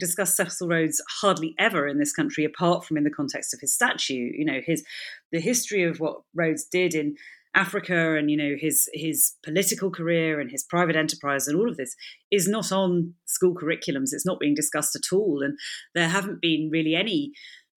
discuss 0.02 0.36
Cecil 0.36 0.68
Rhodes 0.68 1.02
hardly 1.22 1.56
ever 1.58 1.88
in 1.88 2.00
this 2.00 2.12
country, 2.12 2.44
apart 2.44 2.84
from 2.84 2.98
in 2.98 3.06
the 3.06 3.10
context 3.10 3.54
of 3.54 3.62
his 3.62 3.74
statue. 3.74 4.32
You 4.34 4.44
know, 4.44 4.60
his 4.66 4.84
the 5.32 5.40
history 5.40 5.84
of 5.84 6.00
what 6.00 6.22
Rhodes 6.36 6.66
did 6.66 6.94
in 6.94 7.16
Africa 7.54 8.16
and 8.16 8.32
you 8.32 8.38
know 8.38 8.56
his 8.58 8.90
his 8.94 9.34
political 9.44 9.92
career 9.92 10.40
and 10.40 10.50
his 10.50 10.64
private 10.64 10.96
enterprise 10.96 11.48
and 11.48 11.58
all 11.58 11.70
of 11.70 11.78
this 11.78 11.96
is 12.32 12.48
not 12.48 12.72
on 12.72 13.14
school 13.26 13.54
curriculums. 13.54 14.14
It's 14.14 14.26
not 14.26 14.40
being 14.40 14.56
discussed 14.56 14.96
at 14.96 15.16
all, 15.16 15.42
and 15.44 15.58
there 15.94 16.10
haven't 16.10 16.42
been 16.42 16.70
really 16.72 16.96
any 16.96 17.32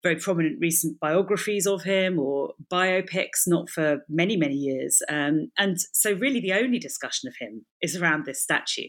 very 0.04 0.16
prominent 0.16 0.58
recent 0.60 1.00
biographies 1.00 1.66
of 1.66 1.82
him 1.82 2.18
or 2.20 2.52
biopics, 2.70 3.46
not 3.46 3.70
for 3.70 4.04
many, 4.08 4.36
many 4.36 4.54
years. 4.54 5.00
Um, 5.08 5.50
and 5.58 5.78
so, 5.92 6.12
really, 6.12 6.40
the 6.40 6.52
only 6.52 6.78
discussion 6.78 7.28
of 7.28 7.34
him 7.40 7.64
is 7.80 7.96
around 7.96 8.26
this 8.26 8.42
statue. 8.42 8.88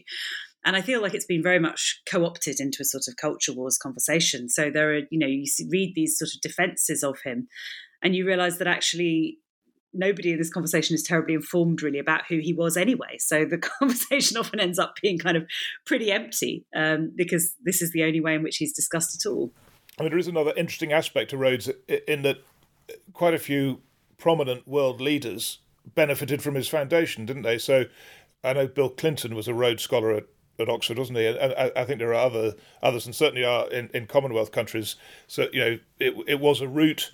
And 0.66 0.76
I 0.76 0.82
feel 0.82 1.00
like 1.00 1.14
it's 1.14 1.24
been 1.24 1.42
very 1.42 1.60
much 1.60 2.02
co 2.10 2.26
opted 2.26 2.58
into 2.58 2.78
a 2.82 2.84
sort 2.84 3.04
of 3.08 3.16
culture 3.16 3.52
wars 3.52 3.78
conversation. 3.78 4.48
So 4.48 4.68
there 4.68 4.90
are, 4.94 5.00
you 5.10 5.18
know, 5.18 5.26
you 5.26 5.46
read 5.70 5.92
these 5.94 6.18
sort 6.18 6.30
of 6.34 6.40
defenses 6.42 7.04
of 7.04 7.20
him 7.22 7.46
and 8.02 8.16
you 8.16 8.26
realize 8.26 8.58
that 8.58 8.66
actually 8.66 9.38
nobody 9.94 10.32
in 10.32 10.38
this 10.38 10.52
conversation 10.52 10.94
is 10.94 11.04
terribly 11.04 11.34
informed 11.34 11.82
really 11.82 12.00
about 12.00 12.22
who 12.28 12.38
he 12.38 12.52
was 12.52 12.76
anyway. 12.76 13.16
So 13.18 13.44
the 13.44 13.58
conversation 13.78 14.36
often 14.36 14.58
ends 14.58 14.78
up 14.78 14.94
being 15.00 15.18
kind 15.18 15.36
of 15.36 15.46
pretty 15.86 16.10
empty 16.10 16.66
um, 16.74 17.12
because 17.14 17.54
this 17.64 17.80
is 17.80 17.92
the 17.92 18.02
only 18.02 18.20
way 18.20 18.34
in 18.34 18.42
which 18.42 18.56
he's 18.56 18.72
discussed 18.72 19.24
at 19.24 19.30
all. 19.30 19.52
I 19.98 20.02
mean, 20.02 20.10
there 20.10 20.18
is 20.18 20.28
another 20.28 20.52
interesting 20.56 20.92
aspect 20.92 21.30
to 21.30 21.38
Rhodes 21.38 21.70
in 22.08 22.22
that 22.22 22.38
quite 23.12 23.34
a 23.34 23.38
few 23.38 23.80
prominent 24.18 24.66
world 24.66 25.00
leaders 25.00 25.58
benefited 25.94 26.42
from 26.42 26.56
his 26.56 26.68
foundation, 26.68 27.24
didn't 27.24 27.42
they? 27.42 27.56
So 27.56 27.84
I 28.42 28.52
know 28.52 28.66
Bill 28.66 28.90
Clinton 28.90 29.34
was 29.34 29.48
a 29.48 29.54
Rhodes 29.54 29.82
Scholar 29.82 30.12
at 30.12 30.26
at 30.58 30.68
Oxford, 30.68 30.98
wasn't 30.98 31.18
he? 31.18 31.26
And 31.26 31.54
I, 31.54 31.72
I, 31.76 31.84
think 31.84 31.98
there 31.98 32.14
are 32.14 32.26
other 32.26 32.54
others, 32.82 33.06
and 33.06 33.14
certainly 33.14 33.44
are 33.44 33.68
in, 33.70 33.90
in 33.92 34.06
Commonwealth 34.06 34.52
countries. 34.52 34.96
So 35.26 35.48
you 35.52 35.60
know, 35.60 35.78
it 35.98 36.14
it 36.26 36.40
was 36.40 36.60
a 36.60 36.68
route 36.68 37.12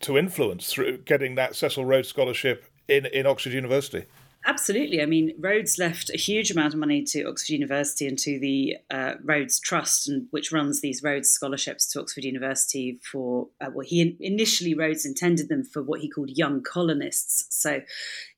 to 0.00 0.16
influence 0.16 0.72
through 0.72 0.98
getting 0.98 1.34
that 1.34 1.54
Cecil 1.54 1.84
Rhodes 1.84 2.08
scholarship 2.08 2.66
in 2.88 3.06
in 3.06 3.26
Oxford 3.26 3.52
University. 3.52 4.06
Absolutely. 4.46 5.02
I 5.02 5.06
mean, 5.06 5.34
Rhodes 5.38 5.78
left 5.78 6.08
a 6.08 6.16
huge 6.16 6.50
amount 6.50 6.72
of 6.72 6.80
money 6.80 7.02
to 7.04 7.24
Oxford 7.24 7.50
University 7.50 8.06
and 8.06 8.18
to 8.20 8.40
the 8.40 8.76
uh, 8.90 9.14
Rhodes 9.22 9.60
Trust, 9.60 10.08
and 10.08 10.28
which 10.30 10.50
runs 10.50 10.80
these 10.80 11.02
Rhodes 11.02 11.28
scholarships 11.28 11.86
to 11.92 12.00
Oxford 12.00 12.24
University 12.24 12.98
for. 13.02 13.48
Uh, 13.60 13.66
well, 13.74 13.86
he 13.86 14.16
initially 14.18 14.74
Rhodes 14.74 15.04
intended 15.04 15.50
them 15.50 15.62
for 15.62 15.82
what 15.82 16.00
he 16.00 16.08
called 16.08 16.30
young 16.30 16.62
colonists. 16.62 17.46
So, 17.50 17.82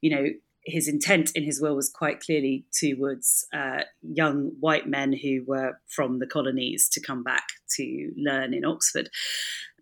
you 0.01 0.11
know, 0.11 0.27
his 0.65 0.89
intent 0.89 1.33
in 1.35 1.43
his 1.45 1.61
will 1.61 1.75
was 1.75 1.91
quite 1.91 2.21
clearly 2.21 2.65
towards 2.73 3.47
uh, 3.53 3.81
young 4.03 4.53
white 4.61 4.87
men 4.87 5.13
who 5.13 5.45
were 5.47 5.81
from 5.89 6.19
the 6.19 6.27
colonies 6.27 6.89
to 6.91 7.01
come 7.01 7.23
back 7.23 7.45
to 7.77 8.13
learn 8.17 8.55
in 8.55 8.65
Oxford. 8.65 9.11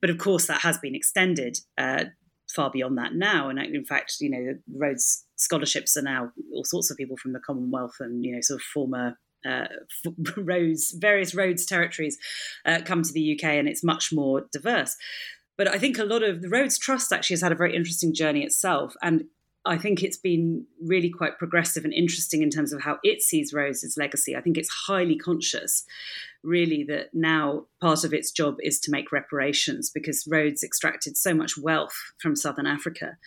But 0.00 0.10
of 0.10 0.18
course, 0.18 0.46
that 0.46 0.62
has 0.62 0.78
been 0.78 0.94
extended 0.94 1.58
uh, 1.76 2.04
far 2.54 2.70
beyond 2.70 2.98
that 2.98 3.14
now. 3.14 3.48
And 3.48 3.58
in 3.58 3.84
fact, 3.84 4.16
you 4.20 4.30
know, 4.30 4.54
Rhodes 4.74 5.24
scholarships 5.36 5.96
are 5.96 6.02
now 6.02 6.32
all 6.52 6.64
sorts 6.64 6.90
of 6.90 6.96
people 6.96 7.16
from 7.16 7.32
the 7.32 7.40
Commonwealth 7.40 7.96
and 8.00 8.24
you 8.24 8.32
know 8.32 8.40
sort 8.40 8.60
of 8.60 8.64
former 8.64 9.18
uh, 9.46 9.66
roads, 10.36 10.94
various 10.98 11.34
Rhodes 11.34 11.66
territories 11.66 12.18
uh, 12.64 12.80
come 12.84 13.02
to 13.02 13.12
the 13.12 13.38
UK, 13.38 13.50
and 13.50 13.68
it's 13.68 13.84
much 13.84 14.12
more 14.12 14.46
diverse. 14.52 14.96
But 15.56 15.68
I 15.68 15.78
think 15.78 15.98
a 15.98 16.04
lot 16.04 16.22
of 16.22 16.42
the 16.42 16.48
Rhodes 16.48 16.78
Trust 16.78 17.12
actually 17.12 17.34
has 17.34 17.42
had 17.42 17.52
a 17.52 17.56
very 17.56 17.74
interesting 17.76 18.14
journey 18.14 18.44
itself, 18.44 18.94
and 19.02 19.24
I 19.66 19.76
think 19.76 20.02
it's 20.02 20.16
been 20.16 20.64
really 20.82 21.10
quite 21.10 21.38
progressive 21.38 21.84
and 21.84 21.92
interesting 21.92 22.42
in 22.42 22.48
terms 22.48 22.72
of 22.72 22.80
how 22.80 22.98
it 23.02 23.20
sees 23.20 23.52
Rhodes's 23.52 23.96
legacy. 23.98 24.34
I 24.34 24.40
think 24.40 24.56
it's 24.56 24.70
highly 24.86 25.16
conscious, 25.16 25.84
really, 26.42 26.82
that 26.84 27.10
now 27.12 27.66
part 27.80 28.02
of 28.02 28.14
its 28.14 28.30
job 28.30 28.56
is 28.60 28.80
to 28.80 28.90
make 28.90 29.12
reparations 29.12 29.90
because 29.90 30.26
Rhodes 30.26 30.62
extracted 30.62 31.18
so 31.18 31.34
much 31.34 31.58
wealth 31.58 31.94
from 32.18 32.36
Southern 32.36 32.66
Africa, 32.66 33.18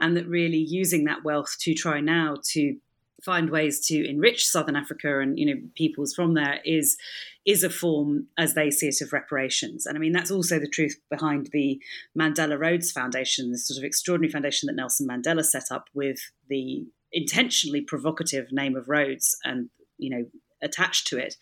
and 0.00 0.16
that 0.16 0.26
really 0.26 0.58
using 0.58 1.04
that 1.04 1.22
wealth 1.22 1.54
to 1.60 1.72
try 1.72 2.00
now 2.00 2.36
to 2.50 2.76
find 3.24 3.50
ways 3.50 3.80
to 3.86 4.08
enrich 4.08 4.46
Southern 4.46 4.76
Africa 4.76 5.20
and 5.20 5.38
you 5.38 5.46
know 5.46 5.60
peoples 5.74 6.14
from 6.14 6.34
there 6.34 6.60
is 6.64 6.96
is 7.44 7.62
a 7.62 7.70
form, 7.70 8.26
as 8.36 8.54
they 8.54 8.70
see 8.70 8.88
it, 8.88 9.00
of 9.00 9.12
reparations. 9.12 9.86
And 9.86 9.96
I 9.96 10.00
mean 10.00 10.12
that's 10.12 10.30
also 10.30 10.58
the 10.58 10.68
truth 10.68 11.00
behind 11.10 11.50
the 11.52 11.80
Mandela 12.18 12.58
Rhodes 12.58 12.90
Foundation, 12.90 13.52
this 13.52 13.68
sort 13.68 13.78
of 13.78 13.84
extraordinary 13.84 14.30
foundation 14.30 14.66
that 14.66 14.76
Nelson 14.76 15.08
Mandela 15.08 15.44
set 15.44 15.70
up 15.70 15.88
with 15.94 16.18
the 16.48 16.86
intentionally 17.12 17.80
provocative 17.80 18.52
name 18.52 18.76
of 18.76 18.88
Rhodes 18.88 19.36
and 19.44 19.70
you 19.98 20.10
know 20.10 20.26
attached 20.62 21.06
to 21.08 21.18
it, 21.18 21.36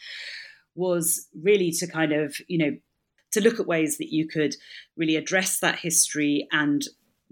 was 0.75 1.29
really 1.43 1.71
to 1.73 1.87
kind 1.87 2.13
of 2.13 2.37
you 2.49 2.59
know 2.59 2.77
to 3.33 3.41
look 3.41 3.59
at 3.59 3.67
ways 3.67 3.99
that 3.99 4.13
you 4.13 4.29
could 4.29 4.55
really 4.97 5.17
address 5.17 5.59
that 5.59 5.81
history 5.81 6.47
and 6.53 6.85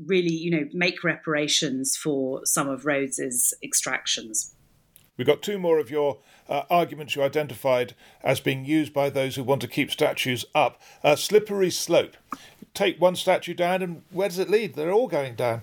really, 0.07 0.33
you 0.33 0.51
know, 0.51 0.69
make 0.73 1.05
reparations 1.05 1.97
for 1.97 2.41
some 2.45 2.69
of 2.69 2.87
Rhodes's 2.87 3.55
extractions. 3.63 4.55
We've 5.17 5.27
got 5.27 5.43
two 5.43 5.59
more 5.59 5.79
of 5.79 5.91
your 5.91 6.19
uh, 6.49 6.63
arguments 6.71 7.15
you 7.15 7.23
identified 7.23 7.95
as 8.25 8.41
being 8.41 8.65
used 8.65 8.93
by 8.93 9.11
those 9.11 9.37
who 9.37 9.43
want 9.43 9.61
to 9.61 9.69
keep 9.69 9.91
statues 9.91 10.45
up. 10.55 10.81
Uh, 11.05 11.17
slippery 11.17 11.71
slope. 11.71 12.17
Take 12.75 13.01
one 13.01 13.17
statue 13.17 13.55
down, 13.55 13.83
and 13.83 14.03
where 14.11 14.29
does 14.29 14.39
it 14.39 14.49
lead? 14.49 14.75
They're 14.75 14.93
all 14.93 15.09
going 15.09 15.35
down. 15.35 15.63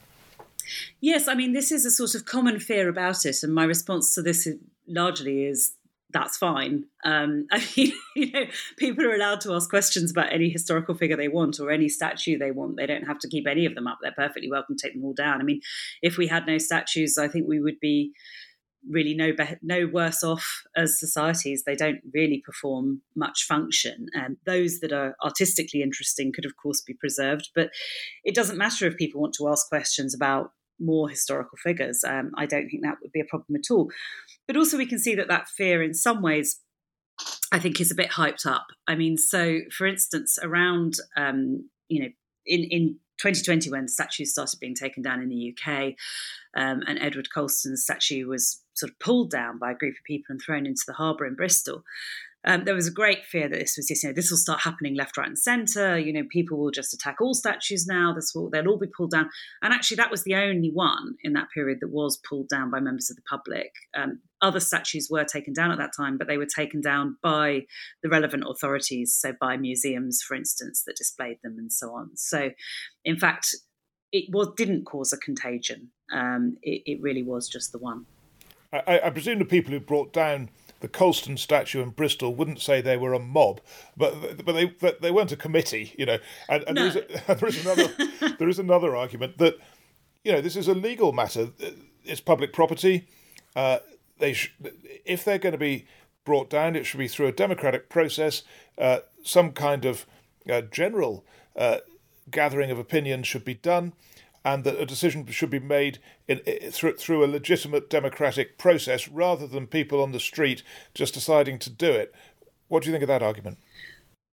Yes, 1.02 1.28
I 1.28 1.34
mean, 1.34 1.54
this 1.54 1.72
is 1.72 1.86
a 1.86 1.92
sort 1.92 2.14
of 2.14 2.26
common 2.26 2.60
fear 2.60 2.88
about 2.88 3.26
it. 3.26 3.38
And 3.42 3.54
my 3.54 3.64
response 3.64 4.14
to 4.16 4.22
this 4.22 4.48
largely 4.88 5.46
is 5.46 5.74
that's 6.12 6.38
fine. 6.38 6.86
Um, 7.04 7.48
I 7.52 7.64
mean, 7.76 7.94
you 8.16 8.32
know, 8.32 8.46
people 8.78 9.06
are 9.06 9.14
allowed 9.14 9.42
to 9.42 9.54
ask 9.54 9.70
questions 9.70 10.12
about 10.12 10.34
any 10.34 10.50
historical 10.50 10.96
figure 10.96 11.18
they 11.18 11.28
want 11.28 11.60
or 11.60 11.72
any 11.72 11.90
statue 11.90 12.38
they 12.38 12.52
want. 12.52 12.78
They 12.78 12.86
don't 12.86 13.08
have 13.08 13.20
to 13.20 13.30
keep 13.30 13.48
any 13.48 13.66
of 13.66 13.76
them 13.76 13.88
up. 13.88 14.00
They're 14.02 14.12
perfectly 14.12 14.50
welcome 14.50 14.76
to 14.78 14.88
take 14.88 14.96
them 14.96 15.06
all 15.06 15.14
down. 15.14 15.40
I 15.40 15.44
mean, 15.44 15.62
if 16.02 16.18
we 16.18 16.28
had 16.28 16.48
no 16.48 16.58
statues, 16.58 17.18
I 17.18 17.28
think 17.28 17.48
we 17.48 17.60
would 17.60 17.80
be 17.80 18.12
really 18.90 19.14
no 19.14 19.34
be- 19.34 19.58
no 19.62 19.88
worse 19.92 20.24
off 20.24 20.64
as 20.76 21.00
societies. 21.00 21.64
They 21.66 21.76
don't 21.76 22.00
really 22.14 22.42
perform 22.46 23.02
much 23.16 23.44
function. 23.48 24.08
And 24.14 24.38
those 24.46 24.80
that 24.80 24.94
are 24.94 25.16
artistically 25.24 25.82
interesting 25.82 26.32
could, 26.34 26.46
of 26.46 26.54
course, 26.62 26.82
be 26.82 26.94
preserved. 26.94 27.50
But 27.54 27.72
it 28.24 28.36
doesn't 28.36 28.58
matter 28.58 28.88
if 28.88 28.98
people 28.98 29.22
want 29.22 29.34
to 29.36 29.50
ask 29.50 29.68
questions 29.68 30.16
about 30.16 30.52
more 30.80 31.10
historical 31.10 31.58
figures. 31.58 32.04
Um, 32.04 32.32
I 32.38 32.46
don't 32.46 32.70
think 32.70 32.84
that 32.84 32.98
would 33.02 33.12
be 33.12 33.20
a 33.20 33.26
problem 33.26 33.56
at 33.56 33.72
all. 33.72 33.90
But 34.48 34.58
also, 34.58 34.78
we 34.78 34.86
can 34.86 35.00
see 35.00 35.16
that 35.16 35.28
that 35.28 35.50
fear, 35.50 35.84
in 35.84 35.94
some 35.94 36.22
ways, 36.22 36.60
I 37.52 37.60
think 37.60 37.80
is 37.80 37.92
a 37.92 37.96
bit 37.96 38.12
hyped 38.12 38.46
up. 38.46 38.68
I 38.88 38.96
mean, 38.96 39.18
so 39.18 39.60
for 39.76 39.86
instance, 39.88 40.38
around 40.42 40.96
um, 41.18 41.70
you 41.88 42.02
know 42.02 42.10
in 42.46 42.64
in 42.66 42.96
2020 43.20 43.70
when 43.70 43.88
statues 43.88 44.32
started 44.32 44.60
being 44.60 44.76
taken 44.76 45.04
down 45.04 45.22
in 45.22 45.30
the 45.30 45.54
UK, 45.54 45.94
um, 46.56 46.82
and 46.88 47.00
Edward 47.00 47.30
Colston's 47.34 47.84
statue 47.84 48.28
was 48.28 48.64
sort 48.76 48.92
of 48.92 49.00
pulled 49.00 49.30
down 49.30 49.60
by 49.60 49.72
a 49.72 49.76
group 49.76 49.96
of 49.96 50.04
people 50.06 50.28
and 50.30 50.42
thrown 50.42 50.66
into 50.66 50.84
the 50.88 50.94
harbour 50.94 51.26
in 51.26 51.36
Bristol 51.36 51.84
um, 52.46 52.64
there 52.64 52.76
was 52.76 52.88
a 52.88 52.92
great 52.92 53.26
fear 53.26 53.50
that 53.50 53.60
this 53.60 53.76
was 53.76 53.88
just, 53.88 54.04
you 54.04 54.10
know, 54.10 54.14
this 54.14 54.32
will 54.32 54.38
start 54.38 54.62
happening 54.62 54.96
left, 54.96 55.18
right, 55.18 55.28
and 55.28 55.38
centre. 55.38 56.00
You 56.00 56.14
know, 56.14 56.24
people 56.32 56.58
will 56.58 56.72
just 56.72 56.94
attack 56.94 57.18
all 57.20 57.34
statues 57.34 57.86
now. 57.86 58.14
This 58.14 58.34
will, 58.34 58.50
they'll 58.50 58.68
all 58.68 58.78
be 58.78 58.88
pulled 58.88 59.12
down. 59.12 59.30
And 59.62 59.74
actually, 59.74 59.98
that 59.98 60.12
was 60.12 60.24
the 60.24 60.36
only 60.36 60.72
one 60.72 61.16
in 61.24 61.34
that 61.34 61.50
period 61.54 61.80
that 61.82 61.90
was 61.90 62.18
pulled 62.18 62.48
down 62.48 62.72
by 62.72 62.80
members 62.80 63.10
of 63.10 63.18
the 63.18 63.24
public. 63.30 63.72
Um, 63.94 64.22
other 64.42 64.62
statues 64.62 65.10
were 65.12 65.26
taken 65.26 65.54
down 65.54 65.72
at 65.72 65.80
that 65.80 65.92
time, 65.96 66.18
but 66.18 66.28
they 66.28 66.38
were 66.38 66.46
taken 66.46 66.80
down 66.80 67.18
by 67.22 67.66
the 68.04 68.10
relevant 68.10 68.46
authorities, 68.48 69.14
so 69.14 69.34
by 69.40 69.58
museums, 69.58 70.22
for 70.26 70.36
instance, 70.36 70.84
that 70.86 70.96
displayed 70.96 71.40
them 71.44 71.58
and 71.58 71.74
so 71.74 71.92
on. 71.92 72.12
So, 72.16 72.52
in 73.04 73.20
fact, 73.20 73.54
it 74.14 74.26
was 74.30 74.48
didn't 74.56 74.86
cause 74.86 75.12
a 75.12 75.18
contagion. 75.18 75.90
Um, 76.14 76.58
it, 76.64 76.84
it, 76.86 77.02
really 77.02 77.22
was 77.22 77.48
just 77.50 77.72
the 77.72 77.78
one. 77.78 78.06
I, 78.74 79.02
I 79.04 79.10
presume 79.10 79.40
the 79.40 79.46
people 79.46 79.72
who 79.72 79.80
brought 79.80 80.14
down 80.14 80.50
the 80.80 80.88
Colston 80.88 81.38
statue 81.38 81.82
in 81.82 81.90
Bristol 81.90 82.34
wouldn't 82.34 82.62
say 82.62 82.82
they 82.82 82.98
were 82.98 83.14
a 83.14 83.20
mob, 83.20 83.62
but 83.98 84.46
but 84.46 84.54
they 84.54 84.66
but 84.66 85.02
they 85.02 85.12
weren't 85.12 85.32
a 85.32 85.38
committee, 85.38 85.94
you 85.98 86.06
know. 86.06 86.18
And, 86.48 86.64
and 86.64 86.76
no. 86.76 86.90
there, 86.90 87.04
is 87.04 87.20
a, 87.30 87.36
there 87.36 87.50
is 87.50 87.66
another 87.66 87.94
there 88.40 88.50
is 88.50 88.60
another 88.60 88.96
argument 88.96 89.38
that 89.38 89.58
you 90.24 90.32
know 90.32 90.42
this 90.42 90.56
is 90.56 90.68
a 90.68 90.74
legal 90.74 91.12
matter. 91.12 91.50
It's 92.04 92.22
public 92.22 92.54
property. 92.54 93.08
Uh, 93.56 93.80
they 94.20 94.34
sh- 94.34 94.56
if 95.06 95.26
they're 95.26 95.40
going 95.40 95.54
to 95.54 95.58
be 95.58 95.86
brought 96.26 96.50
down, 96.50 96.76
it 96.76 96.86
should 96.86 97.00
be 97.00 97.08
through 97.08 97.28
a 97.28 97.32
democratic 97.32 97.90
process. 97.90 98.44
Uh, 98.78 99.00
some 99.24 99.52
kind 99.52 99.86
of 99.86 100.06
uh, 100.50 100.62
general 100.62 101.26
uh, 101.56 101.80
gathering 102.32 102.72
of 102.72 102.80
opinion 102.80 103.24
should 103.24 103.44
be 103.44 103.56
done 103.56 103.94
and 104.44 104.64
that 104.64 104.80
a 104.80 104.86
decision 104.86 105.26
should 105.28 105.50
be 105.50 105.60
made 105.60 106.00
in, 106.28 106.40
through, 106.72 106.96
through 106.96 107.24
a 107.24 107.28
legitimate 107.28 107.90
democratic 107.90 108.58
process 108.58 109.08
rather 109.08 109.48
than 109.48 109.68
people 109.68 110.02
on 110.02 110.12
the 110.12 110.20
street 110.20 110.64
just 110.94 111.14
deciding 111.14 111.60
to 111.60 111.70
do 111.70 111.92
it. 111.92 112.14
What 112.68 112.84
do 112.84 112.90
you 112.90 112.94
think 112.94 113.04
of 113.04 113.08
that 113.10 113.24
argument? 113.24 113.58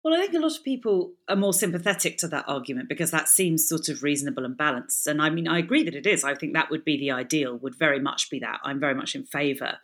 Well, 0.02 0.14
I 0.14 0.20
think 0.20 0.32
a 0.34 0.38
lot 0.38 0.56
of 0.56 0.64
people 0.64 1.12
are 1.28 1.36
more 1.36 1.52
sympathetic 1.52 2.16
to 2.18 2.28
that 2.28 2.46
argument 2.48 2.88
because 2.88 3.10
that 3.10 3.28
seems 3.28 3.68
sort 3.68 3.90
of 3.90 4.02
reasonable 4.02 4.46
and 4.46 4.56
balanced. 4.56 5.06
And 5.06 5.20
I 5.20 5.28
mean, 5.28 5.46
I 5.46 5.58
agree 5.58 5.82
that 5.82 5.94
it 5.94 6.06
is. 6.06 6.24
I 6.24 6.34
think 6.34 6.54
that 6.54 6.70
would 6.70 6.84
be 6.84 6.96
the 6.96 7.10
ideal, 7.10 7.58
would 7.58 7.78
very 7.78 8.00
much 8.00 8.30
be 8.30 8.38
that. 8.38 8.60
I'm 8.64 8.80
very 8.80 8.94
much 8.94 9.14
in 9.14 9.24
favour 9.24 9.78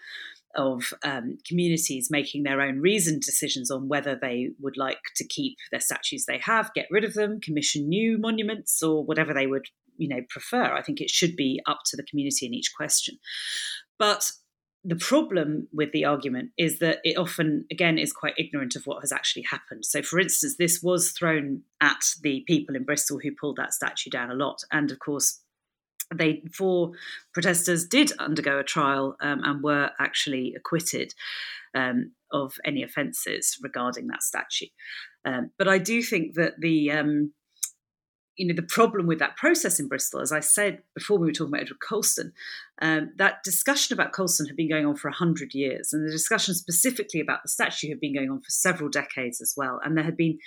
of 0.55 0.94
um, 1.02 1.37
communities 1.46 2.11
making 2.11 2.42
their 2.44 2.62
own 2.62 2.81
reasoned 2.81 3.20
decisions 3.20 3.70
on 3.70 3.88
whether 3.88 4.18
they 4.18 4.48
would 4.59 4.79
like 4.79 5.02
to 5.16 5.26
keep 5.26 5.59
their 5.70 5.81
statues 5.81 6.24
they 6.24 6.38
have, 6.38 6.72
get 6.72 6.87
rid 6.90 7.05
of 7.05 7.12
them, 7.12 7.38
commission 7.38 7.87
new 7.87 8.16
monuments, 8.16 8.83
or 8.83 9.05
whatever 9.05 9.35
they 9.35 9.46
would 9.46 9.66
you 9.98 10.09
know 10.09 10.22
prefer. 10.28 10.72
I 10.72 10.82
think 10.82 11.00
it 11.00 11.11
should 11.11 11.37
be 11.37 11.61
up 11.66 11.80
to 11.87 11.96
the 11.96 12.02
community 12.04 12.46
in 12.46 12.54
each 12.54 12.72
question. 12.76 13.18
But 13.98 14.30
the 14.85 14.96
problem 14.96 15.66
with 15.72 15.90
the 15.90 16.04
argument 16.04 16.50
is 16.56 16.78
that 16.78 16.98
it 17.02 17.16
often, 17.16 17.64
again, 17.72 17.98
is 17.98 18.12
quite 18.12 18.35
ignorant 18.38 18.76
of 18.76 18.87
what 18.87 19.00
has 19.00 19.11
actually 19.11 19.42
happened. 19.50 19.85
So, 19.85 20.00
for 20.00 20.20
instance, 20.20 20.56
this 20.56 20.80
was 20.80 21.11
thrown 21.11 21.62
at 21.80 21.98
the 22.22 22.44
people 22.46 22.76
in 22.76 22.85
Bristol 22.85 23.18
who 23.20 23.32
pulled 23.32 23.56
that 23.56 23.74
statue 23.74 24.11
down 24.11 24.30
a 24.30 24.35
lot. 24.35 24.62
And 24.70 24.92
of 24.92 25.00
course, 25.00 25.40
they 26.14 26.44
four 26.52 26.92
protesters 27.35 27.87
did 27.88 28.12
undergo 28.20 28.61
a 28.61 28.62
trial 28.62 29.16
um, 29.20 29.40
and 29.42 29.61
were 29.61 29.90
actually 29.98 30.54
acquitted 30.56 31.12
um, 31.74 32.12
of 32.32 32.54
any 32.64 32.85
offences 32.85 33.59
regarding 33.62 34.06
that 34.06 34.22
statue. 34.22 34.66
Um, 35.24 35.50
but 35.59 35.66
I 35.66 35.78
do 35.78 36.00
think 36.00 36.35
that 36.35 36.61
the 36.61 36.92
um, 36.92 37.32
you 38.37 38.46
know 38.46 38.55
the 38.55 38.62
problem 38.62 39.07
with 39.07 39.18
that 39.18 39.37
process 39.37 39.81
in 39.81 39.88
Bristol, 39.88 40.20
as 40.20 40.33
I 40.33 40.40
said 40.40 40.83
before, 40.94 41.18
we 41.18 41.27
were 41.27 41.33
talking 41.33 41.53
about 41.53 41.62
Edward 41.62 41.81
Colston. 41.81 42.33
Um, 42.81 43.12
that 43.16 43.42
discussion 43.42 43.94
about 43.94 44.12
Colston 44.12 44.46
had 44.46 44.57
been 44.57 44.68
going 44.68 44.87
on 44.87 44.96
for 44.96 45.11
hundred 45.11 45.55
years, 45.55 45.92
and 45.92 46.07
the 46.07 46.12
discussion 46.12 46.55
specifically 46.55 47.20
about 47.20 47.42
the 47.42 47.49
statue 47.49 47.88
had 47.88 48.01
been 48.01 48.14
going 48.14 48.31
on 48.31 48.40
for 48.40 48.51
several 48.51 48.90
decades 48.90 49.40
as 49.40 49.55
well. 49.57 49.81
And 49.83 49.96
there 49.96 50.05
had 50.05 50.16
been 50.16 50.38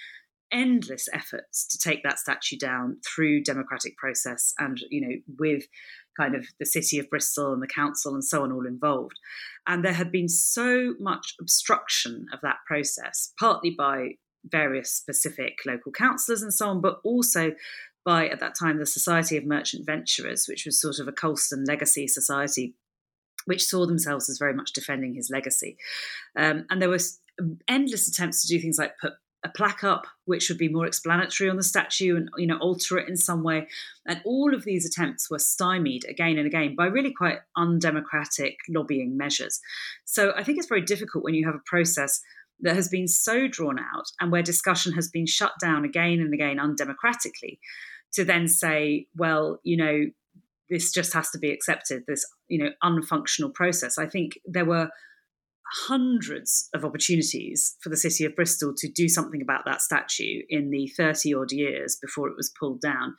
endless 0.52 1.08
efforts 1.14 1.68
to 1.68 1.78
take 1.78 2.02
that 2.04 2.18
statue 2.18 2.58
down 2.58 2.98
through 3.08 3.44
democratic 3.44 3.98
process, 3.98 4.54
and 4.60 4.80
you 4.90 5.02
know 5.02 5.16
with 5.40 5.64
kind 6.20 6.36
of 6.36 6.46
the 6.60 6.66
city 6.66 7.00
of 7.00 7.10
Bristol 7.10 7.54
and 7.54 7.62
the 7.62 7.68
council 7.68 8.14
and 8.14 8.24
so 8.24 8.44
on 8.44 8.52
all 8.52 8.68
involved. 8.68 9.18
And 9.68 9.86
there 9.86 9.94
had 9.94 10.12
been 10.12 10.28
so 10.28 10.96
much 11.00 11.36
obstruction 11.40 12.26
of 12.34 12.42
that 12.42 12.58
process, 12.68 13.32
partly 13.40 13.72
by 13.72 14.16
various 14.46 14.92
specific 14.92 15.60
local 15.66 15.92
councillors 15.92 16.42
and 16.42 16.54
so 16.54 16.70
on, 16.70 16.82
but 16.82 17.00
also 17.04 17.52
by 18.06 18.28
at 18.28 18.40
that 18.40 18.56
time 18.58 18.80
the 18.80 18.86
Society 18.86 19.38
of 19.38 19.46
Merchant 19.46 19.86
Venturers, 19.86 20.48
which 20.48 20.66
was 20.66 20.80
sort 20.80 21.00
of 21.00 21.08
a 21.08 21.12
Colston 21.12 21.66
legacy 21.66 22.08
society 22.08 22.76
which 23.46 23.66
saw 23.66 23.86
themselves 23.86 24.30
as 24.30 24.38
very 24.38 24.54
much 24.54 24.74
defending 24.74 25.16
his 25.16 25.30
legacy. 25.30 25.78
Um, 26.36 26.66
and 26.70 26.82
there 26.82 26.90
were 26.90 27.00
endless 27.68 28.08
attempts 28.08 28.42
to 28.42 28.48
do 28.48 28.62
things 28.62 28.78
like 28.78 28.98
put 29.00 29.14
a 29.44 29.50
plaque 29.50 29.84
up 29.84 30.06
which 30.26 30.50
would 30.50 30.58
be 30.58 30.68
more 30.68 30.86
explanatory 30.86 31.50
on 31.50 31.56
the 31.56 31.64
statue 31.64 32.18
and 32.18 32.30
you 32.38 32.46
know 32.46 32.58
alter 32.58 32.98
it 32.98 33.08
in 33.08 33.16
some 33.16 33.42
way 33.42 33.68
and 34.06 34.22
all 34.26 34.54
of 34.54 34.66
these 34.66 34.86
attempts 34.86 35.30
were 35.30 35.40
stymied 35.40 36.04
again 36.10 36.38
and 36.38 36.46
again 36.46 36.76
by 36.76 36.86
really 36.86 37.14
quite 37.14 37.38
undemocratic 37.56 38.58
lobbying 38.68 39.16
measures 39.16 39.62
so 40.04 40.34
i 40.36 40.44
think 40.44 40.58
it's 40.58 40.68
very 40.68 40.82
difficult 40.82 41.24
when 41.24 41.34
you 41.34 41.46
have 41.46 41.56
a 41.56 41.64
process 41.66 42.20
that 42.62 42.76
has 42.76 42.90
been 42.90 43.08
so 43.08 43.48
drawn 43.48 43.80
out 43.80 44.06
and 44.20 44.32
where 44.32 44.44
discussion 44.44 44.94
has 44.94 45.10
been 45.10 45.26
shut 45.26 45.54
down 45.62 45.86
again 45.86 46.20
and 46.20 46.34
again 46.34 46.60
undemocratically 46.60 47.60
to 48.12 48.24
then 48.24 48.48
say 48.48 49.08
well 49.16 49.60
you 49.64 49.78
know 49.78 50.06
this 50.70 50.92
just 50.92 51.14
has 51.14 51.30
to 51.32 51.38
be 51.38 51.52
accepted 51.52 52.04
this 52.08 52.26
you 52.48 52.64
know 52.64 52.72
unfunctional 52.84 53.54
process. 53.54 53.98
I 53.98 54.08
think 54.08 54.40
there 54.46 54.66
were 54.66 54.90
hundreds 55.88 56.68
of 56.74 56.84
opportunities 56.84 57.76
for 57.82 57.90
the 57.90 57.98
city 57.98 58.26
of 58.26 58.36
Bristol 58.36 58.74
to 58.78 58.90
do 58.90 59.08
something 59.08 59.42
about 59.42 59.66
that 59.66 59.82
statue 59.82 60.42
in 60.50 60.72
the 60.72 60.88
30 60.98 61.34
odd 61.36 61.52
years 61.52 61.98
before 62.02 62.28
it 62.28 62.36
was 62.36 62.52
pulled 62.60 62.82
down 62.82 63.16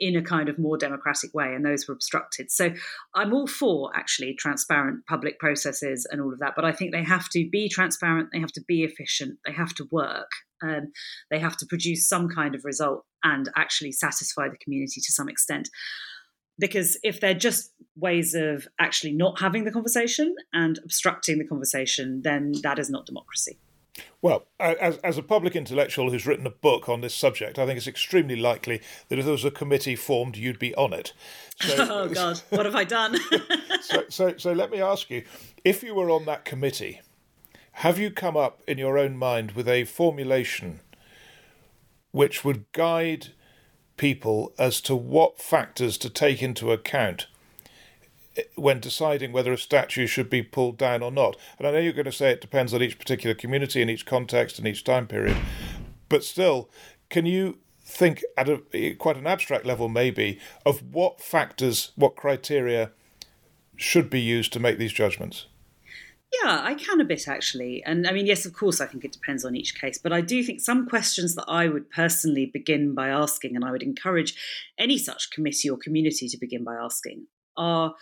in 0.00 0.16
a 0.16 0.22
kind 0.22 0.48
of 0.48 0.58
more 0.58 0.76
democratic 0.76 1.32
way, 1.34 1.54
and 1.54 1.64
those 1.64 1.86
were 1.86 1.94
obstructed. 1.94 2.50
So 2.50 2.70
I'm 3.14 3.32
all 3.32 3.46
for 3.46 3.90
actually 3.94 4.34
transparent 4.34 5.06
public 5.06 5.38
processes 5.38 6.06
and 6.10 6.20
all 6.20 6.32
of 6.32 6.38
that, 6.40 6.54
but 6.56 6.64
I 6.64 6.72
think 6.72 6.92
they 6.92 7.04
have 7.04 7.28
to 7.30 7.48
be 7.50 7.68
transparent, 7.68 8.30
they 8.32 8.40
have 8.40 8.52
to 8.52 8.62
be 8.66 8.84
efficient, 8.84 9.38
they 9.46 9.52
have 9.52 9.74
to 9.74 9.88
work, 9.90 10.30
um, 10.62 10.92
they 11.30 11.38
have 11.38 11.56
to 11.58 11.66
produce 11.66 12.08
some 12.08 12.28
kind 12.28 12.54
of 12.54 12.64
result 12.64 13.04
and 13.22 13.48
actually 13.56 13.92
satisfy 13.92 14.48
the 14.48 14.58
community 14.58 15.00
to 15.00 15.12
some 15.12 15.28
extent 15.28 15.68
because 16.58 16.98
if 17.02 17.20
they're 17.20 17.34
just 17.34 17.72
ways 17.96 18.34
of 18.34 18.68
actually 18.78 19.12
not 19.12 19.40
having 19.40 19.64
the 19.64 19.72
conversation 19.72 20.34
and 20.52 20.78
obstructing 20.84 21.38
the 21.38 21.46
conversation, 21.46 22.22
then 22.22 22.52
that 22.62 22.78
is 22.78 22.90
not 22.90 23.06
democracy. 23.06 23.58
Well, 24.20 24.46
as, 24.58 24.96
as 24.98 25.18
a 25.18 25.22
public 25.22 25.54
intellectual 25.54 26.10
who's 26.10 26.26
written 26.26 26.46
a 26.46 26.50
book 26.50 26.88
on 26.88 27.00
this 27.00 27.14
subject, 27.14 27.58
I 27.58 27.66
think 27.66 27.76
it's 27.76 27.86
extremely 27.86 28.36
likely 28.36 28.80
that 29.08 29.18
if 29.18 29.24
there 29.24 29.32
was 29.32 29.44
a 29.44 29.50
committee 29.50 29.96
formed, 29.96 30.36
you'd 30.36 30.58
be 30.58 30.74
on 30.74 30.92
it. 30.92 31.12
So, 31.60 31.74
oh, 31.90 32.08
God, 32.08 32.40
what 32.50 32.64
have 32.64 32.74
I 32.74 32.84
done? 32.84 33.18
so, 33.82 34.04
so, 34.08 34.36
so 34.36 34.52
let 34.52 34.70
me 34.70 34.80
ask 34.80 35.10
you 35.10 35.24
if 35.64 35.82
you 35.82 35.94
were 35.94 36.10
on 36.10 36.24
that 36.24 36.44
committee, 36.44 37.02
have 37.78 37.98
you 37.98 38.10
come 38.10 38.36
up 38.36 38.62
in 38.66 38.78
your 38.78 38.98
own 38.98 39.16
mind 39.16 39.52
with 39.52 39.68
a 39.68 39.84
formulation 39.84 40.80
which 42.10 42.44
would 42.44 42.70
guide 42.72 43.28
people 43.96 44.52
as 44.58 44.80
to 44.80 44.96
what 44.96 45.38
factors 45.38 45.98
to 45.98 46.10
take 46.10 46.42
into 46.42 46.72
account 46.72 47.26
when 48.56 48.80
deciding 48.80 49.32
whether 49.32 49.52
a 49.52 49.58
statue 49.58 50.06
should 50.06 50.28
be 50.28 50.42
pulled 50.42 50.76
down 50.76 51.02
or 51.02 51.10
not. 51.10 51.36
And 51.58 51.66
I 51.66 51.72
know 51.72 51.78
you're 51.78 51.92
going 51.92 52.04
to 52.04 52.12
say 52.12 52.30
it 52.30 52.40
depends 52.40 52.74
on 52.74 52.82
each 52.82 52.98
particular 52.98 53.34
community 53.34 53.80
and 53.80 53.90
each 53.90 54.06
context 54.06 54.58
and 54.58 54.66
each 54.66 54.84
time 54.84 55.06
period, 55.06 55.36
but 56.08 56.24
still, 56.24 56.70
can 57.10 57.26
you 57.26 57.58
think 57.84 58.24
at 58.36 58.48
a 58.48 58.94
quite 58.94 59.16
an 59.16 59.26
abstract 59.26 59.66
level 59.66 59.88
maybe 59.88 60.38
of 60.64 60.82
what 60.92 61.20
factors, 61.20 61.92
what 61.96 62.16
criteria 62.16 62.90
should 63.76 64.08
be 64.08 64.20
used 64.20 64.52
to 64.52 64.60
make 64.60 64.78
these 64.78 64.92
judgments? 64.92 65.46
Yeah, 66.42 66.60
I 66.64 66.74
can 66.74 67.00
a 67.00 67.04
bit 67.04 67.28
actually. 67.28 67.82
And 67.84 68.06
I 68.06 68.12
mean, 68.12 68.26
yes, 68.26 68.44
of 68.44 68.54
course, 68.54 68.80
I 68.80 68.86
think 68.86 69.04
it 69.04 69.12
depends 69.12 69.44
on 69.44 69.54
each 69.54 69.78
case. 69.80 69.98
But 69.98 70.12
I 70.12 70.20
do 70.20 70.42
think 70.42 70.60
some 70.60 70.88
questions 70.88 71.34
that 71.36 71.44
I 71.46 71.68
would 71.68 71.90
personally 71.90 72.50
begin 72.52 72.94
by 72.94 73.08
asking, 73.08 73.54
and 73.54 73.64
I 73.64 73.70
would 73.70 73.82
encourage 73.82 74.34
any 74.78 74.98
such 74.98 75.30
committee 75.30 75.70
or 75.70 75.76
community 75.76 76.28
to 76.28 76.38
begin 76.38 76.64
by 76.64 76.74
asking, 76.74 77.26
are 77.56 77.94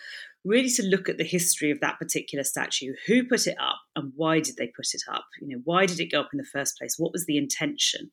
really 0.45 0.71
to 0.71 0.83
look 0.83 1.09
at 1.09 1.19
the 1.19 1.25
history 1.25 1.71
of 1.71 1.81
that 1.81 1.99
particular 1.99 2.45
statue. 2.45 2.95
Who 3.07 3.25
put 3.25 3.47
it 3.47 3.57
up 3.61 3.81
and 3.95 4.13
why 4.17 4.41
did 4.41 4.57
they 4.57 4.67
put 4.69 4.95
it 4.95 5.03
up? 5.09 5.25
You 5.41 5.49
know, 5.49 5.63
why 5.65 5.87
did 5.87 6.01
it 6.01 6.11
go 6.11 6.21
up 6.21 6.31
in 6.33 6.39
the 6.39 6.45
first 6.45 6.79
place? 6.79 6.97
What 6.99 7.13
was 7.13 7.27
the 7.27 7.39
intention? 7.39 8.11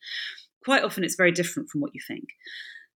Quite 0.64 0.84
often 0.84 1.04
it's 1.04 1.16
very 1.16 1.32
different 1.32 1.70
from 1.70 1.82
what 1.82 1.92
you 1.94 2.02
think. 2.08 2.30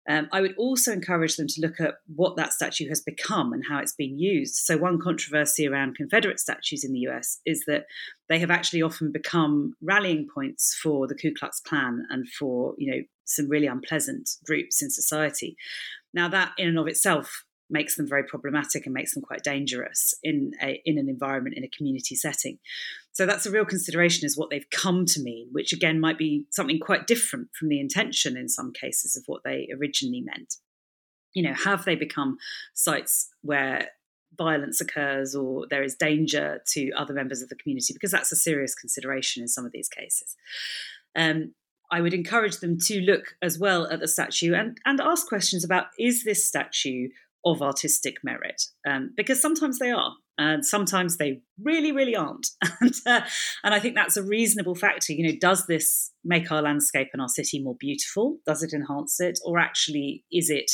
Um, 0.09 0.27
I 0.31 0.41
would 0.41 0.55
also 0.57 0.91
encourage 0.91 1.35
them 1.35 1.47
to 1.47 1.61
look 1.61 1.79
at 1.79 1.95
what 2.15 2.35
that 2.35 2.53
statue 2.53 2.89
has 2.89 3.01
become 3.01 3.53
and 3.53 3.63
how 3.69 3.77
it's 3.77 3.93
been 3.93 4.17
used. 4.17 4.55
So, 4.55 4.75
one 4.75 4.99
controversy 4.99 5.67
around 5.67 5.95
Confederate 5.95 6.39
statues 6.39 6.83
in 6.83 6.91
the 6.91 7.01
US 7.01 7.39
is 7.45 7.65
that 7.67 7.85
they 8.27 8.39
have 8.39 8.49
actually 8.49 8.81
often 8.81 9.11
become 9.11 9.75
rallying 9.79 10.27
points 10.33 10.77
for 10.81 11.07
the 11.07 11.13
Ku 11.13 11.31
Klux 11.37 11.59
Klan 11.59 12.07
and 12.09 12.27
for 12.27 12.73
you 12.79 12.91
know 12.91 13.01
some 13.25 13.47
really 13.47 13.67
unpleasant 13.67 14.27
groups 14.43 14.81
in 14.81 14.89
society. 14.89 15.55
Now, 16.15 16.27
that 16.29 16.53
in 16.57 16.67
and 16.67 16.79
of 16.79 16.87
itself 16.87 17.45
makes 17.71 17.95
them 17.95 18.07
very 18.07 18.23
problematic 18.23 18.85
and 18.85 18.93
makes 18.93 19.13
them 19.13 19.23
quite 19.23 19.43
dangerous 19.43 20.13
in 20.23 20.51
a, 20.61 20.81
in 20.85 20.97
an 20.97 21.09
environment 21.09 21.55
in 21.57 21.63
a 21.63 21.69
community 21.69 22.15
setting. 22.15 22.59
So 23.13 23.25
that's 23.25 23.45
a 23.45 23.51
real 23.51 23.65
consideration 23.65 24.25
is 24.25 24.37
what 24.37 24.49
they've 24.49 24.69
come 24.69 25.05
to 25.07 25.21
mean, 25.21 25.49
which 25.51 25.73
again 25.73 25.99
might 25.99 26.17
be 26.17 26.45
something 26.49 26.79
quite 26.79 27.07
different 27.07 27.49
from 27.57 27.69
the 27.69 27.79
intention 27.79 28.37
in 28.37 28.47
some 28.49 28.71
cases 28.73 29.15
of 29.15 29.23
what 29.27 29.43
they 29.43 29.67
originally 29.77 30.21
meant. 30.21 30.55
You 31.33 31.43
know, 31.43 31.53
have 31.53 31.85
they 31.85 31.95
become 31.95 32.37
sites 32.73 33.29
where 33.41 33.89
violence 34.37 34.79
occurs 34.79 35.35
or 35.35 35.65
there 35.69 35.83
is 35.83 35.95
danger 35.95 36.61
to 36.67 36.91
other 36.91 37.13
members 37.13 37.41
of 37.41 37.49
the 37.49 37.55
community? 37.55 37.93
Because 37.93 38.11
that's 38.11 38.31
a 38.31 38.37
serious 38.37 38.75
consideration 38.75 39.41
in 39.41 39.47
some 39.47 39.65
of 39.65 39.71
these 39.71 39.89
cases. 39.89 40.35
Um, 41.15 41.53
I 41.91 41.99
would 41.99 42.13
encourage 42.13 42.57
them 42.59 42.77
to 42.85 43.01
look 43.01 43.35
as 43.41 43.59
well 43.59 43.85
at 43.87 43.99
the 43.99 44.07
statue 44.07 44.53
and, 44.53 44.77
and 44.85 45.01
ask 45.01 45.27
questions 45.27 45.65
about 45.65 45.87
is 45.99 46.23
this 46.23 46.47
statue 46.47 47.09
of 47.45 47.61
artistic 47.61 48.17
merit 48.23 48.61
um, 48.87 49.11
because 49.17 49.41
sometimes 49.41 49.79
they 49.79 49.91
are 49.91 50.13
and 50.37 50.65
sometimes 50.65 51.17
they 51.17 51.41
really 51.61 51.91
really 51.91 52.15
aren't. 52.15 52.47
And, 52.81 52.93
uh, 53.05 53.21
and 53.63 53.73
i 53.73 53.79
think 53.79 53.95
that's 53.95 54.17
a 54.17 54.23
reasonable 54.23 54.75
factor 54.75 55.13
you 55.13 55.27
know 55.27 55.37
does 55.39 55.67
this 55.67 56.11
make 56.23 56.51
our 56.51 56.61
landscape 56.61 57.09
and 57.13 57.21
our 57.21 57.29
city 57.29 57.61
more 57.61 57.75
beautiful? 57.79 58.37
Does 58.45 58.63
it 58.63 58.73
enhance 58.73 59.19
it? 59.19 59.39
Or 59.45 59.59
actually 59.59 60.23
is 60.31 60.49
it 60.49 60.71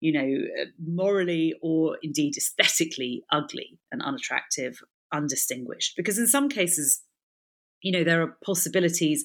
you 0.00 0.12
know 0.12 0.64
morally 0.84 1.54
or 1.62 1.98
indeed 2.02 2.34
aesthetically 2.36 3.24
ugly 3.32 3.78
and 3.90 4.02
unattractive 4.02 4.76
undistinguished? 5.12 5.94
Because 5.96 6.18
in 6.18 6.26
some 6.26 6.48
cases 6.48 7.02
you 7.82 7.92
know 7.92 8.04
there 8.04 8.22
are 8.22 8.36
possibilities 8.44 9.24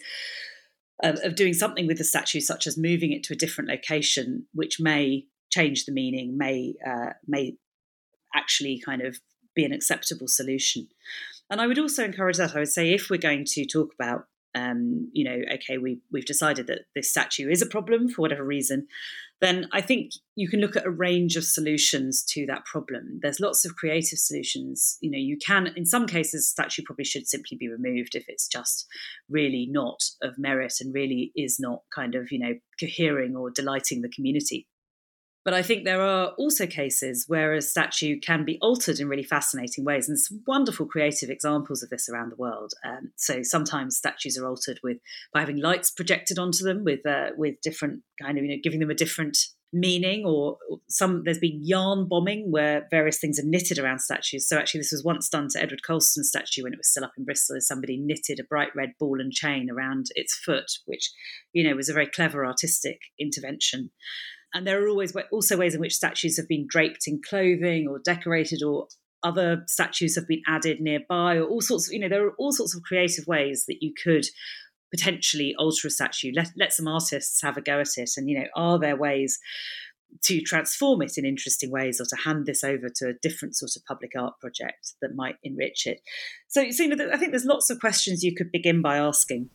of, 1.04 1.20
of 1.24 1.36
doing 1.36 1.54
something 1.54 1.88
with 1.88 1.98
the 1.98 2.04
statue 2.04 2.40
such 2.40 2.68
as 2.68 2.78
moving 2.78 3.12
it 3.12 3.24
to 3.24 3.34
a 3.34 3.38
different 3.38 3.70
location 3.70 4.46
which 4.54 4.80
may 4.80 5.26
change 5.52 5.86
the 5.86 5.91
meaning 5.91 6.38
may 6.38 6.74
uh, 6.86 7.12
may 7.28 7.56
actually 8.34 8.82
kind 8.84 9.02
of 9.02 9.20
be 9.56 9.66
an 9.66 9.74
acceptable 9.74 10.28
solution. 10.28 10.88
And 11.49 11.60
I 11.60 11.68
would 11.68 11.80
also 11.80 12.04
encourage 12.04 12.38
that. 12.38 12.56
I 12.56 12.60
would 12.60 12.70
say 12.70 12.93
if 12.93 13.10
we're 13.10 13.18
going 13.18 13.43
to 13.45 13.66
talk 13.66 13.93
about, 13.93 14.26
um, 14.56 15.10
you 15.14 15.26
know, 15.26 15.41
okay, 15.56 15.78
we 15.78 15.99
we've 16.12 16.26
decided 16.26 16.68
that 16.68 16.86
this 16.95 17.12
statue 17.12 17.49
is 17.49 17.62
a 17.62 17.66
problem 17.66 18.08
for 18.08 18.22
whatever 18.22 18.43
reason, 18.43 18.88
then 19.41 19.68
I 19.72 19.82
think 19.82 20.12
you 20.36 20.47
can 20.47 20.62
look 20.62 20.76
at 20.76 20.86
a 20.86 20.91
range 20.91 21.36
of 21.36 21.43
solutions 21.43 22.24
to 22.30 22.45
that 22.45 22.64
problem. 22.66 23.20
There's 23.22 23.39
lots 23.39 23.66
of 23.66 23.76
creative 23.76 24.20
solutions. 24.20 24.97
You 25.02 25.12
know, 25.12 25.18
you 25.18 25.38
can, 25.38 25.68
in 25.76 25.86
some 25.86 26.06
cases, 26.06 26.47
statue 26.47 26.84
probably 26.86 27.06
should 27.06 27.28
simply 27.28 27.58
be 27.58 27.68
removed 27.68 28.16
if 28.16 28.26
it's 28.28 28.47
just 28.47 28.88
really 29.30 29.68
not 29.70 30.02
of 30.22 30.38
merit 30.38 30.76
and 30.80 30.93
really 30.93 31.32
is 31.36 31.60
not 31.60 31.82
kind 31.93 32.16
of, 32.16 32.32
you 32.32 32.39
know, 32.39 32.54
cohering 32.80 33.36
or 33.36 33.49
delighting 33.49 34.02
the 34.02 34.10
community. 34.10 34.68
But 35.44 35.54
I 35.54 35.64
think 35.64 35.86
there 35.86 36.02
are 36.02 36.30
also 36.38 36.68
cases 36.68 37.26
where 37.28 37.54
a 37.54 37.62
statue 37.62 38.20
can 38.20 38.46
be 38.46 38.60
altered 38.62 39.00
in 39.00 39.08
really 39.08 39.24
fascinating 39.24 39.84
ways, 39.84 40.08
and 40.08 40.20
some 40.20 40.44
wonderful 40.46 40.86
creative 40.86 41.30
examples 41.30 41.82
of 41.82 41.89
this 41.89 42.08
around 42.08 42.32
the 42.32 42.36
world. 42.36 42.74
Um, 42.86 43.12
so 43.16 43.42
sometimes 43.42 43.98
statues 43.98 44.38
are 44.38 44.48
altered 44.48 44.80
with 44.84 44.98
by 45.34 45.39
having 45.39 45.58
lights 45.58 45.89
projected 45.89 46.38
onto 46.38 46.64
them 46.64 46.84
with 46.84 47.06
uh, 47.06 47.30
with 47.36 47.60
different 47.62 48.02
kind 48.22 48.38
of 48.38 48.44
you 48.44 48.52
know 48.52 48.62
giving 48.64 48.80
them 48.80 48.92
a 48.92 48.96
different 48.96 49.38
meaning 49.74 50.26
or 50.26 50.58
some 50.89 51.24
there's 51.24 51.39
been 51.39 51.60
yarn 51.64 52.06
bombing 52.08 52.52
where 52.52 52.88
various 52.92 53.20
things 53.20 53.39
are 53.39 53.46
knitted 53.46 53.80
around 53.80 54.00
statues 54.00 54.48
so 54.48 54.58
actually 54.58 54.82
this 54.82 54.92
was 54.92 55.04
once 55.04 55.30
done 55.30 55.48
to 55.50 55.62
edward 55.62 55.82
colston's 55.82 56.28
statue 56.28 56.64
when 56.64 56.74
it 56.74 56.78
was 56.78 56.89
still 56.89 57.06
up 57.06 57.14
in 57.18 57.24
bristol 57.24 57.56
as 57.56 57.68
somebody 57.68 57.98
knitted 57.98 58.38
a 58.38 58.44
bright 58.44 58.68
red 58.76 58.89
ball 59.00 59.22
and 59.22 59.32
chain 59.32 59.70
around 59.72 60.08
its 60.16 60.36
foot 60.36 60.70
which 60.86 61.12
you 61.54 61.64
know 61.64 61.74
was 61.74 61.88
a 61.88 61.94
very 61.94 62.08
clever 62.08 62.46
artistic 62.46 63.00
intervention 63.18 63.89
and 64.54 64.68
there 64.68 64.84
are 64.84 64.89
always 64.89 65.16
also 65.32 65.58
ways 65.58 65.76
in 65.76 65.82
which 65.82 65.95
statues 65.95 66.38
have 66.38 66.47
been 66.47 66.68
draped 66.68 67.08
in 67.08 67.22
clothing 67.28 67.88
or 67.88 67.99
decorated 67.99 68.64
or 68.64 68.88
other 69.24 69.64
statues 69.68 70.16
have 70.16 70.28
been 70.28 70.41
added 70.47 70.82
nearby 70.82 71.36
or 71.36 71.43
all 71.43 71.62
sorts 71.62 71.88
of, 71.88 71.93
you 71.93 71.99
know, 71.99 72.10
there 72.10 72.26
are 72.26 72.36
all 72.38 72.52
sorts 72.52 72.76
of 72.76 72.82
creative 72.84 73.28
ways 73.28 73.66
that 73.68 73.78
you 73.82 73.93
could 74.04 74.26
potentially 74.91 75.56
alter 75.58 75.88
a 75.88 75.91
statue. 75.91 76.32
Let, 76.36 76.49
let 76.58 76.74
some 76.74 76.88
artists 76.88 77.41
have 77.41 77.58
a 77.58 77.62
go 77.62 77.80
at 77.80 77.97
it. 77.97 78.12
And, 78.18 78.30
you 78.30 78.39
know, 78.39 78.47
are 78.56 78.80
there 78.80 78.97
ways 78.97 79.39
to 80.24 80.41
transform 80.41 81.02
it 81.02 81.18
in 81.18 81.26
interesting 81.26 81.72
ways 81.72 82.02
or 82.02 82.06
to 82.06 82.24
hand 82.24 82.45
this 82.45 82.64
over 82.64 82.89
to 82.95 83.10
a 83.10 83.14
different 83.22 83.56
sort 83.56 83.72
of 83.78 83.86
public 83.86 84.12
art 84.18 84.34
project 84.41 84.93
that 85.02 85.16
might 85.16 85.36
enrich 85.43 85.86
it? 85.86 86.02
So, 86.47 86.70
so 86.72 86.84
you 86.84 86.95
know, 86.95 87.10
I 87.14 87.18
think 87.18 87.32
there's 87.32 87.45
lots 87.45 87.70
of 87.70 87.80
questions 87.80 88.24
you 88.24 88.36
could 88.36 88.52
begin 88.52 88.82
by 88.82 88.97
asking. 88.97 89.49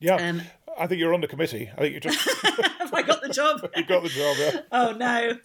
Yeah. 0.00 0.16
Um, 0.16 0.42
I 0.78 0.86
think 0.86 1.00
you're 1.00 1.14
on 1.14 1.20
the 1.20 1.28
committee. 1.28 1.70
I 1.76 1.80
think 1.80 1.94
you 1.94 2.00
just 2.00 2.18
have 2.42 2.94
I 2.94 3.02
got 3.02 3.22
the 3.22 3.28
job. 3.28 3.68
you 3.76 3.84
got 3.84 4.02
the 4.02 4.08
job. 4.08 4.36
Yeah. 4.38 4.60
Oh 4.70 4.92
no. 4.92 5.38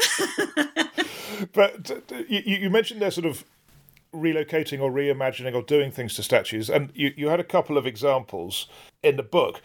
but 1.54 1.92
uh, 1.92 2.16
you, 2.28 2.42
you 2.46 2.70
mentioned 2.70 3.02
there 3.02 3.12
sort 3.12 3.26
of 3.26 3.44
relocating 4.14 4.80
or 4.80 4.92
reimagining 4.92 5.56
or 5.56 5.64
doing 5.64 5.92
things 5.92 6.16
to 6.16 6.24
statues, 6.24 6.70
and 6.70 6.92
you, 6.94 7.14
you 7.18 7.30
had 7.30 7.40
a 7.40 7.44
couple 7.44 7.78
of 7.78 7.88
examples 7.88 8.68
in 9.02 9.18
the 9.18 9.24
book. 9.24 9.62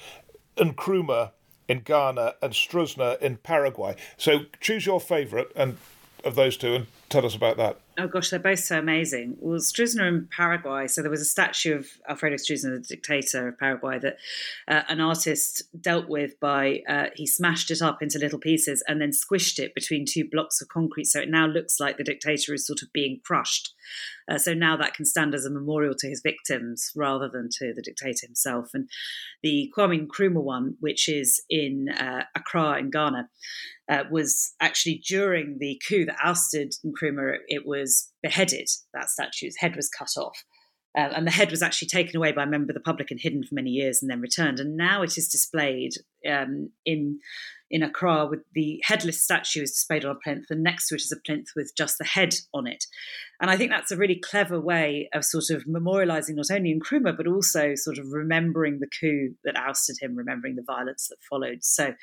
And 0.57 0.77
Nkrumah 0.77 1.31
in 1.69 1.81
Ghana 1.81 2.35
and 2.43 2.53
Stroessner 2.53 3.21
in 3.21 3.37
Paraguay. 3.37 3.95
So 4.17 4.41
choose 4.61 4.87
your 4.87 5.01
favourite 5.01 5.49
and 5.55 5.77
of 6.25 6.35
those 6.35 6.57
two 6.57 6.75
and 6.75 6.87
tell 7.09 7.25
us 7.25 7.35
about 7.35 7.57
that. 7.57 7.81
Oh 7.99 8.07
gosh, 8.07 8.31
they're 8.31 8.39
both 8.39 8.61
so 8.61 8.79
amazing. 8.79 9.37
Well, 9.41 9.59
Stroessner 9.59 10.07
in 10.07 10.29
Paraguay. 10.31 10.87
So 10.87 11.03
there 11.03 11.11
was 11.11 11.21
a 11.21 11.25
statue 11.25 11.77
of 11.77 11.89
Alfredo 12.09 12.37
Stroessner, 12.37 12.81
the 12.81 12.87
dictator 12.89 13.49
of 13.49 13.59
Paraguay, 13.59 13.99
that 13.99 14.19
uh, 14.69 14.83
an 14.89 15.01
artist 15.01 15.63
dealt 15.81 16.09
with 16.09 16.39
by 16.39 16.83
uh, 16.89 17.07
he 17.17 17.27
smashed 17.27 17.71
it 17.71 17.83
up 17.83 18.01
into 18.01 18.19
little 18.19 18.39
pieces 18.39 18.85
and 18.87 19.01
then 19.01 19.11
squished 19.11 19.59
it 19.59 19.75
between 19.75 20.05
two 20.09 20.29
blocks 20.31 20.61
of 20.61 20.69
concrete. 20.69 21.07
So 21.07 21.21
it 21.21 21.29
now 21.29 21.47
looks 21.47 21.81
like 21.81 21.97
the 21.97 22.05
dictator 22.05 22.55
is 22.55 22.67
sort 22.67 22.83
of 22.83 22.93
being 22.93 23.21
crushed. 23.25 23.75
Uh, 24.31 24.39
so 24.39 24.55
now 24.55 24.77
that 24.77 24.95
can 24.95 25.07
stand 25.07 25.35
as 25.35 25.45
a 25.45 25.51
memorial 25.51 25.95
to 25.99 26.09
his 26.09 26.21
victims 26.21 26.93
rather 26.95 27.29
than 27.29 27.49
to 27.51 27.73
the 27.75 27.83
dictator 27.83 28.27
himself. 28.27 28.71
And 28.75 28.89
the 29.43 29.73
Kwame 29.77 30.07
Nkrumah 30.07 30.43
one, 30.43 30.77
which 30.81 31.09
is 31.09 31.43
in 31.49 31.89
uh, 31.89 32.25
Accra 32.37 32.79
in 32.79 32.91
Ghana, 32.91 33.29
uh, 33.89 34.05
was 34.11 34.55
actually 34.61 35.03
during 35.09 35.57
the 35.59 35.81
coup 35.89 36.05
that 36.05 36.17
ousted 36.23 36.75
Nkrumah. 36.99 37.37
It 37.49 37.67
was 37.67 38.11
beheaded. 38.23 38.69
That 38.95 39.11
statue's 39.11 39.57
head 39.59 39.77
was 39.77 39.89
cut 39.89 40.11
off. 40.17 40.45
Uh, 40.97 41.11
and 41.15 41.27
the 41.27 41.31
head 41.33 41.51
was 41.51 41.63
actually 41.63 41.89
taken 41.89 42.17
away 42.17 42.33
by 42.33 42.43
a 42.43 42.47
member 42.47 42.71
of 42.71 42.75
the 42.75 42.81
public 42.81 43.11
and 43.11 43.21
hidden 43.21 43.45
for 43.45 43.55
many 43.55 43.71
years 43.71 44.03
and 44.03 44.11
then 44.11 44.21
returned. 44.21 44.59
And 44.59 44.77
now 44.77 45.03
it 45.03 45.17
is 45.17 45.29
displayed 45.29 45.93
um, 46.29 46.71
in 46.85 47.21
in 47.71 47.83
Accra 47.83 48.27
with 48.27 48.41
the 48.55 48.81
headless 48.85 49.21
statue 49.21 49.63
is 49.63 49.73
displayed 49.73 50.05
on 50.05 50.17
a 50.17 50.19
plinth, 50.19 50.47
and 50.51 50.63
next 50.63 50.89
to 50.89 50.95
it 50.95 51.03
is 51.03 51.13
a 51.13 51.17
plinth 51.17 51.49
with 51.55 51.73
just 51.77 51.99
the 51.99 52.05
head 52.05 52.35
on 52.55 52.67
it. 52.67 52.85
And 53.41 53.51
I 53.51 53.57
think 53.57 53.71
that's 53.71 53.91
a 53.91 53.97
really 53.97 54.17
clever 54.17 54.59
way 54.59 55.09
of 55.13 55.25
sort 55.25 55.51
of 55.51 55.65
memorializing 55.65 56.35
not 56.35 56.51
only 56.51 56.75
Nkrumah, 56.75 57.17
but 57.17 57.27
also 57.27 57.75
sort 57.75 57.99
of 57.99 58.13
remembering 58.13 58.81
the 58.81 58.89
coup 58.89 59.35
that 59.45 59.57
ousted 59.57 59.97
him, 60.01 60.17
remembering 60.17 60.57
the 60.57 60.65
violence 60.67 61.09
that 61.09 61.19
followed. 61.29 61.63
So, 61.63 61.95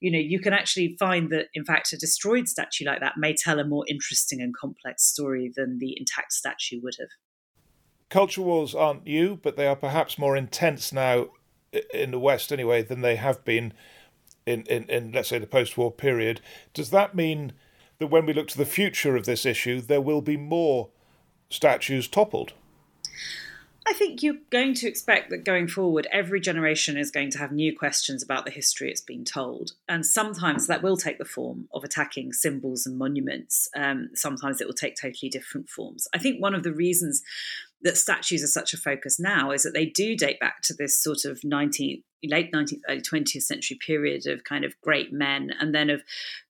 you 0.00 0.10
know, 0.10 0.18
you 0.18 0.38
can 0.38 0.52
actually 0.52 0.96
find 0.98 1.30
that, 1.30 1.46
in 1.54 1.64
fact, 1.64 1.92
a 1.92 1.98
destroyed 1.98 2.48
statue 2.48 2.84
like 2.84 3.00
that 3.00 3.18
may 3.18 3.34
tell 3.34 3.58
a 3.58 3.64
more 3.64 3.84
interesting 3.88 4.40
and 4.40 4.56
complex 4.56 5.04
story 5.04 5.52
than 5.54 5.78
the 5.78 5.96
intact 5.98 6.32
statue 6.32 6.80
would 6.82 6.94
have. 6.98 7.08
Culture 8.08 8.42
wars 8.42 8.74
aren't 8.74 9.04
new, 9.04 9.36
but 9.36 9.56
they 9.56 9.66
are 9.66 9.76
perhaps 9.76 10.18
more 10.18 10.36
intense 10.36 10.92
now 10.92 11.28
in 11.94 12.10
the 12.10 12.18
West 12.18 12.52
anyway 12.52 12.82
than 12.82 13.02
they 13.02 13.16
have 13.16 13.44
been 13.44 13.72
in, 14.46 14.62
in, 14.62 14.84
in 14.84 15.12
let's 15.12 15.28
say 15.28 15.38
the 15.38 15.46
post-war 15.46 15.92
period. 15.92 16.40
Does 16.74 16.90
that 16.90 17.14
mean 17.14 17.52
that 17.98 18.08
when 18.08 18.26
we 18.26 18.32
look 18.32 18.48
to 18.48 18.58
the 18.58 18.64
future 18.64 19.16
of 19.16 19.26
this 19.26 19.44
issue, 19.44 19.80
there 19.80 20.00
will 20.00 20.22
be 20.22 20.36
more 20.36 20.88
statues 21.50 22.08
toppled? 22.08 22.54
I 23.86 23.92
think 23.92 24.22
you're 24.22 24.36
going 24.50 24.74
to 24.74 24.88
expect 24.88 25.30
that 25.30 25.44
going 25.44 25.66
forward, 25.66 26.06
every 26.12 26.38
generation 26.38 26.96
is 26.96 27.10
going 27.10 27.30
to 27.32 27.38
have 27.38 27.50
new 27.50 27.76
questions 27.76 28.22
about 28.22 28.44
the 28.44 28.50
history 28.50 28.90
it's 28.90 29.00
been 29.00 29.24
told. 29.24 29.72
And 29.88 30.04
sometimes 30.06 30.66
that 30.66 30.82
will 30.82 30.96
take 30.96 31.18
the 31.18 31.24
form 31.24 31.66
of 31.72 31.82
attacking 31.82 32.32
symbols 32.32 32.86
and 32.86 32.98
monuments. 32.98 33.68
Um, 33.74 34.10
sometimes 34.14 34.60
it 34.60 34.66
will 34.66 34.74
take 34.74 34.96
totally 34.96 35.28
different 35.28 35.68
forms. 35.68 36.06
I 36.14 36.18
think 36.18 36.40
one 36.40 36.54
of 36.54 36.62
the 36.62 36.72
reasons 36.72 37.22
that 37.82 37.96
statues 37.96 38.42
are 38.42 38.48
such 38.48 38.74
a 38.74 38.76
focus 38.76 39.18
now 39.18 39.50
is 39.50 39.62
that 39.62 39.74
they 39.74 39.86
do 39.86 40.16
date 40.16 40.38
back 40.40 40.60
to 40.62 40.74
this 40.74 41.02
sort 41.02 41.24
of 41.24 41.40
19th 41.40 42.02
late 42.24 42.52
19th 42.52 42.80
early 42.88 43.00
20th 43.00 43.42
century 43.42 43.78
period 43.84 44.26
of 44.26 44.44
kind 44.44 44.64
of 44.64 44.78
great 44.82 45.10
men 45.12 45.50
and 45.58 45.74
then 45.74 45.88
of 45.88 46.02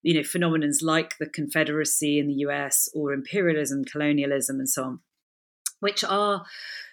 you 0.03 0.14
know 0.14 0.20
phenomenons 0.20 0.78
like 0.83 1.16
the 1.18 1.28
confederacy 1.28 2.18
in 2.18 2.26
the 2.26 2.35
US 2.47 2.89
or 2.95 3.12
imperialism 3.12 3.85
colonialism 3.85 4.59
and 4.59 4.68
so 4.68 4.85
on 4.85 5.01
which 5.78 6.03
are 6.03 6.45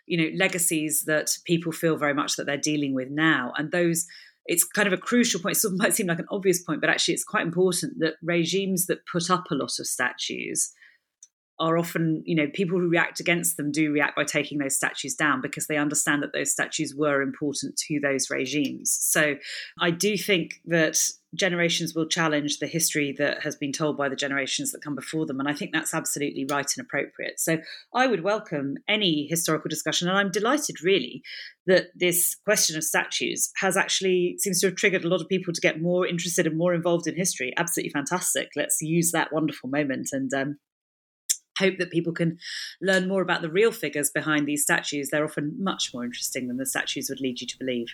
you 0.05 0.17
know 0.17 0.37
legacies 0.37 1.05
that 1.05 1.29
people 1.45 1.71
feel 1.71 1.97
very 1.97 2.13
much 2.13 2.35
that 2.35 2.45
they're 2.45 2.57
dealing 2.57 2.93
with 2.93 3.09
now 3.09 3.51
and 3.57 3.71
those 3.71 4.05
it's 4.47 4.63
kind 4.63 4.87
of 4.87 4.93
a 4.93 4.97
crucial 4.97 5.41
point. 5.41 5.57
It 5.57 5.59
sort 5.59 5.73
of 5.73 5.79
might 5.79 5.93
seem 5.93 6.07
like 6.07 6.19
an 6.19 6.25
obvious 6.31 6.63
point, 6.63 6.79
but 6.79 6.89
actually, 6.89 7.15
it's 7.15 7.25
quite 7.25 7.45
important 7.45 7.99
that 7.99 8.13
regimes 8.23 8.85
that 8.85 9.05
put 9.05 9.29
up 9.29 9.51
a 9.51 9.55
lot 9.55 9.77
of 9.77 9.85
statues 9.85 10.71
are 11.59 11.77
often, 11.77 12.21
you 12.25 12.35
know, 12.35 12.47
people 12.53 12.79
who 12.79 12.87
react 12.87 13.19
against 13.19 13.57
them 13.57 13.71
do 13.71 13.91
react 13.91 14.15
by 14.15 14.23
taking 14.23 14.59
those 14.59 14.75
statues 14.75 15.15
down 15.15 15.41
because 15.41 15.67
they 15.67 15.77
understand 15.77 16.21
that 16.21 16.33
those 16.33 16.51
statues 16.51 16.93
were 16.95 17.21
important 17.21 17.75
to 17.77 17.99
those 17.99 18.29
regimes. 18.29 18.95
So 19.01 19.35
I 19.79 19.91
do 19.91 20.17
think 20.17 20.61
that 20.65 20.97
generations 21.35 21.93
will 21.93 22.07
challenge 22.07 22.59
the 22.59 22.67
history 22.67 23.13
that 23.17 23.43
has 23.43 23.55
been 23.55 23.71
told 23.71 23.97
by 23.97 24.07
the 24.07 24.15
generations 24.15 24.71
that 24.71 24.83
come 24.83 24.95
before 24.95 25.25
them. 25.25 25.39
And 25.39 25.49
I 25.49 25.53
think 25.53 25.71
that's 25.73 25.93
absolutely 25.93 26.45
right 26.49 26.71
and 26.77 26.85
appropriate. 26.85 27.39
So 27.39 27.57
I 27.93 28.07
would 28.07 28.23
welcome 28.23 28.77
any 28.87 29.27
historical 29.29 29.67
discussion. 29.67 30.07
And 30.07 30.17
I'm 30.17 30.31
delighted, 30.31 30.83
really, 30.83 31.21
that 31.65 31.87
this 31.95 32.35
question 32.45 32.77
of 32.77 32.83
statues 32.83 33.51
has 33.57 33.75
actually 33.75 34.35
seems 34.39 34.61
to 34.61 34.67
have 34.67 34.75
triggered 34.75 35.03
a 35.03 35.09
lot 35.09 35.21
of 35.21 35.27
people 35.27 35.53
to 35.53 35.61
get 35.61 35.81
more 35.81 36.07
interested 36.07 36.47
and 36.47 36.57
more 36.57 36.73
involved 36.73 37.07
in 37.07 37.15
history. 37.15 37.51
Absolutely 37.57 37.91
fantastic. 37.91 38.49
Let's 38.55 38.77
use 38.81 39.11
that 39.11 39.33
wonderful 39.33 39.69
moment 39.69 40.09
and 40.13 40.33
um, 40.33 40.57
hope 41.59 41.77
that 41.77 41.91
people 41.91 42.13
can 42.13 42.37
learn 42.81 43.07
more 43.07 43.21
about 43.21 43.41
the 43.41 43.49
real 43.49 43.71
figures 43.71 44.09
behind 44.09 44.47
these 44.47 44.63
statues. 44.63 45.09
They're 45.09 45.25
often 45.25 45.55
much 45.61 45.91
more 45.93 46.03
interesting 46.03 46.47
than 46.47 46.57
the 46.57 46.65
statues 46.65 47.09
would 47.09 47.21
lead 47.21 47.41
you 47.41 47.47
to 47.47 47.57
believe. 47.57 47.87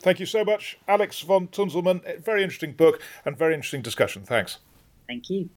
Thank 0.00 0.20
you 0.20 0.26
so 0.26 0.44
much, 0.44 0.78
Alex 0.86 1.20
von 1.20 1.48
Tunzelmann. 1.48 2.22
Very 2.22 2.42
interesting 2.42 2.72
book 2.72 3.00
and 3.24 3.38
very 3.38 3.54
interesting 3.54 3.82
discussion. 3.82 4.22
Thanks. 4.24 4.58
Thank 5.08 5.30
you. 5.30 5.48